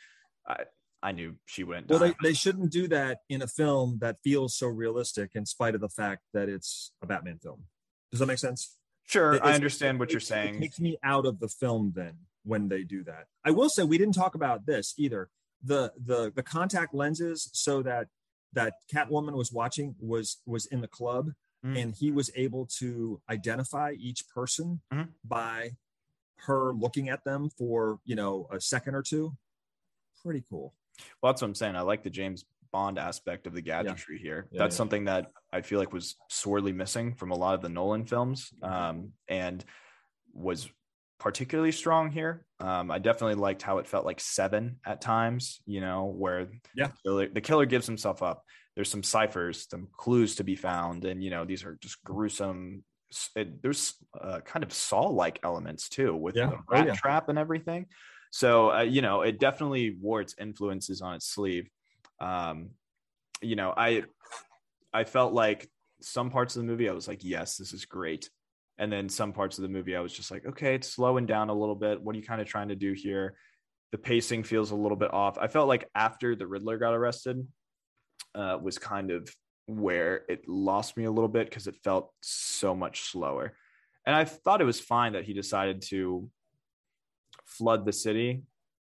I, 0.45 0.63
I 1.01 1.11
knew 1.11 1.35
she 1.45 1.63
wouldn't. 1.63 1.87
Well, 1.87 1.99
they, 1.99 2.13
they 2.21 2.33
shouldn't 2.33 2.71
do 2.71 2.87
that 2.89 3.19
in 3.29 3.41
a 3.41 3.47
film 3.47 3.99
that 4.01 4.17
feels 4.23 4.57
so 4.57 4.67
realistic, 4.67 5.31
in 5.35 5.45
spite 5.45 5.75
of 5.75 5.81
the 5.81 5.89
fact 5.89 6.23
that 6.33 6.49
it's 6.49 6.91
a 7.01 7.07
Batman 7.07 7.39
film. 7.41 7.63
Does 8.11 8.19
that 8.19 8.25
make 8.25 8.39
sense? 8.39 8.77
Sure, 9.07 9.41
I 9.45 9.53
understand 9.53 9.99
what 9.99 10.11
you're 10.11 10.19
saying. 10.19 10.55
It 10.55 10.61
takes 10.61 10.79
me 10.79 10.97
out 11.03 11.25
of 11.25 11.39
the 11.39 11.47
film 11.47 11.93
then 11.95 12.15
when 12.45 12.69
they 12.69 12.83
do 12.83 13.03
that. 13.03 13.25
I 13.43 13.51
will 13.51 13.69
say 13.69 13.83
we 13.83 13.97
didn't 13.97 14.15
talk 14.15 14.35
about 14.35 14.65
this 14.65 14.93
either. 14.97 15.29
The 15.63 15.91
the 15.97 16.31
the 16.33 16.43
contact 16.43 16.93
lenses 16.93 17.49
so 17.53 17.81
that 17.81 18.07
that 18.53 18.75
Catwoman 18.93 19.33
was 19.33 19.51
watching 19.51 19.95
was 19.99 20.37
was 20.45 20.65
in 20.67 20.81
the 20.81 20.87
club 20.87 21.31
mm-hmm. 21.65 21.77
and 21.77 21.95
he 21.95 22.11
was 22.11 22.29
able 22.35 22.67
to 22.79 23.21
identify 23.29 23.93
each 23.97 24.27
person 24.29 24.81
mm-hmm. 24.93 25.09
by 25.23 25.71
her 26.39 26.73
looking 26.73 27.09
at 27.09 27.23
them 27.23 27.49
for, 27.57 27.99
you 28.05 28.15
know, 28.15 28.47
a 28.51 28.59
second 28.59 28.95
or 28.95 29.01
two. 29.01 29.35
Pretty 30.23 30.43
cool. 30.49 30.73
Well, 31.21 31.31
that's 31.31 31.41
what 31.41 31.49
I'm 31.49 31.55
saying. 31.55 31.75
I 31.75 31.81
like 31.81 32.03
the 32.03 32.09
James 32.09 32.45
Bond 32.71 32.97
aspect 32.97 33.47
of 33.47 33.53
the 33.53 33.61
gadgetry 33.61 34.17
yeah. 34.17 34.23
here. 34.23 34.47
Yeah, 34.51 34.59
that's 34.59 34.75
yeah. 34.75 34.77
something 34.77 35.05
that 35.05 35.31
I 35.51 35.61
feel 35.61 35.79
like 35.79 35.93
was 35.93 36.15
sorely 36.29 36.73
missing 36.73 37.13
from 37.13 37.31
a 37.31 37.35
lot 37.35 37.55
of 37.55 37.61
the 37.61 37.69
Nolan 37.69 38.05
films, 38.05 38.51
mm-hmm. 38.61 38.73
um, 38.73 39.13
and 39.27 39.63
was 40.33 40.69
particularly 41.25 41.71
strong 41.71 42.11
here. 42.11 42.45
Um, 42.59 42.91
I 42.91 42.99
definitely 42.99 43.33
liked 43.33 43.63
how 43.63 43.79
it 43.79 43.87
felt 43.87 44.05
like 44.05 44.19
seven 44.19 44.77
at 44.85 45.01
times, 45.01 45.59
you 45.65 45.81
know, 45.81 46.13
where 46.15 46.49
yeah. 46.75 46.89
the, 46.89 46.93
killer, 47.03 47.27
the 47.29 47.41
killer 47.41 47.65
gives 47.65 47.87
himself 47.87 48.21
up. 48.21 48.43
There's 48.75 48.91
some 48.91 49.01
ciphers, 49.01 49.65
some 49.67 49.87
clues 49.91 50.35
to 50.35 50.43
be 50.43 50.55
found. 50.55 51.03
And, 51.03 51.23
you 51.23 51.31
know, 51.31 51.43
these 51.43 51.65
are 51.65 51.79
just 51.81 52.03
gruesome. 52.03 52.83
It, 53.35 53.59
there's 53.63 53.95
uh, 54.21 54.41
kind 54.41 54.63
of 54.63 54.71
Saw 54.71 55.07
like 55.07 55.39
elements 55.41 55.89
too 55.89 56.15
with 56.15 56.35
yeah. 56.35 56.45
the 56.45 56.57
oh, 56.57 56.63
rat 56.69 56.83
oh, 56.83 56.87
yeah. 56.89 56.93
trap 56.93 57.27
and 57.27 57.39
everything. 57.39 57.87
So, 58.29 58.71
uh, 58.71 58.81
you 58.81 59.01
know, 59.01 59.21
it 59.21 59.39
definitely 59.39 59.97
wore 59.99 60.21
its 60.21 60.35
influences 60.39 61.01
on 61.01 61.15
its 61.15 61.25
sleeve. 61.25 61.67
Um, 62.19 62.69
you 63.41 63.55
know, 63.55 63.73
I, 63.75 64.03
I 64.93 65.05
felt 65.05 65.33
like 65.33 65.67
some 66.01 66.29
parts 66.29 66.55
of 66.55 66.61
the 66.61 66.67
movie, 66.67 66.87
I 66.87 66.93
was 66.93 67.07
like, 67.07 67.23
yes, 67.23 67.57
this 67.57 67.73
is 67.73 67.85
great. 67.85 68.29
And 68.77 68.91
then 68.91 69.07
some 69.07 69.31
parts 69.31 69.57
of 69.57 69.61
the 69.61 69.69
movie, 69.69 69.95
I 69.95 70.01
was 70.01 70.13
just 70.13 70.31
like, 70.31 70.45
okay, 70.45 70.75
it's 70.75 70.89
slowing 70.89 71.25
down 71.25 71.49
a 71.49 71.53
little 71.53 71.75
bit. 71.75 72.01
What 72.01 72.15
are 72.15 72.19
you 72.19 72.25
kind 72.25 72.41
of 72.41 72.47
trying 72.47 72.69
to 72.69 72.75
do 72.75 72.93
here? 72.93 73.35
The 73.91 73.97
pacing 73.97 74.43
feels 74.43 74.71
a 74.71 74.75
little 74.75 74.97
bit 74.97 75.13
off. 75.13 75.37
I 75.37 75.47
felt 75.47 75.67
like 75.67 75.89
after 75.95 76.35
the 76.35 76.47
Riddler 76.47 76.77
got 76.77 76.93
arrested, 76.93 77.47
uh, 78.33 78.57
was 78.61 78.77
kind 78.77 79.11
of 79.11 79.33
where 79.67 80.23
it 80.27 80.47
lost 80.47 80.97
me 80.97 81.05
a 81.05 81.11
little 81.11 81.29
bit 81.29 81.49
because 81.49 81.67
it 81.67 81.75
felt 81.83 82.11
so 82.21 82.75
much 82.75 83.03
slower. 83.03 83.53
And 84.05 84.15
I 84.15 84.25
thought 84.25 84.61
it 84.61 84.65
was 84.65 84.79
fine 84.79 85.13
that 85.13 85.23
he 85.23 85.33
decided 85.33 85.81
to 85.83 86.29
flood 87.45 87.85
the 87.85 87.93
city, 87.93 88.43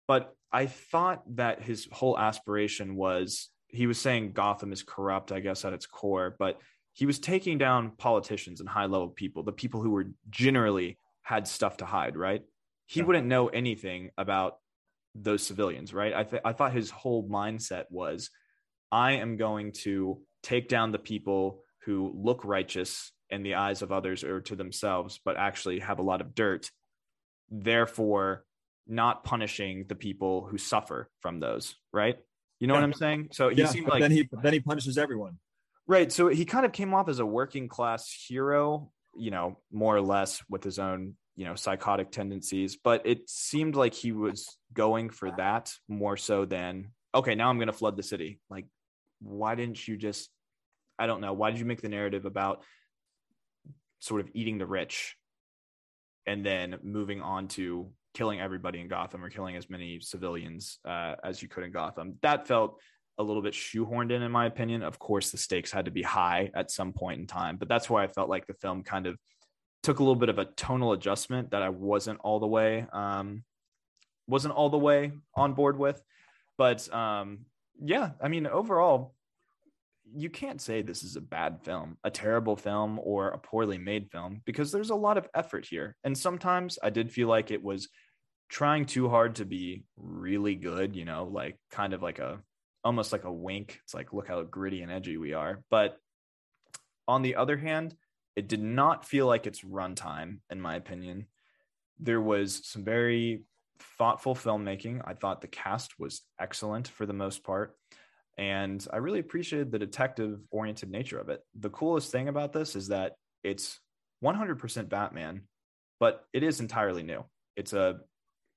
but 0.08 0.34
I 0.52 0.68
thought 0.68 1.24
that 1.36 1.62
his 1.62 1.88
whole 1.92 2.18
aspiration 2.18 2.96
was 2.96 3.50
he 3.68 3.88
was 3.88 4.00
saying 4.00 4.32
Gotham 4.32 4.72
is 4.72 4.84
corrupt, 4.84 5.32
I 5.32 5.42
guess, 5.42 5.66
at 5.66 5.74
its 5.74 5.86
core, 5.86 6.36
but 6.40 6.60
he 6.96 7.06
was 7.06 7.20
taking 7.20 7.58
down 7.58 7.92
politicians 7.98 8.62
and 8.62 8.70
high 8.70 8.86
level 8.86 9.10
people, 9.10 9.44
the 9.44 9.52
people 9.52 9.82
who 9.82 9.92
were 9.92 10.08
generally 10.30 10.98
had 11.24 11.46
stuff 11.46 11.78
to 11.78 11.86
hide, 11.86 12.16
right? 12.16 12.42
He 12.86 13.02
yeah. 13.02 13.06
wouldn't 13.06 13.28
know 13.28 13.48
anything 13.50 14.12
about 14.18 14.60
those 15.14 15.44
civilians, 15.44 15.94
right? 15.94 16.14
I, 16.14 16.24
th- 16.24 16.42
I 16.46 16.54
thought 16.54 16.72
his 16.72 16.90
whole 16.90 17.28
mindset 17.28 17.84
was 17.90 18.30
I 18.94 19.14
am 19.14 19.36
going 19.36 19.74
to 19.84 20.22
take 20.42 20.70
down 20.70 20.94
the 20.94 21.00
people 21.00 21.64
who 21.84 22.14
look 22.16 22.46
righteous 22.46 23.12
in 23.30 23.44
the 23.44 23.56
eyes 23.56 23.82
of 23.82 23.92
others 23.92 24.24
or 24.24 24.40
to 24.42 24.56
themselves, 24.56 25.20
but 25.26 25.36
actually 25.36 25.80
have 25.80 26.00
a 26.00 26.04
lot 26.04 26.22
of 26.22 26.34
dirt. 26.34 26.72
Therefore, 27.50 28.46
not 28.88 29.26
punishing 29.26 29.86
the 29.90 29.96
people 29.96 30.46
who 30.46 30.58
suffer 30.58 31.10
from 31.20 31.42
those, 31.42 31.76
right? 31.92 32.18
You 32.62 32.68
know 32.68 32.76
yeah. 32.76 32.80
what 32.80 32.86
I'm 32.86 32.94
saying? 32.94 33.30
So 33.34 33.50
he 33.50 33.58
yeah, 33.58 33.68
seemed 33.68 33.88
like 33.88 34.02
then 34.02 34.12
he 34.12 34.30
then 34.42 34.54
he 34.54 34.62
punishes 34.62 34.98
everyone. 34.98 35.40
Right. 35.88 36.12
So 36.12 36.28
he 36.30 36.46
kind 36.46 36.66
of 36.66 36.72
came 36.72 36.94
off 36.94 37.10
as 37.10 37.20
a 37.20 37.26
working 37.26 37.68
class 37.68 38.12
hero, 38.28 38.92
you 39.16 39.30
know, 39.30 39.60
more 39.72 39.96
or 39.96 40.02
less 40.02 40.42
with 40.50 40.64
his 40.64 40.80
own, 40.80 41.16
you 41.36 41.46
know, 41.46 41.56
psychotic 41.56 42.12
tendencies. 42.12 42.76
But 42.76 43.06
it 43.06 43.30
seemed 43.30 43.76
like 43.76 43.94
he 43.94 44.12
was 44.12 44.58
going 44.74 45.10
for 45.12 45.32
that 45.38 45.74
more 45.88 46.18
so 46.18 46.46
than, 46.46 46.92
okay, 47.14 47.36
now 47.36 47.50
I'm 47.50 47.58
going 47.58 47.68
to 47.68 47.74
flood 47.74 47.98
the 47.98 48.04
city. 48.04 48.40
Like, 48.50 48.66
why 49.22 49.54
didn't 49.54 49.88
you 49.88 49.96
just, 49.96 50.30
I 50.98 51.06
don't 51.06 51.22
know, 51.22 51.34
why 51.34 51.52
did 51.52 51.60
you 51.60 51.66
make 51.66 51.82
the 51.82 51.90
narrative 51.90 52.26
about 52.26 52.64
sort 54.00 54.22
of 54.22 54.30
eating 54.34 54.58
the 54.58 54.66
rich 54.66 55.16
and 56.26 56.44
then 56.46 56.78
moving 56.84 57.22
on 57.22 57.48
to 57.50 57.92
killing 58.14 58.40
everybody 58.40 58.80
in 58.80 58.88
Gotham 58.88 59.24
or 59.24 59.30
killing 59.30 59.56
as 59.56 59.70
many 59.70 60.00
civilians 60.00 60.80
uh, 60.84 61.16
as 61.24 61.42
you 61.42 61.48
could 61.48 61.64
in 61.64 61.72
Gotham? 61.72 62.18
That 62.22 62.48
felt 62.48 62.80
a 63.18 63.24
little 63.24 63.42
bit 63.42 63.54
shoehorned 63.54 64.12
in, 64.12 64.22
in 64.22 64.32
my 64.32 64.46
opinion. 64.46 64.84
Of 64.84 65.00
course, 65.00 65.32
the 65.32 65.38
stakes 65.38 65.72
had 65.72 65.86
to 65.86 65.92
be 65.92 66.02
high 66.02 66.52
at 66.54 66.72
some 66.72 66.94
point 66.94 67.20
in 67.20 67.28
time, 67.28 67.58
but 67.58 67.68
that's 67.68 67.90
why 67.90 68.04
I 68.04 68.08
felt 68.08 68.30
like 68.30 68.48
the 68.48 68.54
film 68.56 68.84
kind 68.84 69.08
of 69.08 69.18
took 69.84 70.00
a 70.00 70.04
little 70.04 70.16
bit 70.16 70.30
of 70.30 70.40
a 70.40 70.46
tonal 70.46 70.94
adjustment 70.94 71.52
that 71.52 71.62
I 71.62 71.70
wasn't 71.70 72.20
all 72.24 72.40
the 72.40 72.48
way 72.48 72.88
um, 72.92 73.44
wasn't 74.28 74.54
all 74.54 74.70
the 74.70 74.78
way 74.78 75.12
on 75.36 75.54
board 75.54 75.78
with. 75.78 76.02
but 76.58 76.92
um, 76.94 77.46
yeah, 77.84 78.12
I 78.22 78.28
mean, 78.30 78.48
overall, 78.48 79.14
you 80.16 80.30
can't 80.30 80.62
say 80.62 80.82
this 80.82 81.04
is 81.04 81.16
a 81.16 81.22
bad 81.22 81.62
film, 81.64 81.98
a 82.04 82.12
terrible 82.12 82.56
film, 82.56 83.00
or 83.04 83.30
a 83.30 83.38
poorly 83.38 83.78
made 83.78 84.10
film 84.12 84.42
because 84.46 84.72
there's 84.72 84.92
a 84.92 84.96
lot 84.96 85.18
of 85.18 85.28
effort 85.34 85.66
here. 85.70 85.96
And 86.04 86.18
sometimes 86.18 86.80
I 86.82 86.90
did 86.90 87.12
feel 87.12 87.28
like 87.28 87.52
it 87.52 87.64
was 87.64 87.90
trying 88.50 88.86
too 88.86 89.10
hard 89.10 89.36
to 89.36 89.46
be 89.46 89.84
really 89.98 90.56
good, 90.56 90.96
you 90.96 91.06
know, 91.06 91.26
like 91.26 91.58
kind 91.72 91.94
of 91.94 92.02
like 92.02 92.20
a 92.20 92.40
almost 92.86 93.12
like 93.12 93.24
a 93.24 93.34
wink. 93.34 93.80
It's 93.84 93.96
like, 93.96 94.14
look 94.14 94.28
how 94.28 94.42
gritty 94.44 94.84
and 94.84 94.92
edgy 94.92 95.18
we 95.18 95.34
are. 95.34 95.64
But 95.70 95.98
on 97.08 97.24
the 97.24 97.36
other 97.36 97.58
hand, 97.58 97.96
it 98.36 98.48
did 98.48 98.62
not 98.62 99.06
feel 99.06 99.26
like 99.26 99.48
its 99.48 99.62
runtime, 99.62 100.40
in 100.50 100.62
my 100.62 100.76
opinion. 100.76 101.26
There 102.00 102.22
was 102.22 102.62
some 102.66 102.84
very 102.84 103.44
thoughtful 103.98 104.36
filmmaking. 104.36 105.02
I 105.04 105.14
thought 105.14 105.42
the 105.42 105.48
cast 105.48 106.00
was 106.00 106.22
excellent 106.40 106.88
for 106.88 107.06
the 107.06 107.14
most 107.14 107.44
part. 107.44 107.76
And 108.38 108.86
I 108.92 108.98
really 108.98 109.20
appreciated 109.20 109.72
the 109.72 109.80
detective 109.80 110.40
oriented 110.52 110.92
nature 110.92 111.20
of 111.20 111.30
it. 111.30 111.42
The 111.58 111.70
coolest 111.70 112.12
thing 112.12 112.28
about 112.28 112.54
this 112.54 112.76
is 112.76 112.90
that 112.90 113.14
it's 113.44 113.80
100% 114.24 114.90
Batman, 114.90 115.42
but 116.00 116.26
it 116.34 116.44
is 116.44 116.60
entirely 116.60 117.04
new. 117.04 117.24
It's 117.56 117.74
a 117.74 118.02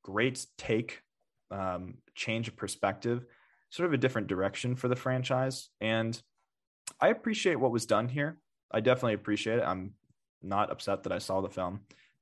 great 0.02 0.44
take, 0.58 1.00
um, 1.50 1.98
change 2.16 2.48
of 2.48 2.56
perspective, 2.56 3.24
sort 3.70 3.86
of 3.86 3.92
a 3.92 3.98
different 3.98 4.28
direction 4.28 4.76
for 4.76 4.88
the 4.88 4.96
franchise. 4.96 5.68
And 5.80 6.20
I 7.00 7.08
appreciate 7.08 7.60
what 7.60 7.70
was 7.70 7.86
done 7.86 8.08
here. 8.08 8.38
I 8.70 8.80
definitely 8.80 9.14
appreciate 9.14 9.58
it. 9.58 9.64
I'm 9.64 9.94
not 10.42 10.70
upset 10.70 11.02
that 11.04 11.12
I 11.12 11.18
saw 11.18 11.40
the 11.40 11.48
film, 11.48 11.80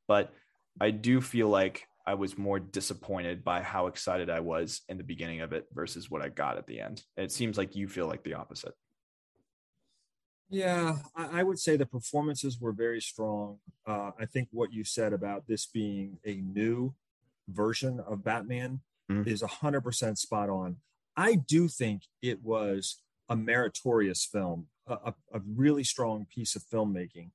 but 0.08 0.32
I 0.80 0.90
do 0.90 1.20
feel 1.20 1.48
like 1.48 1.86
I 2.06 2.14
was 2.14 2.38
more 2.38 2.60
disappointed 2.60 3.42
by 3.42 3.62
how 3.62 3.88
excited 3.88 4.30
I 4.30 4.40
was 4.40 4.82
in 4.88 4.96
the 4.96 5.04
beginning 5.04 5.40
of 5.40 5.52
it 5.52 5.66
versus 5.72 6.10
what 6.10 6.22
I 6.22 6.28
got 6.28 6.56
at 6.56 6.66
the 6.66 6.80
end. 6.80 7.02
It 7.16 7.32
seems 7.32 7.58
like 7.58 7.74
you 7.74 7.88
feel 7.88 8.06
like 8.06 8.22
the 8.22 8.34
opposite. 8.34 8.74
Yeah, 10.48 10.98
I, 11.16 11.42
would 11.42 11.58
say 11.58 11.76
the 11.76 11.86
performances 11.86 12.60
were 12.60 12.70
very 12.70 13.00
strong. 13.00 13.58
Uh, 13.84 14.12
I 14.16 14.26
think 14.26 14.46
what 14.52 14.72
you 14.72 14.84
said 14.84 15.12
about 15.12 15.48
this 15.48 15.66
being 15.66 16.18
a 16.24 16.36
new 16.36 16.94
version 17.48 17.98
of 18.06 18.22
Batman 18.22 18.80
mm-hmm. 19.10 19.28
is 19.28 19.42
100% 19.42 20.16
spot 20.16 20.48
on. 20.48 20.76
I 21.16 21.34
do 21.34 21.68
think 21.68 22.02
it 22.22 22.42
was 22.42 23.02
a 23.28 23.36
meritorious 23.36 24.24
film, 24.24 24.68
a, 24.86 25.14
a 25.32 25.40
really 25.44 25.84
strong 25.84 26.26
piece 26.32 26.54
of 26.56 26.62
filmmaking. 26.62 27.30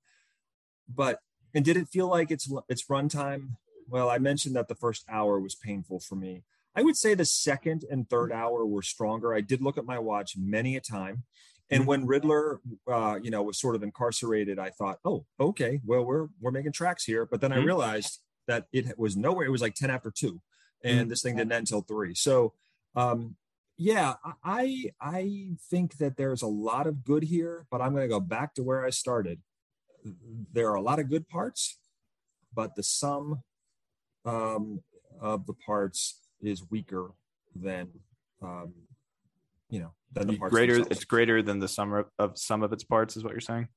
But 0.88 1.20
and 1.54 1.66
did 1.66 1.78
it 1.78 1.88
feel 1.88 2.08
like 2.08 2.32
its 2.32 2.52
its 2.70 2.88
runtime 2.88 3.56
well, 3.92 4.10
I 4.10 4.18
mentioned 4.20 4.56
that 4.56 4.70
the 4.70 4.76
first 4.76 5.04
hour 5.10 5.40
was 5.40 5.54
painful 5.54 6.00
for 6.00 6.16
me. 6.16 6.44
I 6.76 6.82
would 6.82 6.96
say 6.96 7.14
the 7.14 7.26
second 7.26 7.84
and 7.92 8.10
third 8.10 8.32
hour 8.32 8.66
were 8.66 8.82
stronger. 8.82 9.34
I 9.34 9.42
did 9.42 9.62
look 9.62 9.78
at 9.78 9.86
my 9.86 10.00
watch 10.00 10.36
many 10.38 10.78
a 10.78 10.82
time. 10.82 11.24
And 11.70 11.86
when 11.86 12.06
Riddler, 12.06 12.60
uh, 12.90 13.20
you 13.22 13.32
know, 13.32 13.44
was 13.44 13.60
sort 13.60 13.76
of 13.76 13.84
incarcerated, 13.84 14.60
I 14.60 14.70
thought, 14.72 15.00
oh, 15.06 15.26
okay, 15.40 15.80
well, 15.86 16.04
we're 16.04 16.28
we're 16.42 16.52
making 16.52 16.74
tracks 16.74 17.06
here. 17.06 17.26
But 17.26 17.40
then 17.40 17.54
I 17.54 17.58
mm-hmm. 17.58 17.68
realized 17.68 18.20
that 18.48 18.68
it 18.74 18.98
was 18.98 19.16
nowhere. 19.16 19.46
It 19.46 19.52
was 19.52 19.62
like 19.62 19.76
ten 19.76 19.90
after 19.90 20.12
two, 20.12 20.42
and 20.84 21.02
mm-hmm. 21.02 21.10
this 21.10 21.22
thing 21.22 21.38
didn't 21.38 21.54
end 21.54 21.62
until 21.62 21.82
three. 21.82 22.14
So, 22.14 22.54
um, 22.96 23.38
yeah, 23.82 24.14
I 24.44 24.92
I 25.02 25.56
think 25.72 25.98
that 25.98 26.16
there's 26.16 26.44
a 26.44 26.48
lot 26.48 26.86
of 26.86 27.04
good 27.04 27.24
here, 27.24 27.66
but 27.72 27.82
I'm 27.82 27.94
going 27.94 28.04
to 28.04 28.14
go 28.14 28.20
back 28.20 28.54
to 28.56 28.64
where 28.64 28.86
I 28.86 28.92
started. 28.92 29.40
There 30.54 30.70
are 30.70 30.76
a 30.76 30.82
lot 30.82 31.00
of 31.00 31.10
good 31.10 31.28
parts, 31.28 31.80
but 32.54 32.76
the 32.76 32.84
sum 32.84 33.42
um, 34.24 34.84
of 35.20 35.48
the 35.48 35.54
parts 35.54 36.20
is 36.44 36.70
weaker 36.70 37.14
than 37.56 37.90
um, 38.44 38.74
you 39.72 39.80
know 39.80 39.94
than 40.14 40.28
the 40.28 40.38
parts 40.38 40.54
greater 40.54 40.74
themselves. 40.74 40.98
it's 40.98 41.06
greater 41.06 41.42
than 41.42 41.58
the 41.58 41.68
sum 41.68 42.06
of 42.20 42.38
some 42.38 42.62
of 42.62 42.72
its 42.74 42.84
parts 42.84 43.18
is 43.18 43.24
what 43.24 43.32
you're 43.32 43.40
saying 43.40 43.68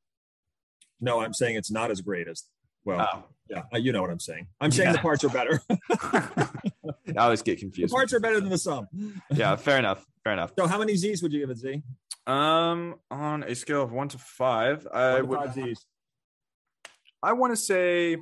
no 1.01 1.21
i'm 1.21 1.33
saying 1.33 1.57
it's 1.57 1.71
not 1.71 1.91
as 1.91 2.01
great 2.01 2.29
as 2.29 2.45
well 2.85 3.09
oh. 3.15 3.25
yeah 3.49 3.63
uh, 3.73 3.79
you 3.79 3.93
know 3.93 4.01
what 4.01 4.11
i'm 4.11 4.21
saying 4.21 4.47
i'm 4.61 4.71
saying 4.71 4.89
yeah. 4.89 4.93
the 4.93 4.99
parts 4.99 5.25
are 5.25 5.29
better 5.29 5.61
i 7.09 7.25
always 7.25 7.43
get 7.43 7.59
confused 7.59 7.93
the 7.93 7.95
parts 7.95 8.13
are 8.13 8.21
better 8.21 8.41
than 8.41 8.49
the 8.49 8.59
sum 8.59 8.87
yeah 9.33 9.57
fair 9.57 9.79
enough 9.79 10.05
fair 10.23 10.33
enough 10.33 10.53
so 10.59 10.67
how 10.67 10.79
many 10.79 10.97
z's 10.97 11.23
would 11.23 11.33
you 11.33 11.41
give 11.41 11.51
it 11.51 11.59
z 11.59 11.83
um 12.27 12.95
on 13.11 13.43
a 13.43 13.55
scale 13.55 13.83
of 13.83 13.93
one 13.93 14.09
to 14.09 14.19
five 14.19 14.87
i 14.93 15.21
would 15.21 15.39
five 15.39 15.55
z's 15.55 15.85
i 17.23 17.33
want 17.33 17.53
to 17.53 17.57
say 17.57 18.17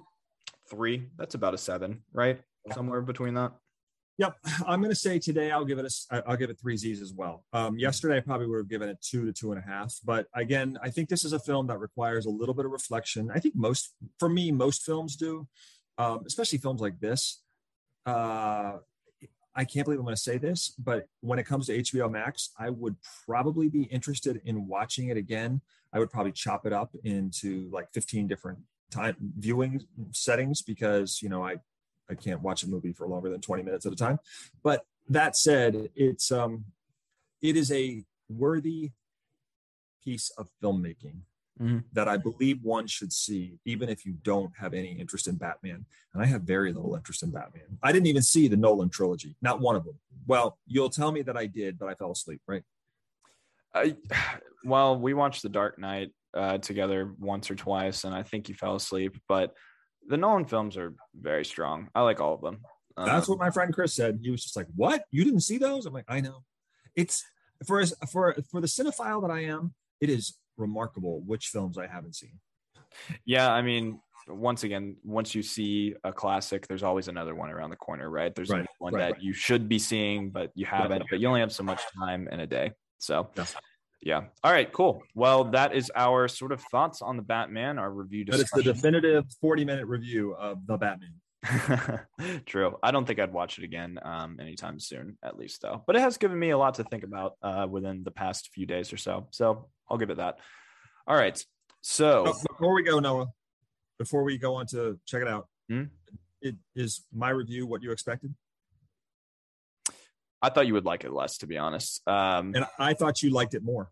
three. 0.72 1.08
That's 1.18 1.34
about 1.34 1.54
a 1.54 1.58
seven, 1.58 2.02
right? 2.12 2.40
Yeah. 2.66 2.74
Somewhere 2.74 3.02
between 3.02 3.34
that. 3.34 3.52
Yep, 4.18 4.36
I'm 4.66 4.80
going 4.80 4.90
to 4.90 4.96
say 4.96 5.18
today 5.18 5.50
I'll 5.50 5.64
give 5.64 5.78
it 5.78 5.86
a 6.10 6.28
I'll 6.28 6.36
give 6.36 6.50
it 6.50 6.58
three 6.60 6.76
Z's 6.76 7.00
as 7.00 7.12
well. 7.12 7.44
Um, 7.52 7.78
yesterday 7.78 8.18
I 8.18 8.20
probably 8.20 8.46
would 8.46 8.58
have 8.58 8.68
given 8.68 8.88
it 8.88 8.98
two 9.00 9.24
to 9.24 9.32
two 9.32 9.52
and 9.52 9.62
a 9.62 9.66
half, 9.66 9.94
but 10.04 10.26
again, 10.34 10.78
I 10.82 10.90
think 10.90 11.08
this 11.08 11.24
is 11.24 11.32
a 11.32 11.38
film 11.38 11.66
that 11.68 11.78
requires 11.78 12.26
a 12.26 12.30
little 12.30 12.54
bit 12.54 12.66
of 12.66 12.72
reflection. 12.72 13.30
I 13.34 13.38
think 13.38 13.54
most, 13.56 13.94
for 14.18 14.28
me, 14.28 14.52
most 14.52 14.82
films 14.82 15.16
do, 15.16 15.48
um, 15.98 16.20
especially 16.26 16.58
films 16.58 16.80
like 16.80 17.00
this. 17.00 17.42
Uh, 18.06 18.78
I 19.54 19.64
can't 19.64 19.84
believe 19.84 19.98
I'm 19.98 20.06
going 20.06 20.16
to 20.16 20.20
say 20.20 20.38
this, 20.38 20.74
but 20.78 21.08
when 21.20 21.38
it 21.38 21.44
comes 21.44 21.66
to 21.66 21.78
HBO 21.78 22.10
Max, 22.10 22.50
I 22.58 22.70
would 22.70 22.96
probably 23.26 23.68
be 23.68 23.82
interested 23.84 24.40
in 24.44 24.66
watching 24.66 25.08
it 25.08 25.16
again. 25.16 25.60
I 25.92 25.98
would 25.98 26.10
probably 26.10 26.32
chop 26.32 26.64
it 26.66 26.72
up 26.72 26.94
into 27.04 27.68
like 27.70 27.92
15 27.92 28.26
different 28.26 28.58
time 28.90 29.16
viewing 29.38 29.82
settings 30.12 30.62
because 30.62 31.20
you 31.22 31.28
know 31.28 31.44
I 31.44 31.56
I 32.10 32.14
can't 32.14 32.42
watch 32.42 32.62
a 32.62 32.68
movie 32.68 32.92
for 32.92 33.06
longer 33.06 33.30
than 33.30 33.40
20 33.40 33.62
minutes 33.62 33.86
at 33.86 33.92
a 33.92 33.96
time. 33.96 34.18
But 34.62 34.84
that 35.08 35.36
said, 35.36 35.90
it's 35.94 36.32
um 36.32 36.64
it 37.42 37.56
is 37.56 37.70
a 37.72 38.04
worthy 38.28 38.92
piece 40.02 40.30
of 40.38 40.48
filmmaking 40.62 41.20
mm-hmm. 41.62 41.78
that 41.92 42.08
I 42.08 42.16
believe 42.16 42.58
one 42.62 42.86
should 42.86 43.12
see, 43.12 43.58
even 43.64 43.88
if 43.88 44.04
you 44.04 44.14
don't 44.22 44.52
have 44.58 44.74
any 44.74 44.92
interest 44.92 45.28
in 45.28 45.36
Batman. 45.36 45.84
And 46.12 46.22
I 46.22 46.26
have 46.26 46.42
very 46.42 46.72
little 46.72 46.94
interest 46.94 47.22
in 47.22 47.30
Batman. 47.30 47.78
I 47.82 47.92
didn't 47.92 48.08
even 48.08 48.22
see 48.22 48.48
the 48.48 48.56
Nolan 48.56 48.90
trilogy, 48.90 49.36
not 49.40 49.60
one 49.60 49.76
of 49.76 49.84
them. 49.84 49.98
Well, 50.26 50.58
you'll 50.66 50.90
tell 50.90 51.12
me 51.12 51.22
that 51.22 51.36
I 51.36 51.46
did, 51.46 51.78
but 51.78 51.88
I 51.88 51.94
fell 51.94 52.10
asleep, 52.10 52.40
right? 52.46 52.62
I 53.74 53.96
well, 54.64 54.98
we 54.98 55.14
watched 55.14 55.42
The 55.42 55.48
Dark 55.48 55.78
Knight 55.78 56.10
uh, 56.34 56.58
together 56.58 57.14
once 57.18 57.50
or 57.50 57.54
twice, 57.54 58.04
and 58.04 58.14
I 58.14 58.22
think 58.22 58.46
he 58.46 58.52
fell 58.52 58.76
asleep. 58.76 59.18
But 59.28 59.54
the 60.08 60.16
Nolan 60.16 60.46
films 60.46 60.76
are 60.76 60.94
very 61.14 61.44
strong. 61.44 61.88
I 61.94 62.02
like 62.02 62.20
all 62.20 62.34
of 62.34 62.40
them. 62.40 62.60
That's 62.96 63.28
um, 63.28 63.34
what 63.34 63.44
my 63.44 63.50
friend 63.50 63.72
Chris 63.72 63.94
said. 63.94 64.20
He 64.22 64.30
was 64.30 64.42
just 64.42 64.56
like, 64.56 64.66
"What? 64.74 65.04
You 65.10 65.24
didn't 65.24 65.40
see 65.40 65.58
those?" 65.58 65.86
I'm 65.86 65.94
like, 65.94 66.04
"I 66.08 66.20
know." 66.20 66.42
It's 66.94 67.24
for 67.66 67.80
as 67.80 67.94
for 68.10 68.36
for 68.50 68.60
the 68.60 68.66
cinephile 68.66 69.22
that 69.22 69.30
I 69.30 69.44
am. 69.44 69.74
It 70.00 70.10
is 70.10 70.34
remarkable 70.56 71.20
which 71.26 71.48
films 71.48 71.78
I 71.78 71.86
haven't 71.86 72.16
seen. 72.16 72.38
Yeah, 73.24 73.50
I 73.50 73.62
mean, 73.62 74.00
once 74.28 74.64
again, 74.64 74.96
once 75.04 75.34
you 75.34 75.42
see 75.42 75.94
a 76.04 76.12
classic, 76.12 76.66
there's 76.66 76.82
always 76.82 77.08
another 77.08 77.34
one 77.34 77.50
around 77.50 77.70
the 77.70 77.76
corner, 77.76 78.10
right? 78.10 78.34
There's 78.34 78.50
right, 78.50 78.66
one 78.78 78.94
right, 78.94 79.00
that 79.00 79.12
right. 79.12 79.22
you 79.22 79.32
should 79.32 79.68
be 79.68 79.78
seeing, 79.78 80.30
but 80.30 80.50
you 80.54 80.66
haven't. 80.66 81.04
But 81.10 81.20
you 81.20 81.28
only 81.28 81.40
have 81.40 81.52
so 81.52 81.62
much 81.62 81.80
time 81.98 82.28
in 82.28 82.40
a 82.40 82.46
day. 82.46 82.72
So, 82.98 83.30
yes. 83.36 83.56
Yeah. 84.04 84.24
All 84.42 84.52
right. 84.52 84.70
Cool. 84.72 85.00
Well, 85.14 85.44
that 85.44 85.74
is 85.74 85.90
our 85.94 86.26
sort 86.26 86.50
of 86.50 86.60
thoughts 86.72 87.02
on 87.02 87.16
the 87.16 87.22
Batman. 87.22 87.78
Our 87.78 87.90
review. 87.90 88.24
Discussion. 88.24 88.48
But 88.52 88.58
it's 88.58 88.66
the 88.66 88.72
definitive 88.72 89.24
forty-minute 89.40 89.86
review 89.86 90.34
of 90.34 90.66
the 90.66 90.76
Batman. 90.76 91.14
True. 92.46 92.78
I 92.82 92.90
don't 92.90 93.06
think 93.06 93.18
I'd 93.18 93.32
watch 93.32 93.58
it 93.58 93.64
again 93.64 93.98
um, 94.02 94.38
anytime 94.40 94.78
soon, 94.78 95.18
at 95.22 95.36
least 95.36 95.62
though. 95.62 95.82
But 95.86 95.96
it 95.96 96.00
has 96.00 96.16
given 96.16 96.38
me 96.38 96.50
a 96.50 96.58
lot 96.58 96.74
to 96.74 96.84
think 96.84 97.04
about 97.04 97.36
uh, 97.42 97.66
within 97.68 98.02
the 98.04 98.10
past 98.10 98.50
few 98.52 98.66
days 98.66 98.92
or 98.92 98.96
so. 98.96 99.28
So 99.30 99.68
I'll 99.92 99.98
give 99.98 100.10
it 100.10 100.16
that. 100.16 100.38
All 101.06 101.14
right. 101.14 101.44
So 101.82 102.24
oh, 102.26 102.34
before 102.48 102.74
we 102.74 102.82
go, 102.82 102.98
Noah, 102.98 103.28
before 103.98 104.24
we 104.24 104.38
go 104.38 104.54
on 104.54 104.66
to 104.68 104.98
check 105.06 105.20
it 105.20 105.28
out, 105.28 105.48
hmm? 105.68 105.84
it 106.40 106.56
is 106.74 107.04
my 107.12 107.28
review 107.28 107.66
what 107.66 107.82
you 107.82 107.92
expected? 107.92 108.34
I 110.40 110.48
thought 110.48 110.66
you 110.66 110.72
would 110.74 110.86
like 110.86 111.04
it 111.04 111.12
less, 111.12 111.38
to 111.38 111.46
be 111.46 111.58
honest. 111.58 112.00
Um, 112.08 112.54
and 112.54 112.66
I 112.78 112.94
thought 112.94 113.22
you 113.22 113.30
liked 113.30 113.54
it 113.54 113.62
more. 113.62 113.90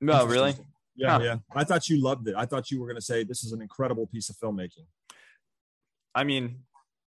No, 0.00 0.26
really? 0.26 0.54
Yeah, 0.96 1.18
huh. 1.18 1.20
yeah. 1.22 1.36
I 1.54 1.64
thought 1.64 1.88
you 1.88 2.02
loved 2.02 2.26
it. 2.28 2.34
I 2.36 2.46
thought 2.46 2.70
you 2.70 2.80
were 2.80 2.86
going 2.86 2.96
to 2.96 3.04
say 3.04 3.22
this 3.22 3.44
is 3.44 3.52
an 3.52 3.60
incredible 3.60 4.06
piece 4.06 4.30
of 4.30 4.36
filmmaking. 4.36 4.86
I 6.14 6.24
mean, 6.24 6.60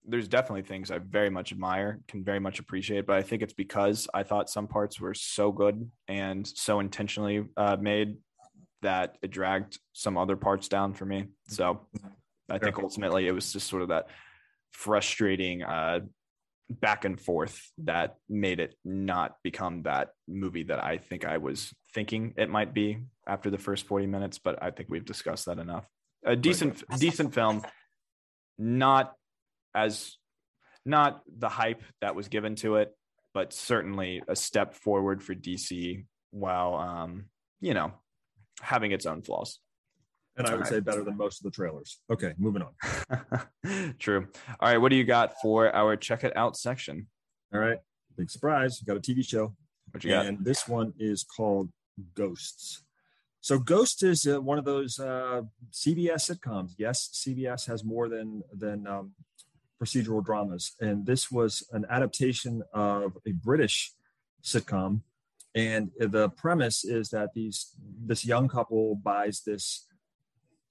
there's 0.07 0.27
definitely 0.27 0.61
things 0.61 0.89
I 0.89 0.99
very 0.99 1.29
much 1.29 1.51
admire, 1.51 1.99
can 2.07 2.23
very 2.23 2.39
much 2.39 2.59
appreciate, 2.59 3.05
but 3.05 3.17
I 3.17 3.21
think 3.21 3.41
it's 3.41 3.53
because 3.53 4.07
I 4.13 4.23
thought 4.23 4.49
some 4.49 4.67
parts 4.67 4.99
were 4.99 5.13
so 5.13 5.51
good 5.51 5.89
and 6.07 6.47
so 6.47 6.79
intentionally 6.79 7.45
uh, 7.57 7.75
made 7.79 8.15
that 8.81 9.17
it 9.21 9.31
dragged 9.31 9.79
some 9.91 10.17
other 10.17 10.37
parts 10.37 10.69
down 10.69 10.93
for 10.93 11.05
me. 11.05 11.25
So 11.49 11.81
I 12.49 12.57
think 12.57 12.79
ultimately 12.79 13.27
it 13.27 13.33
was 13.33 13.51
just 13.51 13.67
sort 13.67 13.81
of 13.81 13.89
that 13.89 14.07
frustrating 14.71 15.63
uh, 15.63 15.99
back 16.69 17.03
and 17.03 17.19
forth 17.19 17.59
that 17.79 18.15
made 18.29 18.59
it 18.59 18.75
not 18.85 19.35
become 19.43 19.83
that 19.83 20.09
movie 20.27 20.63
that 20.63 20.83
I 20.83 20.97
think 20.97 21.25
I 21.25 21.37
was 21.37 21.73
thinking 21.93 22.33
it 22.37 22.49
might 22.49 22.73
be 22.73 22.99
after 23.27 23.49
the 23.49 23.57
first 23.57 23.85
40 23.87 24.05
minutes, 24.07 24.39
but 24.39 24.61
I 24.61 24.71
think 24.71 24.89
we've 24.89 25.05
discussed 25.05 25.47
that 25.47 25.59
enough. 25.59 25.85
A 26.25 26.35
decent 26.35 26.83
decent 26.97 27.33
film, 27.33 27.63
not 28.57 29.13
as 29.75 30.17
not 30.85 31.21
the 31.27 31.49
hype 31.49 31.83
that 32.01 32.15
was 32.15 32.27
given 32.27 32.55
to 32.55 32.75
it, 32.75 32.95
but 33.33 33.53
certainly 33.53 34.21
a 34.27 34.35
step 34.35 34.73
forward 34.73 35.23
for 35.23 35.35
DC 35.35 36.05
while, 36.31 36.75
um, 36.75 37.25
you 37.59 37.73
know, 37.73 37.91
having 38.61 38.91
its 38.91 39.05
own 39.05 39.21
flaws. 39.21 39.59
And 40.37 40.45
I 40.45 40.51
would 40.51 40.61
right. 40.61 40.69
say 40.69 40.79
better 40.79 41.03
than 41.03 41.17
most 41.17 41.39
of 41.39 41.43
the 41.45 41.51
trailers. 41.51 41.99
Okay, 42.11 42.33
moving 42.37 42.61
on. 42.61 43.95
True. 43.99 44.27
All 44.59 44.69
right, 44.69 44.77
what 44.77 44.89
do 44.89 44.95
you 44.95 45.03
got 45.03 45.33
for 45.41 45.75
our 45.75 45.95
check 45.95 46.23
it 46.23 46.35
out 46.37 46.55
section? 46.55 47.07
All 47.53 47.59
right, 47.59 47.79
big 48.15 48.29
surprise. 48.29 48.79
Got 48.81 48.97
a 48.97 48.99
TV 48.99 49.27
show. 49.27 49.55
What 49.91 50.03
you 50.03 50.11
got? 50.11 50.27
And 50.27 50.45
this 50.45 50.67
one 50.67 50.93
is 50.99 51.23
called 51.23 51.69
Ghosts. 52.13 52.83
So 53.41 53.57
Ghost 53.57 54.03
is 54.03 54.27
uh, 54.27 54.41
one 54.41 54.59
of 54.59 54.65
those 54.65 54.99
uh, 54.99 55.41
CBS 55.71 56.29
sitcoms. 56.29 56.73
Yes, 56.77 57.09
CBS 57.13 57.67
has 57.67 57.83
more 57.83 58.09
than 58.09 58.43
than 58.53 58.85
um, 58.85 59.13
procedural 59.81 60.23
dramas, 60.23 60.73
and 60.79 61.05
this 61.05 61.31
was 61.31 61.63
an 61.71 61.85
adaptation 61.89 62.63
of 62.73 63.17
a 63.27 63.31
British 63.31 63.93
sitcom. 64.43 65.01
And 65.55 65.91
the 65.99 66.29
premise 66.29 66.83
is 66.85 67.09
that 67.09 67.29
these 67.33 67.73
this 68.05 68.25
young 68.25 68.47
couple 68.47 68.95
buys 68.95 69.41
this 69.45 69.87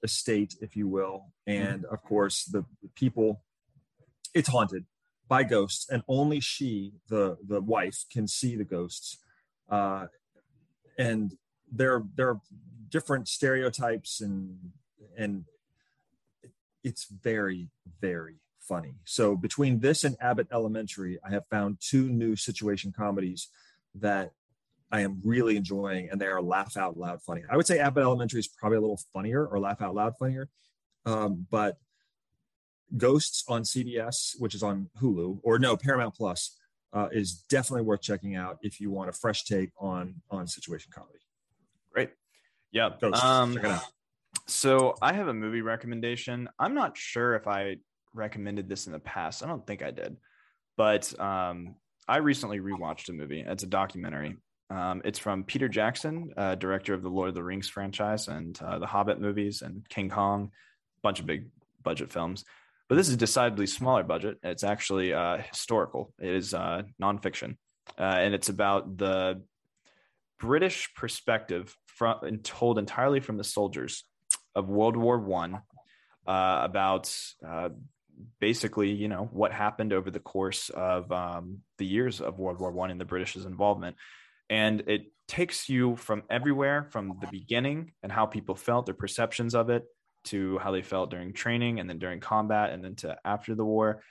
estate, 0.03 0.55
if 0.61 0.77
you 0.77 0.87
will, 0.87 1.33
and 1.47 1.85
of 1.87 2.03
course 2.03 2.45
the, 2.45 2.65
the 2.83 2.89
people 2.95 3.43
it's 4.35 4.49
haunted 4.49 4.85
by 5.29 5.43
ghosts, 5.43 5.89
and 5.89 6.03
only 6.09 6.41
she, 6.41 6.93
the 7.09 7.37
the 7.47 7.61
wife, 7.61 8.05
can 8.13 8.29
see 8.29 8.55
the 8.57 8.65
ghosts. 8.65 9.19
Uh, 9.69 10.07
and 10.99 11.35
there 11.71 12.05
there 12.15 12.29
are 12.29 12.41
different 12.89 13.29
stereotypes 13.29 14.21
and 14.21 14.57
and 15.17 15.45
it's 16.85 17.07
very 17.11 17.69
very 18.01 18.37
funny 18.69 18.95
so 19.05 19.37
between 19.37 19.79
this 19.81 20.05
and 20.05 20.17
abbott 20.21 20.47
elementary 20.53 21.19
i 21.27 21.31
have 21.31 21.47
found 21.51 21.79
two 21.81 22.09
new 22.09 22.37
situation 22.37 22.93
comedies 22.97 23.49
that 23.95 24.33
i 24.91 25.01
am 25.01 25.21
really 25.25 25.57
enjoying 25.57 26.09
and 26.11 26.21
they 26.21 26.27
are 26.27 26.43
laugh 26.43 26.77
out 26.77 26.97
loud 26.97 27.21
funny 27.23 27.43
i 27.51 27.57
would 27.57 27.67
say 27.67 27.79
abbott 27.79 28.03
elementary 28.03 28.41
is 28.41 28.49
probably 28.49 28.79
a 28.79 28.81
little 28.81 29.01
funnier 29.13 29.47
or 29.47 29.59
laugh 29.59 29.81
out 29.81 29.95
loud 29.95 30.15
funnier 30.19 30.49
um, 31.07 31.47
but 31.51 31.77
ghosts 32.97 33.45
on 33.49 33.63
cbs 33.63 34.39
which 34.39 34.55
is 34.55 34.63
on 34.63 34.89
hulu 35.01 35.39
or 35.43 35.59
no 35.59 35.77
paramount 35.77 36.15
plus 36.15 36.57
uh, 36.93 37.09
is 37.13 37.45
definitely 37.51 37.83
worth 37.83 38.01
checking 38.01 38.37
out 38.37 38.59
if 38.63 38.81
you 38.81 38.91
want 38.91 39.09
a 39.09 39.13
fresh 39.13 39.45
take 39.45 39.71
on 39.79 40.15
on 40.31 40.47
situation 40.47 40.91
comedy 40.95 41.19
Great. 41.97 42.11
Yeah. 42.73 42.91
Um, 43.23 43.59
so 44.47 44.97
I 45.01 45.15
have 45.15 45.29
a 45.29 45.35
movie 45.35 45.63
recommendation. 45.63 46.47
I'm 46.59 46.75
not 46.75 46.95
sure 46.95 47.35
if 47.35 47.47
I 47.47 47.79
recommended 48.17 48.69
this 48.69 48.87
in 48.87 48.93
the 48.93 48.99
past. 48.99 49.43
I 49.43 49.47
don't 49.47 49.67
think 49.67 49.83
I 49.83 49.91
did, 49.91 50.17
but 50.77 51.19
um, 51.21 51.77
I 52.09 52.19
recently 52.19 52.61
rewatched 52.61 53.09
a 53.09 53.13
movie. 53.13 53.45
It's 53.47 53.63
a 53.63 53.67
documentary. 53.69 54.37
Um, 54.71 55.03
it's 55.05 55.19
from 55.19 55.45
Peter 55.45 55.69
Jackson, 55.69 56.33
uh, 56.37 56.57
director 56.57 56.93
of 56.95 57.03
the 57.03 57.09
Lord 57.09 57.29
of 57.29 57.35
the 57.35 57.43
Rings 57.43 57.69
franchise 57.69 58.29
and 58.29 58.61
uh, 58.63 58.79
the 58.79 58.87
Hobbit 58.87 59.21
movies 59.21 59.63
and 59.63 59.89
King 59.89 60.11
Kong, 60.11 60.51
a 60.53 61.01
bunch 61.03 61.21
of 61.21 61.27
big 61.27 61.47
budget 61.83 62.11
films. 62.11 62.45
But 62.89 62.97
this 62.97 63.09
is 63.09 63.17
decidedly 63.17 63.67
smaller 63.67 64.03
budget. 64.03 64.39
It's 64.43 64.65
actually 64.65 65.13
uh, 65.13 65.39
historical. 65.39 66.13
It 66.21 66.35
is 66.35 66.55
uh, 66.55 66.83
nonfiction, 67.03 67.57
uh, 67.99 68.03
and 68.03 68.35
it's 68.35 68.49
about 68.49 68.97
the 68.97 69.43
British 70.39 70.95
perspective 70.95 71.75
from 71.87 72.19
and 72.23 72.45
told 72.45 72.79
entirely 72.79 73.21
from 73.21 73.39
the 73.39 73.45
soldiers 73.45 74.05
of 74.55 74.69
World 74.69 74.97
War 74.97 75.19
One 75.19 75.63
uh, 76.27 76.61
about 76.63 77.15
uh, 77.47 77.71
basically, 78.41 78.91
you 78.91 79.09
know, 79.09 79.29
what 79.33 79.53
happened 79.53 79.93
over 79.93 80.11
the 80.11 80.21
course 80.21 80.69
of 80.71 81.11
um, 81.13 81.59
the 81.79 81.87
years 81.87 82.21
of 82.21 82.39
World 82.39 82.61
War 82.61 82.73
One 82.73 82.91
and 82.91 83.01
the 83.01 83.05
British's 83.05 83.45
involvement, 83.45 83.97
and 84.49 84.85
it 84.87 85.13
takes 85.29 85.69
you 85.69 85.97
from 85.97 86.23
everywhere 86.31 86.89
from 86.91 87.19
the 87.21 87.27
beginning 87.27 87.93
and 88.03 88.13
how 88.13 88.27
people 88.27 88.55
felt, 88.55 88.87
their 88.87 88.95
perceptions 88.95 89.55
of 89.55 89.71
it, 89.71 89.85
to 90.25 90.59
how 90.59 90.71
they 90.71 90.83
felt 90.83 91.11
during 91.11 91.33
training 91.33 91.81
and 91.81 91.89
then 91.89 91.99
during 91.99 92.21
combat 92.21 92.73
and 92.73 92.85
then 92.85 92.95
to 92.97 93.17
after 93.25 93.55
the 93.55 93.65
war. 93.65 94.03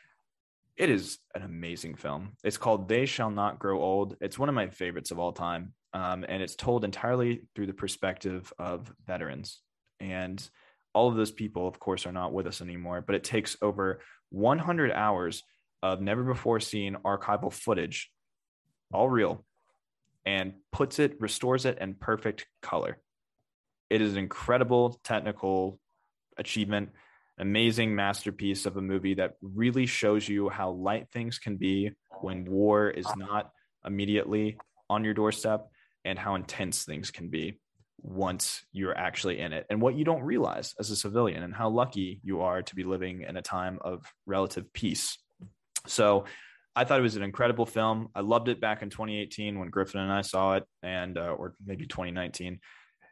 It 0.76 0.90
is 0.90 1.20
an 1.34 1.42
amazing 1.42 1.96
film. 1.96 2.34
It's 2.44 2.58
called 2.58 2.90
They 2.90 3.06
Shall 3.06 3.32
Not 3.32 3.60
Grow 3.60 3.82
Old. 3.82 4.18
It's 4.20 4.38
one 4.38 4.50
of 4.50 4.56
my 4.56 4.68
favorites 4.68 5.12
of 5.12 5.20
all 5.20 5.32
time 5.32 5.74
um, 5.96 6.26
and 6.28 6.44
it's 6.44 6.56
told 6.56 6.84
entirely 6.84 7.44
through 7.56 7.68
the 7.68 7.74
perspective 7.74 8.52
of 8.60 8.94
veterans. 9.08 9.62
And 10.02 10.48
all 10.96 11.10
of 11.10 11.16
those 11.16 11.32
people, 11.32 11.68
of 11.68 11.78
course, 11.78 12.06
are 12.06 12.14
not 12.14 12.34
with 12.34 12.48
us 12.48 12.62
anymore, 12.62 13.04
but 13.06 13.16
it 13.16 13.24
takes 13.24 13.58
over 13.62 14.00
100 14.30 14.92
hours 14.94 15.44
of 15.84 16.02
never 16.02 16.24
before 16.24 16.62
seen 16.62 16.96
archival 17.06 17.52
footage, 17.52 18.10
all 18.94 19.10
real, 19.10 19.46
and 20.26 20.54
puts 20.72 20.98
it, 20.98 21.20
restores 21.20 21.66
it 21.66 21.78
in 21.80 21.96
perfect 21.96 22.48
color. 22.62 22.98
It 23.90 24.02
is 24.02 24.14
an 24.14 24.18
incredible 24.18 25.00
technical 25.04 25.80
achievement, 26.38 26.90
amazing 27.38 27.94
masterpiece 27.94 28.66
of 28.66 28.78
a 28.78 28.82
movie 28.82 29.16
that 29.16 29.34
really 29.42 29.86
shows 29.86 30.28
you 30.28 30.48
how 30.48 30.72
light 30.72 31.10
things 31.12 31.40
can 31.40 31.58
be 31.58 31.92
when 32.22 32.46
war 32.46 32.90
is 32.90 33.08
not 33.18 33.52
immediately 33.86 34.58
on 34.90 35.04
your 35.04 35.14
doorstep 35.14 35.68
and 36.06 36.18
how 36.18 36.36
intense 36.36 36.86
things 36.86 37.12
can 37.12 37.28
be 37.28 37.60
once 38.06 38.64
you're 38.72 38.96
actually 38.96 39.40
in 39.40 39.52
it 39.52 39.66
and 39.70 39.82
what 39.82 39.96
you 39.96 40.06
don't 40.06 40.22
realize 40.22 40.76
as 40.80 40.92
a 40.92 40.96
civilian 40.96 41.42
and 41.42 41.54
how 41.54 41.70
lucky 41.70 42.20
you 42.24 42.42
are 42.42 42.62
to 42.62 42.76
be 42.76 42.84
living 42.84 43.24
in 43.28 43.36
a 43.36 43.42
time 43.42 43.80
of 43.82 44.06
relative 44.28 44.72
peace. 44.74 45.18
So 45.88 46.26
I 46.76 46.84
thought 46.84 47.00
it 47.00 47.04
was 47.04 47.16
an 47.16 47.24
incredible 47.24 47.66
film. 47.66 48.10
I 48.14 48.22
loved 48.22 48.48
it 48.48 48.62
back 48.62 48.84
in 48.84 48.90
2018 48.90 49.58
when 49.58 49.70
Griffin 49.70 50.02
and 50.02 50.12
I 50.12 50.22
saw 50.22 50.56
it, 50.56 50.66
and 50.84 51.18
uh, 51.18 51.36
or 51.38 51.54
maybe 51.66 51.88
2019, 51.88 52.60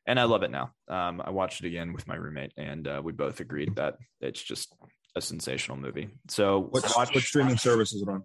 and 0.05 0.19
I 0.19 0.23
love 0.25 0.43
it 0.43 0.51
now. 0.51 0.71
Um, 0.89 1.21
I 1.23 1.29
watched 1.29 1.63
it 1.63 1.67
again 1.67 1.93
with 1.93 2.05
my 2.05 2.15
roommate, 2.15 2.51
and 2.57 2.87
uh, 2.87 3.01
we 3.03 3.13
both 3.13 3.39
agreed 3.39 3.75
that 3.77 3.95
it's 4.19 4.43
just 4.43 4.75
a 5.15 5.21
sensational 5.21 5.77
movie. 5.77 6.09
So, 6.29 6.67
what, 6.71 6.83
watch, 6.95 7.15
what 7.15 7.23
streaming 7.23 7.57
service 7.57 7.93
is 7.93 8.01
it 8.01 8.09
on? 8.09 8.23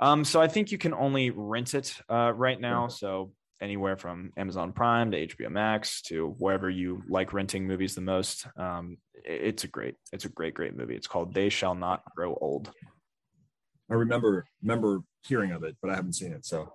Um, 0.00 0.24
so 0.24 0.40
I 0.40 0.48
think 0.48 0.72
you 0.72 0.78
can 0.78 0.94
only 0.94 1.30
rent 1.30 1.74
it 1.74 1.94
uh, 2.08 2.32
right 2.34 2.58
now. 2.58 2.88
So 2.88 3.32
anywhere 3.60 3.96
from 3.96 4.32
Amazon 4.36 4.72
Prime 4.72 5.10
to 5.10 5.26
HBO 5.26 5.50
Max 5.50 6.02
to 6.02 6.34
wherever 6.38 6.68
you 6.70 7.02
like 7.08 7.32
renting 7.32 7.66
movies 7.66 7.94
the 7.94 8.00
most. 8.00 8.46
Um, 8.56 8.98
it's 9.24 9.64
a 9.64 9.68
great, 9.68 9.96
it's 10.12 10.24
a 10.24 10.28
great, 10.28 10.54
great 10.54 10.76
movie. 10.76 10.96
It's 10.96 11.06
called 11.06 11.34
They 11.34 11.48
Shall 11.48 11.74
Not 11.74 12.02
Grow 12.16 12.34
Old. 12.40 12.70
I 13.90 13.94
remember 13.94 14.46
remember 14.62 15.00
hearing 15.26 15.50
of 15.50 15.64
it, 15.64 15.76
but 15.82 15.90
I 15.90 15.96
haven't 15.96 16.12
seen 16.14 16.32
it. 16.32 16.46
So 16.46 16.72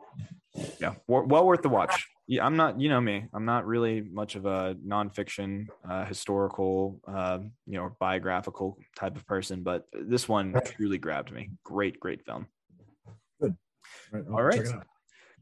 yeah, 0.79 0.95
well 1.07 1.45
worth 1.45 1.61
the 1.61 1.69
watch. 1.69 2.07
Yeah, 2.27 2.45
I'm 2.45 2.55
not, 2.55 2.79
you 2.79 2.89
know 2.89 2.99
me, 2.99 3.25
I'm 3.33 3.45
not 3.45 3.67
really 3.67 4.01
much 4.01 4.35
of 4.35 4.47
a 4.47 4.75
nonfiction, 4.85 5.67
uh, 5.87 6.05
historical, 6.05 6.99
uh, 7.07 7.39
you 7.67 7.77
know, 7.77 7.95
biographical 7.99 8.79
type 8.95 9.15
of 9.15 9.27
person, 9.27 9.61
but 9.61 9.85
this 9.93 10.27
one 10.27 10.55
truly 10.65 10.97
grabbed 10.97 11.31
me. 11.31 11.51
Great, 11.63 11.99
great 11.99 12.25
film. 12.25 12.47
Good. 13.39 13.55
All 14.11 14.19
right. 14.19 14.27
All 14.31 14.43
right. 14.43 14.85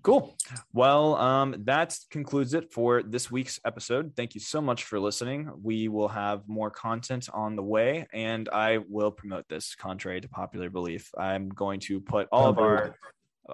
Cool. 0.03 0.35
Well, 0.73 1.15
um, 1.15 1.55
that 1.59 1.97
concludes 2.11 2.53
it 2.53 2.73
for 2.73 3.03
this 3.03 3.31
week's 3.31 3.61
episode. 3.65 4.11
Thank 4.17 4.35
you 4.35 4.41
so 4.41 4.59
much 4.59 4.83
for 4.83 4.99
listening. 4.99 5.49
We 5.63 5.87
will 5.87 6.09
have 6.09 6.41
more 6.45 6.69
content 6.69 7.29
on 7.33 7.55
the 7.55 7.63
way, 7.63 8.05
and 8.11 8.49
I 8.49 8.79
will 8.89 9.11
promote 9.11 9.47
this 9.47 9.75
contrary 9.75 10.19
to 10.19 10.27
popular 10.27 10.69
belief. 10.69 11.09
I'm 11.17 11.47
going 11.47 11.79
to 11.81 12.01
put 12.01 12.27
all 12.33 12.49
of 12.49 12.59
our 12.59 12.97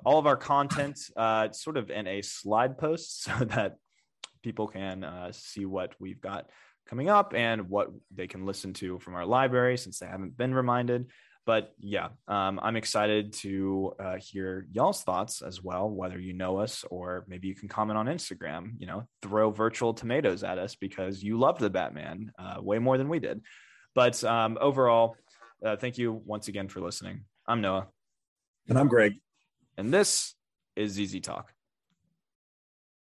all 0.03 0.17
of 0.17 0.25
our 0.25 0.37
content 0.37 0.99
uh, 1.15 1.51
sort 1.51 1.77
of 1.77 1.91
in 1.91 2.07
a 2.07 2.23
slide 2.23 2.79
post 2.79 3.23
so 3.23 3.31
that 3.45 3.77
people 4.41 4.67
can 4.67 5.03
uh, 5.03 5.31
see 5.31 5.65
what 5.65 5.93
we've 5.99 6.21
got 6.21 6.49
coming 6.87 7.09
up 7.09 7.35
and 7.35 7.69
what 7.69 7.89
they 8.15 8.25
can 8.25 8.47
listen 8.47 8.73
to 8.73 8.97
from 8.97 9.13
our 9.13 9.25
library 9.25 9.77
since 9.77 9.99
they 9.99 10.07
haven't 10.07 10.35
been 10.35 10.55
reminded 10.55 11.05
but 11.49 11.73
yeah, 11.79 12.09
um, 12.27 12.59
I'm 12.61 12.75
excited 12.75 13.33
to 13.41 13.95
uh, 13.99 14.17
hear 14.17 14.67
y'all's 14.71 15.01
thoughts 15.01 15.41
as 15.41 15.63
well, 15.63 15.89
whether 15.89 16.19
you 16.19 16.31
know 16.31 16.59
us 16.59 16.85
or 16.91 17.25
maybe 17.27 17.47
you 17.47 17.55
can 17.55 17.67
comment 17.67 17.97
on 17.97 18.05
Instagram, 18.05 18.73
you 18.77 18.85
know, 18.85 19.07
throw 19.23 19.49
virtual 19.49 19.95
tomatoes 19.95 20.43
at 20.43 20.59
us 20.59 20.75
because 20.75 21.23
you 21.23 21.39
loved 21.39 21.59
the 21.59 21.71
Batman 21.71 22.31
uh, 22.37 22.61
way 22.61 22.77
more 22.77 22.99
than 22.99 23.09
we 23.09 23.17
did. 23.17 23.41
But 23.95 24.23
um, 24.23 24.59
overall, 24.61 25.15
uh, 25.65 25.75
thank 25.75 25.97
you 25.97 26.21
once 26.23 26.49
again 26.49 26.67
for 26.67 26.81
listening. 26.81 27.21
I'm 27.47 27.61
Noah. 27.61 27.87
And 28.67 28.77
I'm 28.77 28.87
Greg. 28.87 29.15
And 29.75 29.91
this 29.91 30.35
is 30.75 30.91
ZZ 30.91 31.19
Talk. 31.19 31.51